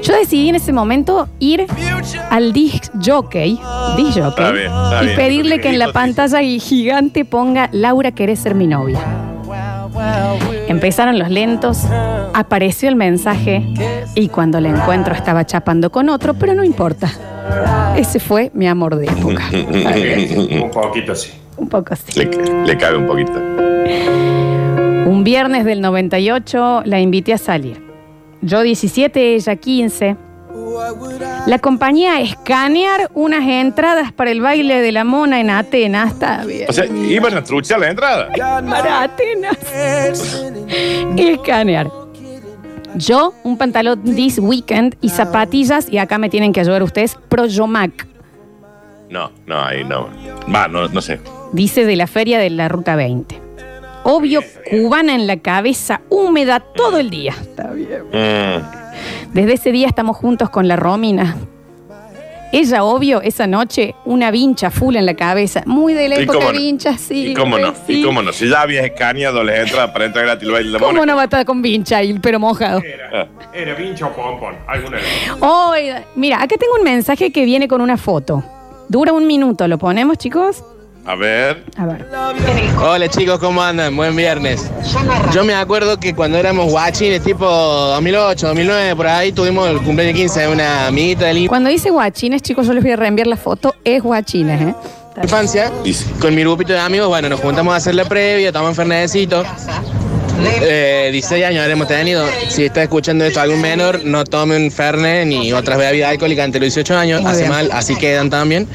Yo 0.04 0.14
decidí 0.16 0.50
en 0.50 0.56
ese 0.56 0.72
momento 0.74 1.28
ir 1.40 1.66
al 2.30 2.54
disc 2.54 2.92
jockey, 3.06 3.60
disc 3.98 4.18
jockey 4.18 4.28
Está 4.30 4.52
bien, 4.52 4.66
está 4.72 5.04
y 5.04 5.06
bien. 5.08 5.18
pedirle 5.18 5.60
que 5.62 5.70
en 5.70 5.80
la 5.80 5.92
pantalla 5.92 6.40
gigante 6.42 7.26
ponga 7.26 7.70
Laura, 7.74 8.12
querés 8.12 8.40
ser 8.40 8.54
mi 8.56 8.68
novia. 8.68 9.00
Empezaron 10.68 11.18
los 11.18 11.30
lentos, 11.30 11.86
apareció 12.34 12.90
el 12.90 12.96
mensaje 12.96 13.64
y 14.16 14.28
cuando 14.30 14.60
la 14.60 14.70
encuentro 14.70 15.14
estaba 15.14 15.46
chapando 15.46 15.92
con 15.92 16.10
otro, 16.10 16.34
pero 16.34 16.54
no 16.54 16.64
importa. 16.64 17.10
Ese 17.96 18.20
fue 18.20 18.52
mi 18.54 18.68
amor 18.68 18.96
de 18.96 19.06
época. 19.06 19.44
Un 19.52 20.70
poquito 20.72 21.16
sí. 21.16 21.32
Un 21.58 21.70
poco 21.70 21.94
así. 21.94 22.20
Le, 22.20 22.66
le 22.66 22.78
cabe 22.78 22.98
un 22.98 23.08
poquito. 23.08 23.34
Un 25.10 25.24
viernes 25.24 25.66
del 25.66 25.82
98 25.82 26.84
la 26.86 27.00
invité 27.00 27.34
a 27.34 27.38
salir. 27.40 27.82
Yo 28.42 28.62
17, 28.62 29.36
ella 29.36 29.56
15. 29.56 30.27
La 31.46 31.56
acompañé 31.56 32.10
a 32.10 32.22
escanear 32.22 33.10
unas 33.14 33.48
entradas 33.48 34.12
para 34.12 34.32
el 34.32 34.42
baile 34.42 34.82
de 34.82 34.92
la 34.92 35.04
mona 35.04 35.40
en 35.40 35.50
Atenas. 35.50 36.14
Está 36.14 36.46
bien. 36.46 36.66
O 36.70 36.74
sea, 36.74 36.86
iban 36.86 37.36
a 37.36 37.44
truchar 37.44 37.80
la 37.80 37.90
entrada. 37.90 38.30
Para 38.36 39.04
Atenas. 39.04 39.58
Escanear. 41.18 41.90
Yo, 42.96 43.34
un 43.44 43.58
pantalón 43.58 44.04
This 44.04 44.40
Weekend 44.40 44.98
y 45.02 45.10
zapatillas, 45.10 45.88
y 45.90 46.00
acá 46.00 46.18
me 46.18 46.30
tienen 46.30 46.52
que 46.52 46.62
ayudar 46.62 46.82
ustedes, 46.84 47.16
Pro 47.30 47.46
Yomac. 47.46 48.08
No, 49.10 49.32
no, 49.46 49.64
ahí 49.64 49.84
no. 49.84 50.10
Va, 50.54 50.68
no, 50.68 50.88
no 50.88 51.02
sé. 51.02 51.20
Dice 51.54 51.86
de 51.86 51.96
la 51.96 52.08
feria 52.08 52.40
de 52.40 52.50
la 52.50 52.68
Ruta 52.68 52.96
20. 52.96 53.42
Obvio, 54.04 54.42
cubana 54.70 55.16
en 55.16 55.28
la 55.28 55.38
cabeza, 55.38 56.02
húmeda 56.10 56.60
todo 56.60 56.98
el 56.98 57.10
día. 57.10 57.34
Está 57.40 57.72
bien. 57.72 58.04
Mm, 58.12 58.87
Desde 59.34 59.54
ese 59.54 59.72
día 59.72 59.88
estamos 59.88 60.18
juntos 60.18 60.50
con 60.50 60.68
la 60.68 60.76
Romina. 60.76 61.36
Ella, 62.54 62.86
obvio, 62.86 63.22
esa 63.22 63.46
noche, 63.46 63.94
una 64.06 64.32
vincha 64.32 64.72
full 64.72 64.96
en 64.96 65.06
la 65.06 65.16
cabeza. 65.16 65.64
Muy 65.66 65.94
de 65.94 66.08
la 66.08 66.18
¿Y 66.18 66.24
época 66.24 66.40
cómo 66.40 66.54
no? 66.54 66.58
vincha, 66.58 66.98
sí. 66.98 67.32
¿Y 67.32 67.34
cómo 67.34 67.58
no? 67.60 67.74
sí. 67.86 68.00
¿Y 68.00 68.04
cómo 68.06 68.22
no? 68.22 68.32
Si 68.32 68.48
ya 68.50 68.62
habías 68.62 68.86
escaneado 68.86 69.44
las 69.44 69.60
entradas 69.60 69.92
para 69.92 70.06
entrar 70.06 70.24
gratis 70.26 70.48
al 70.48 70.72
la 70.72 70.80
¿Cómo 70.80 70.94
mona. 70.94 71.06
no 71.06 71.16
va 71.18 71.24
a 71.24 71.26
estar 71.26 71.46
con 71.46 71.62
vincha 71.62 72.02
y 72.04 72.10
el 72.12 72.22
pelo 72.22 72.40
mojado? 72.40 72.82
Ah, 73.14 73.26
Era 73.54 73.74
vincho 73.76 74.08
o 74.08 74.12
pompón, 74.14 74.56
alguna. 74.66 74.98
Oiga, 75.42 76.04
mira, 76.16 76.38
acá 76.42 76.56
tengo 76.58 76.76
un 76.78 76.84
mensaje 76.86 77.34
que 77.34 77.44
viene 77.44 77.68
con 77.68 77.82
una 77.82 77.98
foto. 77.98 78.42
Dura 78.88 79.12
un 79.12 79.28
minuto, 79.28 79.68
¿lo 79.68 79.78
ponemos, 79.78 80.18
chicos? 80.18 80.64
A 81.08 81.16
ver. 81.16 81.64
A 81.78 81.86
ver. 81.86 82.06
Hola 82.84 83.08
chicos, 83.08 83.40
¿cómo 83.40 83.64
andan? 83.64 83.96
Buen 83.96 84.14
viernes. 84.14 84.70
Yo 85.34 85.46
me 85.46 85.54
acuerdo 85.54 85.98
que 85.98 86.14
cuando 86.14 86.38
éramos 86.38 86.70
guachines, 86.70 87.24
tipo 87.24 87.46
2008, 87.46 88.48
2009, 88.48 88.96
por 88.98 89.08
ahí, 89.08 89.32
tuvimos 89.32 89.70
el 89.70 89.78
cumpleaños 89.78 90.18
15 90.18 90.40
de 90.42 90.48
una 90.50 90.88
amiguita 90.88 91.28
de 91.28 91.34
la 91.34 91.48
Cuando 91.48 91.70
dice 91.70 91.92
guachines, 91.92 92.42
chicos, 92.42 92.68
yo 92.68 92.74
les 92.74 92.84
voy 92.84 92.92
a 92.92 92.98
reenviar 92.98 93.28
la 93.28 93.38
foto. 93.38 93.74
Es 93.86 94.04
guachines, 94.04 94.62
¿eh? 94.62 94.76
infancia. 95.24 95.72
Con 96.20 96.36
mi 96.36 96.42
grupito 96.42 96.74
de 96.74 96.80
amigos, 96.80 97.08
bueno, 97.08 97.30
nos 97.30 97.40
juntamos 97.40 97.74
a 97.74 97.78
hacer 97.78 97.96
la 97.96 98.04
previa, 98.04 98.52
tomamos 98.52 98.76
fernecito. 98.76 99.46
Eh, 100.40 101.10
16 101.12 101.46
años 101.46 101.62
habremos 101.62 101.88
tenido. 101.88 102.26
Si 102.50 102.66
está 102.66 102.84
escuchando 102.84 103.26
esto 103.26 103.40
algún 103.40 103.62
menor, 103.62 104.04
no 104.04 104.24
tomen 104.24 104.72
Fernet 104.72 105.26
ni 105.26 105.52
otras 105.54 105.78
bebidas 105.78 106.12
alcohólicas 106.12 106.46
entre 106.46 106.62
los 106.62 106.74
18 106.74 106.98
años. 106.98 107.22
Muy 107.22 107.32
hace 107.32 107.42
bien. 107.42 107.52
mal, 107.52 107.70
así 107.72 107.96
quedan 107.96 108.30
también. 108.30 108.68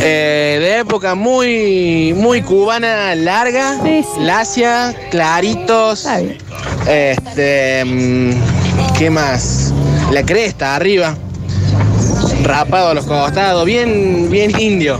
Eh, 0.00 0.58
de 0.60 0.78
época 0.78 1.14
muy, 1.14 2.14
muy 2.16 2.42
cubana, 2.42 3.14
larga, 3.14 3.78
lacia, 4.18 4.94
claritos. 5.10 6.06
Este, 6.88 7.84
mm, 7.84 8.32
¿qué 8.98 9.10
más? 9.10 9.72
La 10.10 10.22
cresta 10.24 10.74
arriba. 10.76 11.16
rapado 12.42 12.88
a 12.88 12.94
los 12.94 13.04
costados, 13.04 13.64
bien, 13.64 14.28
bien 14.28 14.58
indio. 14.58 14.98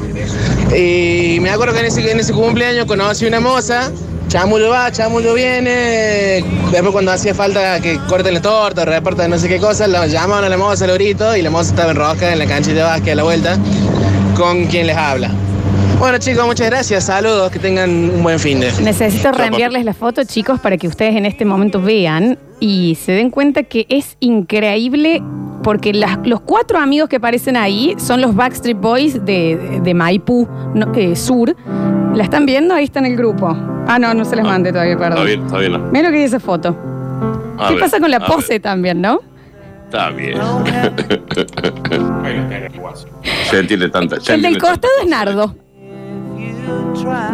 Y 0.76 1.38
me 1.40 1.50
acuerdo 1.50 1.74
que 1.74 1.80
en 1.80 1.86
ese, 1.86 2.08
en 2.08 2.20
ese 2.20 2.32
cumpleaños 2.32 2.86
conocí 2.86 3.26
una 3.26 3.40
moza, 3.40 3.90
chamulo 4.32 4.70
va, 4.70 4.90
chamulo 4.90 5.34
viene, 5.34 6.42
después 6.70 6.90
cuando 6.92 7.12
hacía 7.12 7.34
falta 7.34 7.78
que 7.80 7.98
corten 8.08 8.32
la 8.32 8.40
torta, 8.40 8.84
repartan 8.86 9.30
no 9.30 9.36
sé 9.36 9.46
qué 9.46 9.58
cosa, 9.58 9.86
la 9.86 10.06
llamaban 10.06 10.44
a 10.44 10.48
la 10.48 10.56
moza, 10.56 10.86
al 10.86 10.94
grito, 10.94 11.36
y 11.36 11.42
la 11.42 11.50
moza 11.50 11.70
estaba 11.70 11.90
en 11.90 11.96
roja 11.98 12.32
en 12.32 12.38
la 12.38 12.46
cancha 12.46 12.72
de 12.72 12.82
básquet 12.82 13.12
a 13.12 13.16
la 13.16 13.22
vuelta, 13.24 13.58
con 14.34 14.64
quien 14.66 14.86
les 14.86 14.96
habla. 14.96 15.30
Bueno 15.98 16.16
chicos, 16.18 16.46
muchas 16.46 16.68
gracias, 16.70 17.04
saludos, 17.04 17.50
que 17.52 17.58
tengan 17.58 17.90
un 17.90 18.22
buen 18.22 18.38
fin 18.40 18.58
de. 18.60 18.72
Necesito 18.82 19.32
reenviarles 19.32 19.84
la 19.84 19.92
foto, 19.92 20.24
chicos, 20.24 20.58
para 20.60 20.78
que 20.78 20.88
ustedes 20.88 21.14
en 21.14 21.26
este 21.26 21.44
momento 21.44 21.80
vean 21.82 22.38
y 22.58 22.96
se 22.96 23.12
den 23.12 23.28
cuenta 23.30 23.64
que 23.64 23.84
es 23.90 24.16
increíble 24.20 25.22
porque 25.62 25.92
las- 25.92 26.18
los 26.24 26.40
cuatro 26.40 26.78
amigos 26.78 27.08
que 27.10 27.16
aparecen 27.16 27.56
ahí 27.56 27.94
son 27.98 28.20
los 28.22 28.34
Backstreet 28.34 28.80
Boys 28.80 29.24
de, 29.24 29.80
de 29.84 29.94
Maipú 29.94 30.48
no, 30.74 30.90
eh, 30.94 31.14
Sur. 31.14 31.54
¿La 32.14 32.24
están 32.24 32.44
viendo? 32.46 32.74
Ahí 32.74 32.84
está 32.84 32.98
en 32.98 33.06
el 33.06 33.16
grupo. 33.16 33.48
Ah, 33.86 33.98
no, 33.98 34.12
no 34.14 34.24
se 34.24 34.36
les 34.36 34.44
mande 34.44 34.70
todavía, 34.72 34.92
Está 34.94 35.08
perdón. 35.08 35.26
bien, 35.26 35.42
está 35.46 35.58
bien. 35.58 35.72
¿no? 35.72 35.78
Mira 35.90 36.08
lo 36.08 36.12
que 36.12 36.22
dice 36.22 36.38
foto. 36.40 36.76
A 37.58 37.68
¿Qué 37.68 37.74
ver, 37.74 37.82
pasa 37.82 37.98
con 38.00 38.10
la 38.10 38.18
ver. 38.18 38.28
pose 38.28 38.60
también, 38.60 39.00
no? 39.00 39.20
Está 39.84 40.10
bien. 40.10 40.38
Se 43.50 43.58
entiende 43.58 43.88
tanta. 43.88 44.16
El 44.28 44.42
del 44.42 44.58
costado 44.58 44.92
es 45.02 45.08
Nardo. 45.08 45.54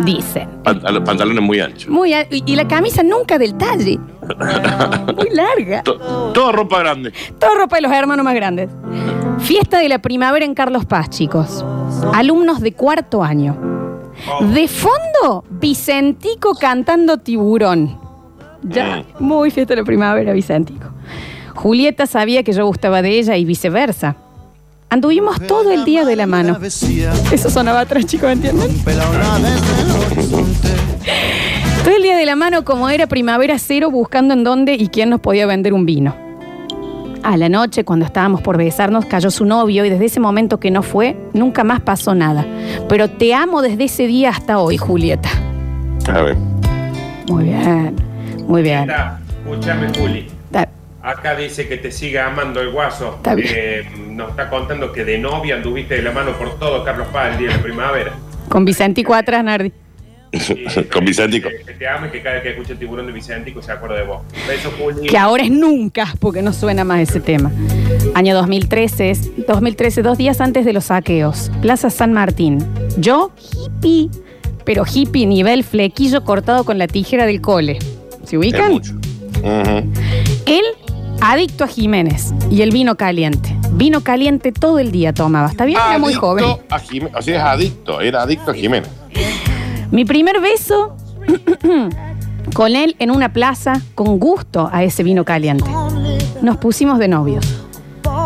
Dicen. 0.05 0.49
tanta. 0.63 0.81
Pantal- 0.89 1.05
pantalones 1.05 1.43
muy 1.43 1.61
anchos. 1.61 1.89
Muy 1.89 2.13
a- 2.15 2.23
y 2.31 2.43
y 2.47 2.57
la 2.57 2.67
camisa 2.67 3.03
nunca 3.03 3.39
del 3.39 3.55
talle. 3.57 3.99
Muy 5.17 5.31
larga. 5.35 5.83
To- 5.83 6.33
Toda 6.33 6.53
ropa 6.53 6.79
grande. 6.81 7.13
Todo 7.39 7.55
ropa 7.57 7.77
de 7.77 7.83
los 7.83 7.93
hermanos 7.93 8.25
más 8.25 8.35
grandes. 8.35 8.69
Fiesta 9.39 9.79
de 9.79 9.89
la 9.89 10.01
primavera 10.01 10.45
en 10.45 10.55
Carlos 10.55 10.85
Paz, 10.85 11.09
chicos. 11.11 11.65
Alumnos 12.15 12.61
de 12.61 12.73
cuarto 12.73 13.23
año. 13.25 13.57
De 14.53 14.69
fondo, 14.69 15.45
Vicentico 15.51 16.55
cantando 16.55 17.19
tiburón. 17.19 17.99
Ya, 18.63 19.05
muy 19.19 19.51
fiesta 19.51 19.75
de 19.75 19.81
la 19.83 19.87
primavera, 19.87 20.33
Vicentico. 20.33 20.89
Julieta 21.55 22.07
sabía 22.07 22.43
que 22.43 22.53
yo 22.53 22.67
gustaba 22.67 23.03
de 23.03 23.19
ella 23.19 23.37
y 23.37 23.45
viceversa. 23.45 24.17
Anduvimos 24.91 25.41
todo 25.47 25.71
el 25.71 25.85
día 25.85 26.05
de 26.05 26.17
la 26.17 26.27
mano. 26.27 26.59
Eso 26.63 27.51
sonaba 27.51 27.81
atrás, 27.81 28.07
chicos, 28.07 28.31
¿entienden? 28.31 28.71
Todo 31.85 31.97
el 31.97 32.03
día 32.03 32.17
de 32.17 32.27
la 32.27 32.37
mano, 32.37 32.65
como 32.65 32.89
era 32.89 33.07
primavera 33.07 33.59
cero, 33.59 33.91
buscando 33.91 34.35
en 34.35 34.45
dónde 34.45 34.75
y 34.75 34.89
quién 34.89 35.11
nos 35.11 35.21
podía 35.21 35.47
vender 35.47 35.75
un 35.75 35.85
vino. 35.85 36.28
A 37.23 37.37
la 37.37 37.49
noche, 37.49 37.85
cuando 37.85 38.07
estábamos 38.07 38.41
por 38.41 38.57
besarnos, 38.57 39.05
cayó 39.05 39.31
su 39.31 39.45
novio 39.45 39.85
y 39.85 39.91
desde 39.91 40.07
ese 40.07 40.21
momento 40.21 40.59
que 40.61 40.71
no 40.71 40.83
fue, 40.83 41.17
nunca 41.35 41.63
más 41.65 41.81
pasó 41.81 42.15
nada. 42.15 42.47
Pero 42.89 43.09
te 43.11 43.35
amo 43.35 43.61
desde 43.61 43.85
ese 43.85 44.07
día 44.07 44.31
hasta 44.31 44.59
hoy, 44.59 44.77
Julieta. 44.79 45.29
A 46.13 46.23
ver. 46.23 46.37
Muy 47.29 47.45
bien, 47.45 47.95
muy 48.47 48.63
bien. 48.63 48.89
Escúchame, 49.45 49.89
Juli. 49.99 50.27
Da- 50.51 50.69
Acá 51.03 51.35
dice 51.37 51.69
que 51.69 51.77
te 51.77 51.91
siga 51.91 52.27
amando 52.29 52.61
el 52.61 52.71
guaso. 52.71 53.15
Está 53.17 53.35
bien. 53.35 53.49
Eh, 53.55 53.83
nos 54.11 54.31
está 54.31 54.49
contando 54.49 54.93
que 54.93 55.05
de 55.05 55.19
novia 55.19 55.57
anduviste 55.57 55.97
de 55.97 56.03
la 56.03 56.13
mano 56.13 56.33
por 56.33 56.59
todo, 56.59 56.83
Carlos 56.85 57.09
Paz, 57.13 57.33
el 57.33 57.39
día 57.39 57.49
de 57.51 57.57
la 57.57 57.63
primavera. 57.63 58.13
Con 58.49 58.65
Vicentico 58.65 59.13
atrás, 59.15 59.45
Nardi. 59.45 59.73
Con 60.93 61.05
Vicentico. 61.05 61.49
Que 61.67 61.73
te 61.75 61.89
ame, 61.89 62.11
que 62.11 62.23
cada 62.23 62.35
vez 62.37 62.43
que 62.45 62.51
escucha 62.51 62.73
el 62.73 62.79
tiburón 62.79 63.07
de 63.07 63.13
Vicentico 63.13 63.63
se 63.63 63.73
acuerda 63.73 63.97
de 63.97 64.05
vos. 64.05 64.23
Beso, 64.47 64.71
Juli. 64.79 65.09
Que 65.09 65.17
ahora 65.19 65.45
es 65.45 65.51
nunca, 65.51 66.15
porque 66.21 66.43
no 66.43 66.53
suena 66.53 66.85
más 66.85 67.01
ese 67.01 67.21
tema. 67.21 67.51
Año 68.15 68.35
2013, 68.35 69.11
es- 69.11 69.31
2013, 69.47 70.03
dos 70.03 70.19
días 70.19 70.41
antes 70.41 70.65
de 70.65 70.73
los 70.73 70.85
saqueos. 70.87 71.51
Plaza 71.63 71.91
San 71.91 72.13
Martín. 72.13 72.59
Yo, 72.99 73.31
hippie, 73.53 74.11
pero 74.65 74.85
hippie 74.93 75.27
nivel 75.27 75.65
flequillo 75.65 76.25
cortado 76.25 76.65
con 76.65 76.79
la 76.79 76.87
tijera 76.89 77.25
del 77.27 77.41
cole. 77.41 77.79
¿Se 78.25 78.37
ubican? 78.37 78.73
Ujú. 78.73 78.83
Él, 80.47 80.63
adicto 81.21 81.65
a 81.65 81.69
Jiménez 81.69 82.33
y 82.51 82.63
el 82.63 82.71
vino 82.71 82.97
caliente. 82.97 83.55
Vino 83.73 84.03
caliente 84.03 84.53
todo 84.53 84.79
el 84.79 84.91
día 84.91 85.13
tomaba. 85.13 85.49
¿Está 85.49 85.65
bien? 85.65 85.79
Era 85.79 85.99
muy 85.99 86.09
Adicto 86.13 86.27
joven. 86.27 86.45
a 86.71 86.79
Jimé- 86.79 87.11
O 87.17 87.23
sea, 87.23 87.37
es 87.37 87.43
adicto. 87.43 88.01
Era 88.01 88.23
adicto 88.23 88.51
a 88.51 88.55
Jiménez. 88.55 88.89
Mi 89.91 90.05
primer 90.05 90.41
beso 90.41 90.97
con 92.55 92.77
él 92.77 92.97
en 92.99 93.11
una 93.11 93.33
plaza 93.33 93.81
con 93.95 94.19
gusto 94.19 94.69
a 94.73 94.83
ese 94.85 95.03
vino 95.03 95.25
caliente. 95.25 95.71
Nos 96.43 96.57
pusimos 96.59 96.99
de 96.99 97.09
novios. 97.09 97.47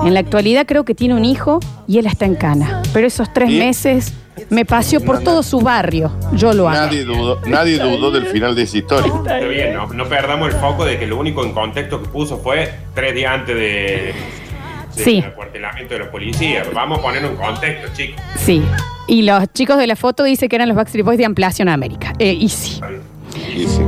En 0.04 0.14
la 0.14 0.20
actualidad 0.20 0.66
creo 0.66 0.84
que 0.84 0.94
tiene 0.94 1.14
un 1.14 1.24
hijo 1.24 1.60
y 1.86 1.98
él 1.98 2.06
está 2.06 2.24
en 2.24 2.34
cana. 2.34 2.82
Pero 2.92 3.06
esos 3.06 3.32
tres 3.32 3.50
¿Y? 3.50 3.58
meses 3.58 4.12
me 4.50 4.64
paseó 4.64 5.00
por 5.00 5.20
todo 5.22 5.42
su 5.42 5.60
barrio. 5.60 6.10
Yo 6.32 6.52
lo 6.52 6.68
amo. 6.68 6.76
Nadie 6.78 7.04
dudó, 7.04 7.38
nadie 7.46 7.78
dudó 7.78 8.10
del 8.10 8.26
final 8.26 8.54
de 8.54 8.62
esa 8.62 8.78
historia. 8.78 9.12
Está 9.14 9.38
bien, 9.38 9.74
no, 9.74 9.86
no 9.88 10.04
perdamos 10.08 10.52
el 10.52 10.58
foco 10.60 10.84
de 10.84 10.98
que 10.98 11.06
lo 11.06 11.18
único 11.18 11.44
en 11.44 11.52
contexto 11.52 12.02
que 12.02 12.08
puso 12.08 12.38
fue 12.38 12.72
tres 12.94 13.14
días 13.14 13.32
antes 13.32 13.54
de, 13.54 13.62
de- 13.62 14.14
Sí. 14.90 15.20
del 15.22 15.30
acuartelamiento 15.30 15.94
de 15.94 16.00
los 16.00 16.08
policías. 16.08 16.66
Vamos 16.74 16.98
a 16.98 17.02
ponerlo 17.02 17.28
en 17.30 17.36
contexto, 17.36 17.88
chicos. 17.94 18.20
Sí. 18.36 18.62
Y 19.06 19.22
los 19.22 19.52
chicos 19.52 19.78
de 19.78 19.86
la 19.86 19.96
foto 19.96 20.22
dicen 20.24 20.48
que 20.48 20.56
eran 20.56 20.68
los 20.68 20.76
Backstreet 20.76 21.04
Boys 21.04 21.18
de 21.18 21.24
Ampliación 21.24 21.68
América. 21.68 22.12
Eh, 22.18 22.32
y 22.32 22.48
sí. 22.48 22.80
Y 23.54 23.66
sí. 23.66 23.80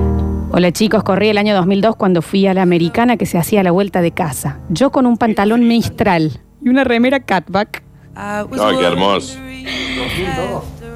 Hola 0.51 0.71
chicos, 0.73 1.03
corrí 1.03 1.29
el 1.29 1.39
año 1.39 1.55
2002 1.55 1.97
cuando 1.97 2.23
fui 2.23 2.47
a 2.47 2.55
la 2.55 2.63
americana 2.63 3.17
que 3.17 3.27
se 3.27 3.39
hacía 3.39 3.61
a 3.61 3.63
la 3.65 3.73
vuelta 3.73 4.03
de 4.03 4.13
casa. 4.13 4.61
Yo 4.69 4.91
con 4.91 5.07
un 5.07 5.17
pantalón 5.17 5.67
mistral 5.67 6.41
y 6.63 6.69
una 6.69 6.85
remera 6.85 7.21
catback, 7.21 7.83
Ay, 8.15 8.45
qué 8.79 8.85
hermoso. 8.85 9.37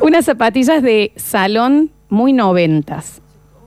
unas 0.00 0.24
zapatillas 0.26 0.82
de 0.82 1.12
salón 1.16 1.90
muy 2.08 2.32
noventas. 2.32 3.20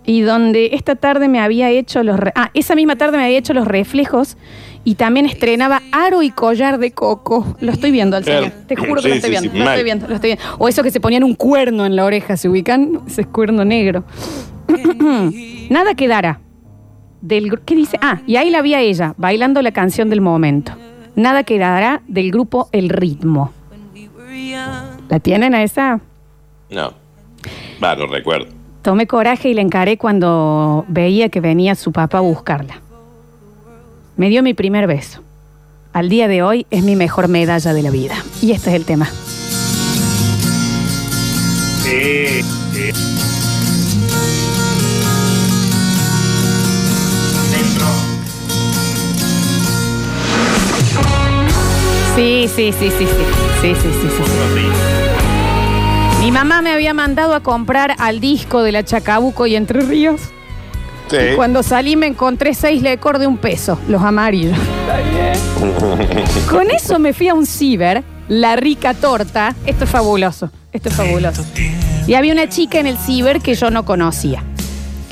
Y 0.06 0.22
donde 0.22 0.72
esta 0.74 0.96
tarde 0.96 1.28
me 1.28 1.40
había 1.42 1.70
hecho 1.70 2.02
los... 2.04 2.18
Ah, 2.36 2.50
esa 2.54 2.74
misma 2.76 2.96
tarde 2.96 3.18
me 3.18 3.26
había 3.26 3.38
hecho 3.38 3.54
los 3.54 3.68
reflejos 3.68 4.38
y 4.84 4.96
también 4.96 5.26
estrenaba 5.26 5.82
aro 5.92 6.24
y 6.24 6.32
collar 6.32 6.80
de 6.80 6.92
coco. 6.92 7.56
Lo 7.60 7.72
estoy 7.72 7.92
viendo 7.92 8.18
al 8.18 8.24
señor. 8.24 8.52
Te 8.68 8.76
juro 8.76 9.02
que 9.02 9.10
lo 9.10 9.16
estoy 9.16 9.30
viendo. 9.30 9.52
sí, 9.52 9.58
lo 9.58 9.66
mal. 9.66 9.74
estoy 9.74 9.84
viendo, 9.84 10.08
lo 10.08 10.16
estoy 10.16 10.30
viendo. 10.36 10.56
O 10.58 10.68
eso 10.68 10.84
que 10.84 10.92
se 10.92 11.00
ponían 11.00 11.24
un 11.24 11.36
cuerno 11.36 11.86
en 11.86 11.96
la 11.96 12.06
oreja, 12.06 12.38
¿se 12.38 12.50
ubican? 12.50 13.02
Ese 13.08 13.26
cuerno 13.26 13.64
negro. 13.64 14.04
Nada 15.70 15.96
quedará. 15.96 16.40
Del, 17.22 17.60
¿Qué 17.62 17.76
dice? 17.76 17.98
Ah, 18.02 18.22
y 18.26 18.38
ahí 18.38 18.50
la 18.50 18.64
vi 18.64 18.74
a 18.74 18.82
ella, 18.82 19.14
bailando 19.18 19.62
la 19.62 19.72
canción 19.72 20.10
del 20.10 20.22
momento. 20.22 20.72
Nada 21.16 21.44
quedará 21.44 22.02
del 22.08 22.32
grupo 22.32 22.70
El 22.72 22.90
Ritmo. 22.90 23.54
¿La 25.10 25.20
tienen 25.20 25.54
a 25.54 25.62
esa? 25.62 26.00
No. 26.70 26.94
Va, 27.84 27.96
lo 27.96 28.08
recuerdo. 28.08 28.48
Tomé 28.82 29.06
coraje 29.06 29.50
y 29.50 29.54
la 29.54 29.62
encaré 29.62 29.98
cuando 29.98 30.86
veía 30.88 31.30
que 31.30 31.42
venía 31.42 31.76
su 31.76 31.92
papá 31.92 32.20
a 32.20 32.22
buscarla. 32.22 32.82
Me 34.18 34.30
dio 34.30 34.44
mi 34.44 34.54
primer 34.54 34.88
beso. 34.88 35.22
Al 35.94 36.10
día 36.10 36.28
de 36.28 36.44
hoy 36.44 36.66
es 36.70 36.84
mi 36.84 36.96
mejor 36.96 37.28
medalla 37.28 37.74
de 37.74 37.82
la 37.82 37.90
vida. 37.90 38.16
Y 38.42 38.52
este 38.52 38.70
es 38.70 38.76
el 38.76 38.86
tema. 38.86 39.10
Sí, 41.84 42.42
sí. 42.74 42.92
Sí, 52.16 52.48
sí, 52.48 52.72
sí, 52.78 52.90
sí, 52.92 53.06
sí. 53.06 53.16
Sí. 53.62 53.74
Mi 56.20 56.32
mamá 56.32 56.62
me 56.62 56.72
había 56.72 56.94
mandado 56.94 57.34
a 57.34 57.40
comprar 57.40 57.96
al 57.98 58.20
disco 58.20 58.62
de 58.62 58.72
la 58.72 58.84
Chacabuco 58.84 59.48
y 59.48 59.56
Entre 59.56 59.82
Ríos. 59.82 60.22
Sí. 61.12 61.18
Y 61.34 61.36
cuando 61.36 61.62
salí 61.62 61.96
me 61.96 62.08
encontré 62.08 62.54
seis 62.54 62.82
lecor 62.82 63.20
de 63.20 63.28
un 63.28 63.38
peso, 63.38 63.78
los 63.88 64.02
amarillos. 64.02 64.58
Con 66.50 66.72
eso 66.72 67.00
me 67.00 67.14
fui 67.14 67.28
a 67.28 67.34
un 67.34 67.46
ciber, 67.46 68.04
la 68.28 68.56
rica 68.56 68.94
torta. 68.94 69.56
Esto 69.66 69.84
es 69.84 69.90
fabuloso, 69.90 70.50
esto 70.72 70.90
es 70.90 70.96
fabuloso. 70.96 71.46
Y 72.08 72.14
había 72.14 72.34
una 72.34 72.48
chica 72.48 72.80
en 72.80 72.88
el 72.88 72.98
ciber 72.98 73.42
que 73.42 73.56
yo 73.56 73.70
no 73.70 73.86
conocía. 73.86 74.44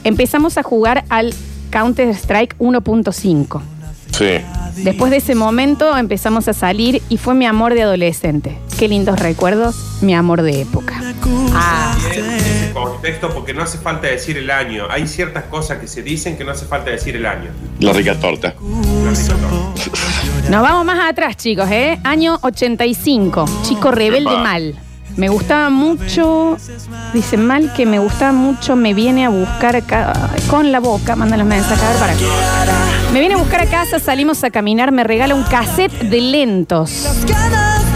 Empezamos 0.03 0.57
a 0.57 0.63
jugar 0.63 1.03
al 1.09 1.33
Counter 1.69 2.07
Strike 2.09 2.57
1.5. 2.57 3.61
Sí. 4.11 4.83
Después 4.83 5.11
de 5.11 5.17
ese 5.17 5.35
momento 5.35 5.95
empezamos 5.97 6.47
a 6.47 6.53
salir 6.53 7.01
y 7.09 7.17
fue 7.17 7.35
mi 7.35 7.45
amor 7.45 7.73
de 7.73 7.83
adolescente. 7.83 8.57
Qué 8.79 8.87
lindos 8.87 9.19
recuerdos, 9.19 9.75
mi 9.99 10.15
amor 10.15 10.41
de 10.41 10.61
época. 10.61 11.01
Ah, 11.53 11.97
Ese 12.09 12.71
contexto, 12.73 13.29
porque 13.33 13.53
no 13.53 13.61
hace 13.61 13.77
falta 13.77 14.07
decir 14.07 14.37
el 14.37 14.49
año. 14.49 14.85
Hay 14.89 15.05
ciertas 15.05 15.43
cosas 15.43 15.79
que 15.79 15.87
se 15.87 16.01
dicen 16.01 16.37
que 16.37 16.45
no 16.45 16.51
hace 16.51 16.65
falta 16.65 16.89
decir 16.89 17.13
el 17.17 17.25
año. 17.25 17.49
La 17.81 17.91
rica 17.91 18.17
torta. 18.17 18.55
Nos 20.49 20.61
vamos 20.61 20.85
más 20.85 21.09
atrás, 21.09 21.35
chicos, 21.35 21.69
¿eh? 21.69 21.99
Año 22.05 22.39
85. 22.41 23.43
Chico 23.63 23.91
rebelde 23.91 24.31
Epa. 24.31 24.43
mal. 24.43 24.75
Me 25.17 25.27
gustaba 25.27 25.69
mucho. 25.69 26.55
Dice 27.13 27.35
mal 27.35 27.73
que 27.73 27.85
me 27.85 27.99
gustaba 27.99 28.31
mucho. 28.31 28.77
Me 28.77 28.93
viene 28.93 29.25
a 29.25 29.29
buscar 29.29 29.75
acá. 29.75 30.13
Ay, 30.33 30.41
Con 30.49 30.71
la 30.71 30.79
boca, 30.79 31.17
manda 31.17 31.35
los 31.35 31.45
mensajes. 31.45 31.83
A 31.83 31.89
ver, 31.89 31.99
para. 31.99 32.13
Me 33.11 33.19
viene 33.19 33.35
a 33.35 33.37
buscar 33.39 33.59
a 33.59 33.65
casa, 33.65 33.99
salimos 33.99 34.41
a 34.45 34.49
caminar. 34.51 34.93
Me 34.93 35.03
regala 35.03 35.35
un 35.35 35.43
cassette 35.43 35.91
de 36.03 36.21
lentos. 36.21 37.05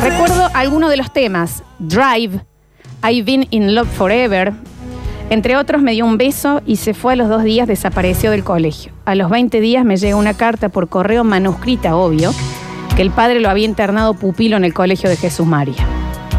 Recuerdo 0.04 0.50
algunos 0.54 0.90
de 0.90 0.98
los 0.98 1.14
temas. 1.14 1.64
Drive, 1.80 2.42
I've 3.04 3.24
Been 3.24 3.48
in 3.52 3.74
Love 3.74 3.88
Forever. 3.88 4.52
Entre 5.30 5.56
otros, 5.56 5.82
me 5.82 5.94
dio 5.94 6.06
un 6.06 6.18
beso 6.18 6.62
y 6.66 6.76
se 6.76 6.94
fue 6.94 7.14
a 7.14 7.16
los 7.16 7.30
dos 7.30 7.46
días, 7.46 7.70
desapareció 7.70 8.32
del 8.32 8.44
colegio. 8.44 8.92
A 9.06 9.16
los 9.16 9.30
20 9.30 9.62
días 9.62 9.86
me 9.86 9.96
llegó 9.96 10.20
una 10.20 10.34
carta 10.34 10.68
por 10.68 10.90
correo 10.90 11.24
manuscrita, 11.24 11.96
obvio, 11.96 12.34
que 12.98 13.02
el 13.02 13.12
padre 13.12 13.40
lo 13.40 13.50
había 13.50 13.64
internado 13.64 14.14
pupilo 14.14 14.58
en 14.58 14.66
el 14.66 14.74
colegio 14.74 15.10
de 15.10 15.16
Jesús 15.16 15.48
María. 15.48 15.88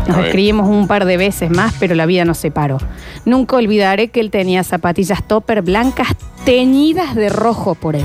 Nos 0.07 0.19
escribimos 0.19 0.69
un 0.69 0.87
par 0.87 1.07
de 1.07 1.17
veces 1.17 1.51
más, 1.51 1.75
pero 1.81 1.95
la 1.95 2.05
vida 2.05 2.27
nos 2.27 2.37
separó. 2.37 2.77
Nunca 3.25 3.57
olvidaré 3.57 4.09
que 4.09 4.21
él 4.21 4.31
tenía 4.31 4.63
zapatillas 4.63 5.27
topper 5.27 5.63
blancas 5.63 6.09
teñidas 6.45 7.15
de 7.15 7.31
rojo 7.31 7.75
por 7.75 7.97
él. 7.97 8.05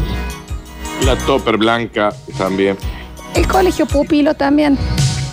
La 1.06 1.18
topper 1.18 1.58
blanca 1.58 2.14
también. 2.38 2.78
El 3.36 3.46
colegio 3.46 3.86
pupilo 3.86 4.36
también. 4.36 4.78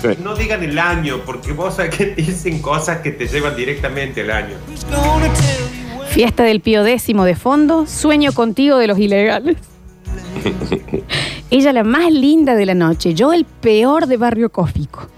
Sí. 0.01 0.09
No 0.23 0.35
digan 0.35 0.63
el 0.63 0.79
año, 0.79 1.21
porque 1.25 1.53
vos 1.53 1.77
sabés 1.77 1.95
que 1.95 2.07
dicen 2.17 2.61
cosas 2.61 2.99
que 2.99 3.13
te 3.13 3.27
llevan 3.27 3.57
directamente 3.57 4.23
al 4.23 4.31
año. 4.31 4.57
Fiesta 6.11 6.45
del 6.45 6.61
Pío 6.61 6.83
décimo 6.83 7.25
de 7.25 7.35
fondo, 7.35 7.87
sueño 7.87 8.33
contigo 8.33 8.79
de 8.79 8.87
los 8.87 8.99
ilegales. 8.99 9.57
Ella 11.51 11.73
la 11.73 11.85
más 11.85 12.11
linda 12.11 12.55
de 12.55 12.67
la 12.67 12.75
noche, 12.75 13.15
yo 13.15 13.33
el 13.33 13.45
peor 13.45 14.07
de 14.07 14.17
Barrio 14.17 14.51
Cófico. 14.51 15.09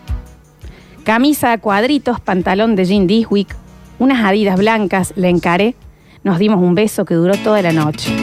Camisa 1.05 1.53
a 1.53 1.59
cuadritos, 1.59 2.20
pantalón 2.20 2.76
de 2.76 2.85
jean 2.85 3.07
Diswick, 3.07 3.55
unas 3.99 4.24
adidas 4.24 4.59
blancas, 4.59 5.12
la 5.16 5.29
encaré, 5.29 5.74
nos 6.22 6.39
dimos 6.39 6.61
un 6.61 6.74
beso 6.74 7.05
que 7.05 7.14
duró 7.14 7.35
toda 7.37 7.62
la 7.62 7.72
noche. 7.72 8.14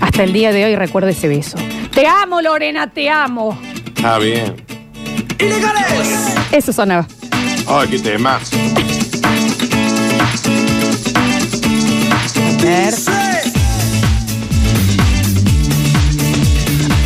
Hasta 0.00 0.22
el 0.22 0.32
día 0.32 0.52
de 0.52 0.64
hoy 0.64 0.76
recuerdo 0.76 1.08
ese 1.08 1.26
beso. 1.26 1.58
Te 1.92 2.06
amo, 2.06 2.40
Lorena, 2.40 2.90
te 2.90 3.10
amo. 3.10 3.58
Ah, 4.04 4.18
bien. 4.18 4.67
Eso 6.52 6.72
sonaba. 6.72 7.06
Ay, 7.66 7.88
qué 7.88 7.98
temas. 7.98 8.50
A 12.36 12.62
ver. 12.62 12.94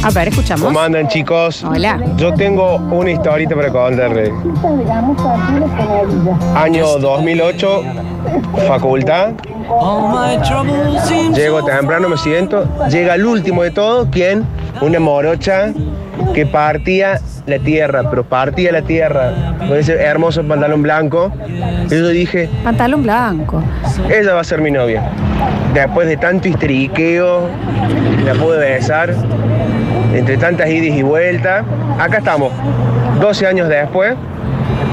A 0.04 0.10
ver, 0.10 0.28
escuchamos. 0.28 0.64
¿Cómo 0.64 0.80
andan 0.80 1.06
chicos? 1.08 1.62
Hola. 1.62 2.00
Yo 2.16 2.32
tengo 2.34 2.76
una 2.76 3.10
historita 3.10 3.54
para 3.54 3.70
contarles. 3.70 4.30
Año 6.56 6.98
2008, 6.98 7.82
facultad. 8.66 9.32
Llego 11.34 11.64
temprano, 11.64 12.08
me 12.08 12.16
siento. 12.16 12.66
Llega 12.88 13.14
el 13.14 13.26
último 13.26 13.62
de 13.62 13.70
todo, 13.70 14.08
¿quién? 14.10 14.44
Una 14.80 14.98
morocha 14.98 15.72
que 16.34 16.46
partía 16.46 17.20
la 17.46 17.58
tierra, 17.58 18.08
pero 18.08 18.24
partía 18.24 18.72
la 18.72 18.82
tierra 18.82 19.32
con 19.58 19.76
ese 19.76 19.94
hermoso 19.94 20.42
pantalón 20.44 20.82
blanco. 20.82 21.32
Y 21.90 21.94
yo 21.94 22.08
dije, 22.08 22.48
Pantalón 22.64 23.02
blanco. 23.02 23.62
ella 24.08 24.34
va 24.34 24.40
a 24.40 24.44
ser 24.44 24.60
mi 24.60 24.70
novia. 24.70 25.02
Después 25.74 26.06
de 26.08 26.16
tanto 26.16 26.48
histeriqueo, 26.48 27.48
la 28.24 28.34
pude 28.34 28.58
besar. 28.58 29.14
Entre 30.14 30.36
tantas 30.36 30.68
idas 30.68 30.96
y 30.96 31.02
vueltas. 31.02 31.64
Acá 31.98 32.18
estamos, 32.18 32.52
12 33.20 33.46
años 33.46 33.68
después, 33.68 34.14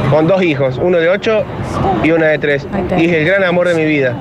con 0.09 0.27
dos 0.27 0.41
hijos, 0.43 0.79
uno 0.81 0.97
de 0.97 1.09
8 1.09 1.43
y 2.03 2.11
una 2.11 2.27
de 2.27 2.39
3. 2.39 2.67
Y 2.97 3.05
es 3.05 3.13
el 3.13 3.25
gran 3.25 3.43
amor 3.43 3.67
de 3.67 3.75
mi 3.75 3.85
vida. 3.85 4.15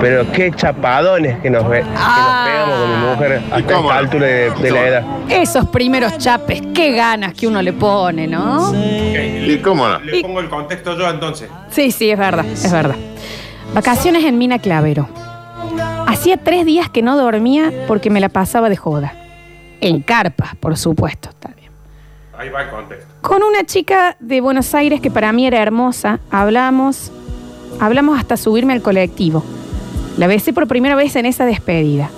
Pero 0.00 0.30
qué 0.32 0.50
chapadones 0.50 1.38
que 1.40 1.50
nos, 1.50 1.68
ve, 1.68 1.80
que 1.80 1.88
nos 1.88 1.96
pegamos 2.44 2.78
con 2.78 2.90
mi 2.90 3.06
mujer 3.06 3.42
hasta 3.50 3.58
esta 3.58 3.96
altura 3.96 4.26
de, 4.26 4.50
de 4.50 4.70
la 4.70 4.88
edad. 4.88 5.04
Esos 5.28 5.68
primeros 5.68 6.18
chapes, 6.18 6.62
qué 6.74 6.92
ganas 6.92 7.34
que 7.34 7.46
uno 7.46 7.62
le 7.62 7.72
pone, 7.72 8.26
¿no? 8.26 8.72
¿Y 8.74 9.58
cómo 9.58 9.86
no? 9.86 10.00
Le 10.00 10.22
pongo 10.22 10.40
el 10.40 10.48
contexto 10.48 10.96
yo 10.96 11.08
entonces. 11.08 11.48
Sí, 11.70 11.90
sí, 11.92 12.10
es 12.10 12.18
verdad, 12.18 12.46
es 12.46 12.70
verdad. 12.70 12.96
Vacaciones 13.74 14.24
en 14.24 14.38
Mina 14.38 14.58
Clavero. 14.58 15.08
Hacía 16.06 16.36
tres 16.36 16.66
días 16.66 16.90
que 16.90 17.02
no 17.02 17.16
dormía 17.16 17.72
porque 17.86 18.10
me 18.10 18.20
la 18.20 18.28
pasaba 18.28 18.68
de 18.68 18.76
joda. 18.76 19.14
En 19.80 20.02
carpa, 20.02 20.54
por 20.60 20.76
supuesto. 20.76 21.30
Ahí 22.42 22.48
va 22.48 22.62
el 22.62 22.70
contexto. 22.70 23.06
Con 23.20 23.44
una 23.44 23.62
chica 23.62 24.16
de 24.18 24.40
Buenos 24.40 24.74
Aires 24.74 25.00
que 25.00 25.12
para 25.12 25.32
mí 25.32 25.46
era 25.46 25.62
hermosa, 25.62 26.18
hablamos, 26.28 27.12
hablamos 27.78 28.18
hasta 28.18 28.36
subirme 28.36 28.72
al 28.72 28.82
colectivo. 28.82 29.44
La 30.18 30.26
besé 30.26 30.52
por 30.52 30.66
primera 30.66 30.96
vez 30.96 31.14
en 31.14 31.26
esa 31.26 31.46
despedida. 31.46 32.10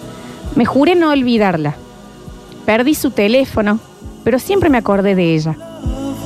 Me 0.54 0.64
juré 0.64 0.94
no 0.94 1.10
olvidarla. 1.10 1.74
Perdí 2.64 2.94
su 2.94 3.10
teléfono, 3.10 3.80
pero 4.24 4.38
siempre 4.38 4.70
me 4.70 4.78
acordé 4.78 5.14
de 5.14 5.34
ella. 5.34 5.56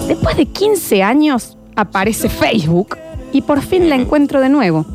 Después 0.06 0.36
de 0.36 0.46
15 0.46 1.02
años 1.02 1.58
aparece 1.74 2.28
Facebook 2.28 2.96
y 3.32 3.42
por 3.42 3.62
fin 3.62 3.88
la 3.88 3.96
encuentro 3.96 4.40
de 4.40 4.48
nuevo. 4.48 4.86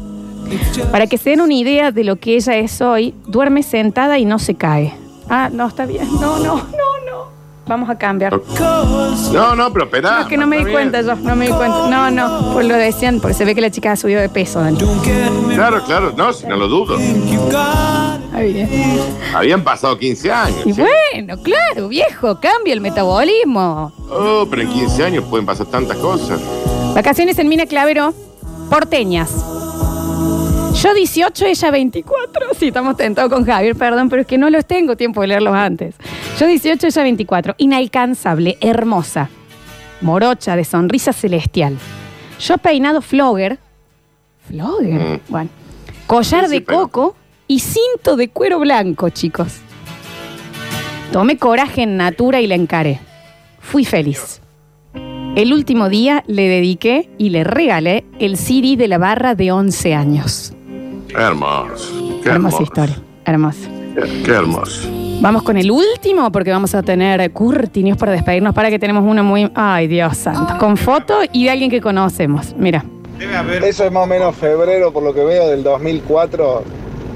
Para 0.93 1.07
que 1.07 1.17
se 1.17 1.31
den 1.31 1.41
una 1.41 1.55
idea 1.55 1.91
de 1.91 2.05
lo 2.05 2.15
que 2.15 2.37
ella 2.37 2.55
es 2.55 2.79
hoy, 2.79 3.13
duerme 3.27 3.63
sentada 3.63 4.17
y 4.17 4.23
no 4.23 4.39
se 4.39 4.55
cae. 4.55 4.93
Ah, 5.29 5.49
no, 5.51 5.67
está 5.67 5.85
bien. 5.85 6.07
No, 6.21 6.39
no, 6.39 6.55
no. 6.55 6.92
Vamos 7.65 7.89
a 7.89 7.97
cambiar. 7.97 8.39
No, 9.31 9.55
no, 9.55 9.71
pero 9.71 9.85
espera. 9.85 10.11
No, 10.11 10.21
es 10.21 10.27
que 10.27 10.37
no 10.37 10.47
me 10.47 10.57
di 10.57 10.71
cuenta 10.71 11.01
yo, 11.01 11.15
no 11.15 11.35
me 11.35 11.47
di 11.47 11.53
cuenta. 11.53 11.87
No, 11.87 12.11
no, 12.11 12.53
pues 12.53 12.67
lo 12.67 12.75
decían, 12.75 13.19
porque 13.21 13.33
se 13.33 13.45
ve 13.45 13.55
que 13.55 13.61
la 13.61 13.71
chica 13.71 13.93
ha 13.93 13.95
subido 13.95 14.19
de 14.19 14.27
peso, 14.27 14.59
Dani. 14.59 14.77
Claro, 15.53 15.81
claro, 15.85 16.13
no, 16.15 16.33
si 16.33 16.45
no 16.45 16.57
lo 16.57 16.67
dudo. 16.67 16.97
Habían 19.33 19.63
pasado 19.63 19.97
15 19.97 20.31
años. 20.31 20.65
Y 20.65 20.73
¿sí? 20.73 20.81
bueno, 20.81 21.41
claro, 21.41 21.87
viejo, 21.87 22.39
cambia 22.39 22.73
el 22.73 22.81
metabolismo. 22.81 23.93
Oh, 24.09 24.45
pero 24.49 24.63
en 24.63 24.69
15 24.69 25.05
años 25.05 25.23
pueden 25.29 25.45
pasar 25.45 25.67
tantas 25.67 25.97
cosas. 25.97 26.41
Vacaciones 26.93 27.39
en 27.39 27.47
Mina 27.47 27.65
Clavero, 27.65 28.13
porteñas. 28.69 29.31
Yo 30.81 30.93
18, 30.93 31.45
ella 31.45 31.71
24. 31.71 32.47
Sí, 32.59 32.67
estamos 32.67 32.97
tentados 32.97 33.31
con 33.31 33.45
Javier, 33.45 33.75
perdón, 33.75 34.09
pero 34.09 34.21
es 34.23 34.27
que 34.27 34.37
no 34.37 34.49
los 34.49 34.65
tengo 34.65 34.97
tiempo 34.97 35.21
de 35.21 35.27
leerlos 35.27 35.53
antes. 35.55 35.95
Yo 36.39 36.45
18, 36.47 36.87
ella 36.87 37.03
24. 37.03 37.55
Inalcanzable, 37.57 38.57
hermosa. 38.59 39.29
Morocha, 40.01 40.55
de 40.57 40.65
sonrisa 40.65 41.13
celestial. 41.13 41.77
Yo 42.39 42.57
peinado 42.57 43.01
flogger. 43.01 43.59
¿Flogger? 44.47 45.21
Bueno. 45.29 45.49
Collar 46.07 46.45
Sí, 46.45 46.49
sí, 46.49 46.55
de 46.55 46.61
pero- 46.61 46.79
coco 46.81 47.15
y 47.47 47.59
cinto 47.59 48.17
de 48.17 48.27
cuero 48.29 48.59
blanco, 48.59 49.09
chicos. 49.09 49.59
Tomé 51.13 51.37
coraje 51.37 51.83
en 51.83 51.95
Natura 51.95 52.41
y 52.41 52.47
la 52.47 52.55
encaré. 52.55 52.99
Fui 53.59 53.85
feliz. 53.85 54.41
El 55.35 55.53
último 55.53 55.87
día 55.89 56.23
le 56.27 56.47
dediqué 56.47 57.09
y 57.17 57.29
le 57.29 57.43
regalé 57.43 58.03
el 58.19 58.37
CD 58.37 58.75
de 58.75 58.87
la 58.87 58.97
barra 58.97 59.33
de 59.35 59.51
11 59.51 59.93
años. 59.95 60.53
Hermoso. 61.17 62.19
Qué 62.23 62.29
Hermosa 62.29 62.57
hermoso. 62.57 62.63
historia. 62.63 62.95
Hermosa. 63.25 63.69
Qué, 63.95 64.23
qué 64.23 64.31
hermoso. 64.31 64.89
Vamos 65.21 65.43
con 65.43 65.57
el 65.57 65.71
último 65.71 66.31
porque 66.31 66.51
vamos 66.51 66.75
a 66.75 66.83
tener 66.83 67.31
curtinios 67.31 67.97
para 67.97 68.11
despedirnos 68.11 68.53
para 68.53 68.69
que 68.69 68.79
tenemos 68.79 69.03
uno 69.07 69.23
muy... 69.23 69.49
Ay, 69.55 69.87
Dios 69.87 70.17
santo. 70.17 70.57
Con 70.59 70.75
foto 70.75 71.19
y 71.31 71.45
de 71.45 71.51
alguien 71.51 71.69
que 71.71 71.79
conocemos. 71.79 72.53
Mira. 72.57 72.83
Eso 73.63 73.85
es 73.85 73.91
más 73.91 74.03
o 74.03 74.07
menos 74.07 74.35
febrero, 74.35 74.91
por 74.91 75.03
lo 75.03 75.13
que 75.13 75.23
veo, 75.23 75.47
del 75.47 75.63
2004. 75.63 76.63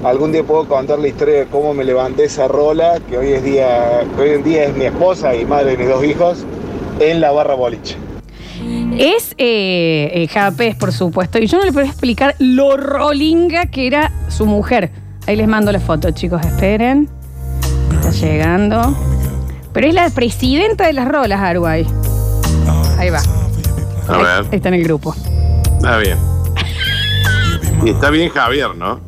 Algún 0.04 0.32
día 0.32 0.42
puedo 0.44 0.66
contar 0.66 0.98
la 1.00 1.08
historia 1.08 1.40
de 1.40 1.46
cómo 1.46 1.74
me 1.74 1.84
levanté 1.84 2.24
esa 2.24 2.48
rola, 2.48 2.98
que 3.10 3.18
hoy, 3.18 3.32
es 3.32 3.42
día, 3.42 4.04
que 4.16 4.22
hoy 4.22 4.30
en 4.30 4.44
día 4.44 4.64
es 4.64 4.76
mi 4.76 4.84
esposa 4.84 5.34
y 5.34 5.44
madre 5.44 5.72
de 5.72 5.76
mis 5.78 5.88
dos 5.88 6.04
hijos, 6.04 6.44
en 7.00 7.20
la 7.20 7.30
barra 7.32 7.54
boliche. 7.54 7.96
Es 8.98 9.34
eh, 9.38 10.10
eh, 10.14 10.28
Japés, 10.28 10.74
por 10.74 10.92
supuesto. 10.92 11.38
Y 11.38 11.46
yo 11.46 11.58
no 11.58 11.64
le 11.64 11.72
puedo 11.72 11.86
explicar 11.86 12.34
lo 12.38 12.76
rolinga 12.76 13.66
que 13.66 13.86
era 13.86 14.10
su 14.28 14.46
mujer. 14.46 14.90
Ahí 15.26 15.36
les 15.36 15.46
mando 15.46 15.70
la 15.72 15.80
foto, 15.80 16.10
chicos. 16.10 16.44
Esperen. 16.44 17.08
Está 17.92 18.10
llegando. 18.10 18.96
Pero 19.72 19.86
es 19.86 19.94
la 19.94 20.10
presidenta 20.10 20.86
de 20.86 20.92
las 20.94 21.06
rolas, 21.06 21.40
Aruay. 21.40 21.86
Ahí 22.98 23.10
va. 23.10 23.20
A 24.08 24.16
ver, 24.16 24.26
Ahí 24.26 24.56
está 24.56 24.68
en 24.68 24.74
el 24.74 24.84
grupo. 24.84 25.14
está 25.76 25.98
bien. 25.98 26.18
Y 27.84 27.90
está 27.90 28.10
bien 28.10 28.30
Javier, 28.30 28.74
¿no? 28.74 29.00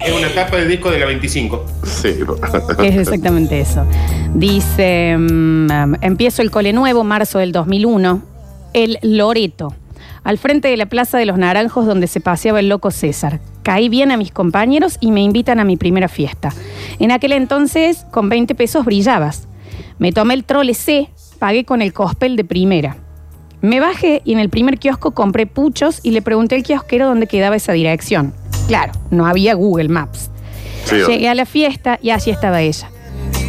Es 0.00 0.12
una 0.12 0.28
tapa 0.34 0.56
del 0.56 0.68
disco 0.68 0.90
de 0.90 0.98
la 0.98 1.06
25. 1.06 1.64
Sí. 1.84 2.16
Es 2.82 2.96
exactamente 2.96 3.60
eso. 3.60 3.84
Dice, 4.34 5.16
mm, 5.18 5.94
empiezo 6.00 6.42
el 6.42 6.50
cole 6.50 6.72
nuevo, 6.72 7.04
marzo 7.04 7.38
del 7.38 7.52
2001, 7.52 8.22
el 8.72 8.98
Loreto, 9.02 9.74
al 10.24 10.38
frente 10.38 10.68
de 10.68 10.76
la 10.76 10.86
Plaza 10.86 11.18
de 11.18 11.26
los 11.26 11.38
Naranjos 11.38 11.86
donde 11.86 12.06
se 12.06 12.20
paseaba 12.20 12.60
el 12.60 12.68
loco 12.68 12.90
César. 12.90 13.40
Caí 13.62 13.88
bien 13.88 14.10
a 14.10 14.16
mis 14.16 14.32
compañeros 14.32 14.96
y 15.00 15.10
me 15.10 15.22
invitan 15.22 15.60
a 15.60 15.64
mi 15.64 15.76
primera 15.76 16.08
fiesta. 16.08 16.52
En 16.98 17.12
aquel 17.12 17.32
entonces, 17.32 18.06
con 18.10 18.28
20 18.28 18.54
pesos 18.54 18.84
brillabas. 18.84 19.46
Me 19.98 20.12
tomé 20.12 20.34
el 20.34 20.44
trole 20.44 20.74
C, 20.74 21.10
pagué 21.38 21.64
con 21.64 21.82
el 21.82 21.92
cospel 21.92 22.36
de 22.36 22.44
primera. 22.44 22.96
Me 23.60 23.80
bajé 23.80 24.22
y 24.24 24.32
en 24.32 24.38
el 24.38 24.48
primer 24.48 24.78
kiosco 24.78 25.10
compré 25.10 25.46
puchos 25.46 26.00
y 26.02 26.12
le 26.12 26.22
pregunté 26.22 26.54
al 26.54 26.62
kiosquero 26.62 27.06
dónde 27.06 27.26
quedaba 27.26 27.56
esa 27.56 27.72
dirección. 27.72 28.32
Claro, 28.66 28.92
no 29.10 29.26
había 29.26 29.54
Google 29.54 29.88
Maps. 29.88 30.30
Sí, 30.84 30.96
Llegué 31.06 31.28
a 31.28 31.34
la 31.34 31.44
fiesta 31.44 31.98
y 32.00 32.10
así 32.10 32.30
estaba 32.30 32.62
ella. 32.62 32.88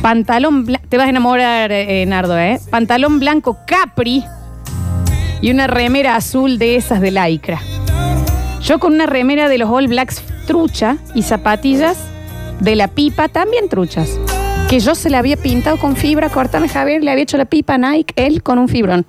Pantalón 0.01 0.65
blanco, 0.65 0.85
te 0.89 0.97
vas 0.97 1.05
a 1.05 1.09
enamorar, 1.09 1.71
eh, 1.71 2.05
Nardo, 2.05 2.37
¿eh? 2.37 2.59
Pantalón 2.69 3.19
blanco 3.19 3.57
Capri, 3.65 4.25
y 5.41 5.51
una 5.51 5.67
remera 5.67 6.15
azul 6.15 6.57
de 6.57 6.75
esas 6.75 7.01
de 7.01 7.11
lycra. 7.11 7.59
Yo 8.61 8.79
con 8.79 8.93
una 8.93 9.05
remera 9.07 9.49
de 9.49 9.57
los 9.57 9.69
All 9.69 9.87
Blacks 9.87 10.23
trucha 10.45 10.97
y 11.15 11.23
zapatillas 11.23 11.97
de 12.59 12.75
la 12.75 12.87
pipa 12.87 13.27
también 13.27 13.69
truchas. 13.69 14.19
Que 14.69 14.79
yo 14.79 14.95
se 14.95 15.09
la 15.09 15.19
había 15.19 15.35
pintado 15.37 15.77
con 15.77 15.95
fibra, 15.95 16.29
cortame 16.29 16.69
Javier, 16.69 17.03
le 17.03 17.11
había 17.11 17.23
hecho 17.23 17.37
la 17.37 17.45
pipa 17.45 17.73
a 17.73 17.77
Nike, 17.77 18.13
él 18.15 18.43
con 18.43 18.59
un 18.59 18.69
fibrón. 18.69 19.05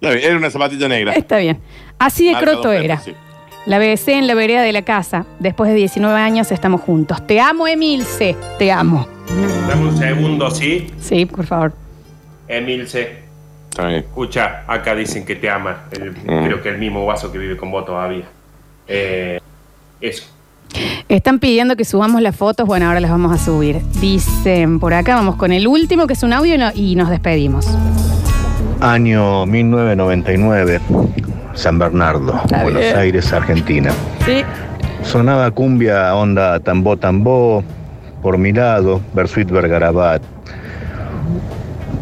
Está 0.00 0.14
bien, 0.14 0.26
Era 0.28 0.36
una 0.36 0.50
zapatilla 0.50 0.88
negra. 0.88 1.12
Está 1.14 1.38
bien. 1.38 1.58
Así 1.98 2.26
de 2.26 2.32
Marca 2.32 2.52
croto 2.52 2.72
era. 2.72 2.98
sí. 3.00 3.12
La 3.66 3.78
besé 3.78 4.14
en 4.14 4.26
la 4.26 4.34
vereda 4.34 4.62
de 4.62 4.72
la 4.72 4.82
casa. 4.82 5.26
Después 5.38 5.70
de 5.70 5.76
19 5.76 6.18
años 6.18 6.50
estamos 6.50 6.80
juntos. 6.80 7.26
Te 7.26 7.40
amo, 7.40 7.66
Emilce. 7.66 8.34
Te 8.58 8.72
amo. 8.72 9.06
Dame 9.68 9.88
un 9.88 9.96
segundo, 9.98 10.50
¿sí? 10.50 10.86
Sí, 10.98 11.26
por 11.26 11.44
favor. 11.46 11.74
Emilce. 12.48 13.29
Está 13.70 13.86
bien. 13.86 14.00
Escucha, 14.00 14.64
acá 14.66 14.94
dicen 14.94 15.24
que 15.24 15.36
te 15.36 15.48
ama. 15.48 15.84
El- 15.92 16.10
Mm. 16.12 16.44
Creo 16.44 16.62
que 16.62 16.68
el 16.70 16.78
mismo 16.78 17.06
vaso 17.06 17.30
que 17.32 17.38
vive 17.38 17.56
con 17.56 17.70
vos 17.70 17.84
todavía. 17.86 18.24
Eh, 18.88 19.40
eso. 20.00 20.24
Están 21.08 21.38
pidiendo 21.40 21.74
que 21.76 21.84
subamos 21.84 22.20
las 22.22 22.36
fotos. 22.36 22.66
Bueno, 22.66 22.86
ahora 22.86 23.00
las 23.00 23.10
vamos 23.10 23.32
a 23.32 23.38
subir. 23.42 23.80
Dicen 24.00 24.78
por 24.80 24.94
acá, 24.94 25.16
vamos 25.16 25.36
con 25.36 25.52
el 25.52 25.66
último, 25.66 26.06
que 26.06 26.12
es 26.12 26.22
un 26.22 26.32
audio, 26.32 26.54
y 26.54 26.58
no- 26.58 26.70
y 26.74 26.94
nos 26.96 27.10
despedimos. 27.10 27.66
Año 28.80 29.46
1999, 29.46 30.80
San 31.54 31.78
Bernardo, 31.78 32.40
Está 32.44 32.62
Buenos 32.62 32.82
bien. 32.82 32.96
Aires, 32.96 33.32
Argentina. 33.32 33.90
Sí. 34.24 34.42
Sonaba 35.02 35.50
cumbia 35.50 36.14
onda 36.14 36.60
tambó 36.60 36.96
tambó, 36.96 37.64
por 38.22 38.38
mi 38.38 38.52
lado, 38.52 39.00
Bersuit 39.14 39.50
Vergarabat. 39.50 40.22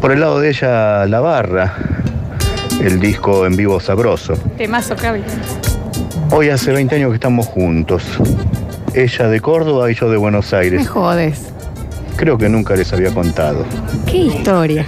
Por 0.01 0.11
el 0.11 0.21
lado 0.21 0.39
de 0.39 0.49
ella, 0.49 1.05
La 1.05 1.19
Barra, 1.19 1.73
el 2.81 2.99
disco 2.99 3.45
en 3.45 3.55
vivo 3.55 3.79
sabroso. 3.79 4.33
Temazo, 4.57 4.95
Cabi. 4.95 5.21
Hoy 6.31 6.49
hace 6.49 6.71
20 6.71 6.95
años 6.95 7.09
que 7.09 7.15
estamos 7.15 7.47
juntos. 7.47 8.03
Ella 8.93 9.27
de 9.27 9.39
Córdoba 9.41 9.91
y 9.91 9.95
yo 9.95 10.09
de 10.09 10.17
Buenos 10.17 10.51
Me 10.51 10.57
Aires. 10.59 10.87
jodes. 10.87 11.47
Creo 12.15 12.37
que 12.37 12.49
nunca 12.49 12.75
les 12.75 12.91
había 12.93 13.13
contado. 13.13 13.65
Qué 14.05 14.17
historia. 14.17 14.85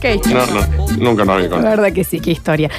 Qué 0.00 0.16
historia. 0.16 0.44
No, 0.52 0.60
no, 0.60 0.96
nunca 0.98 1.24
nos 1.24 1.34
había 1.36 1.48
La 1.48 1.56
contado. 1.56 1.76
verdad 1.76 1.92
que 1.92 2.04
sí, 2.04 2.20
qué 2.20 2.30
historia. 2.32 2.70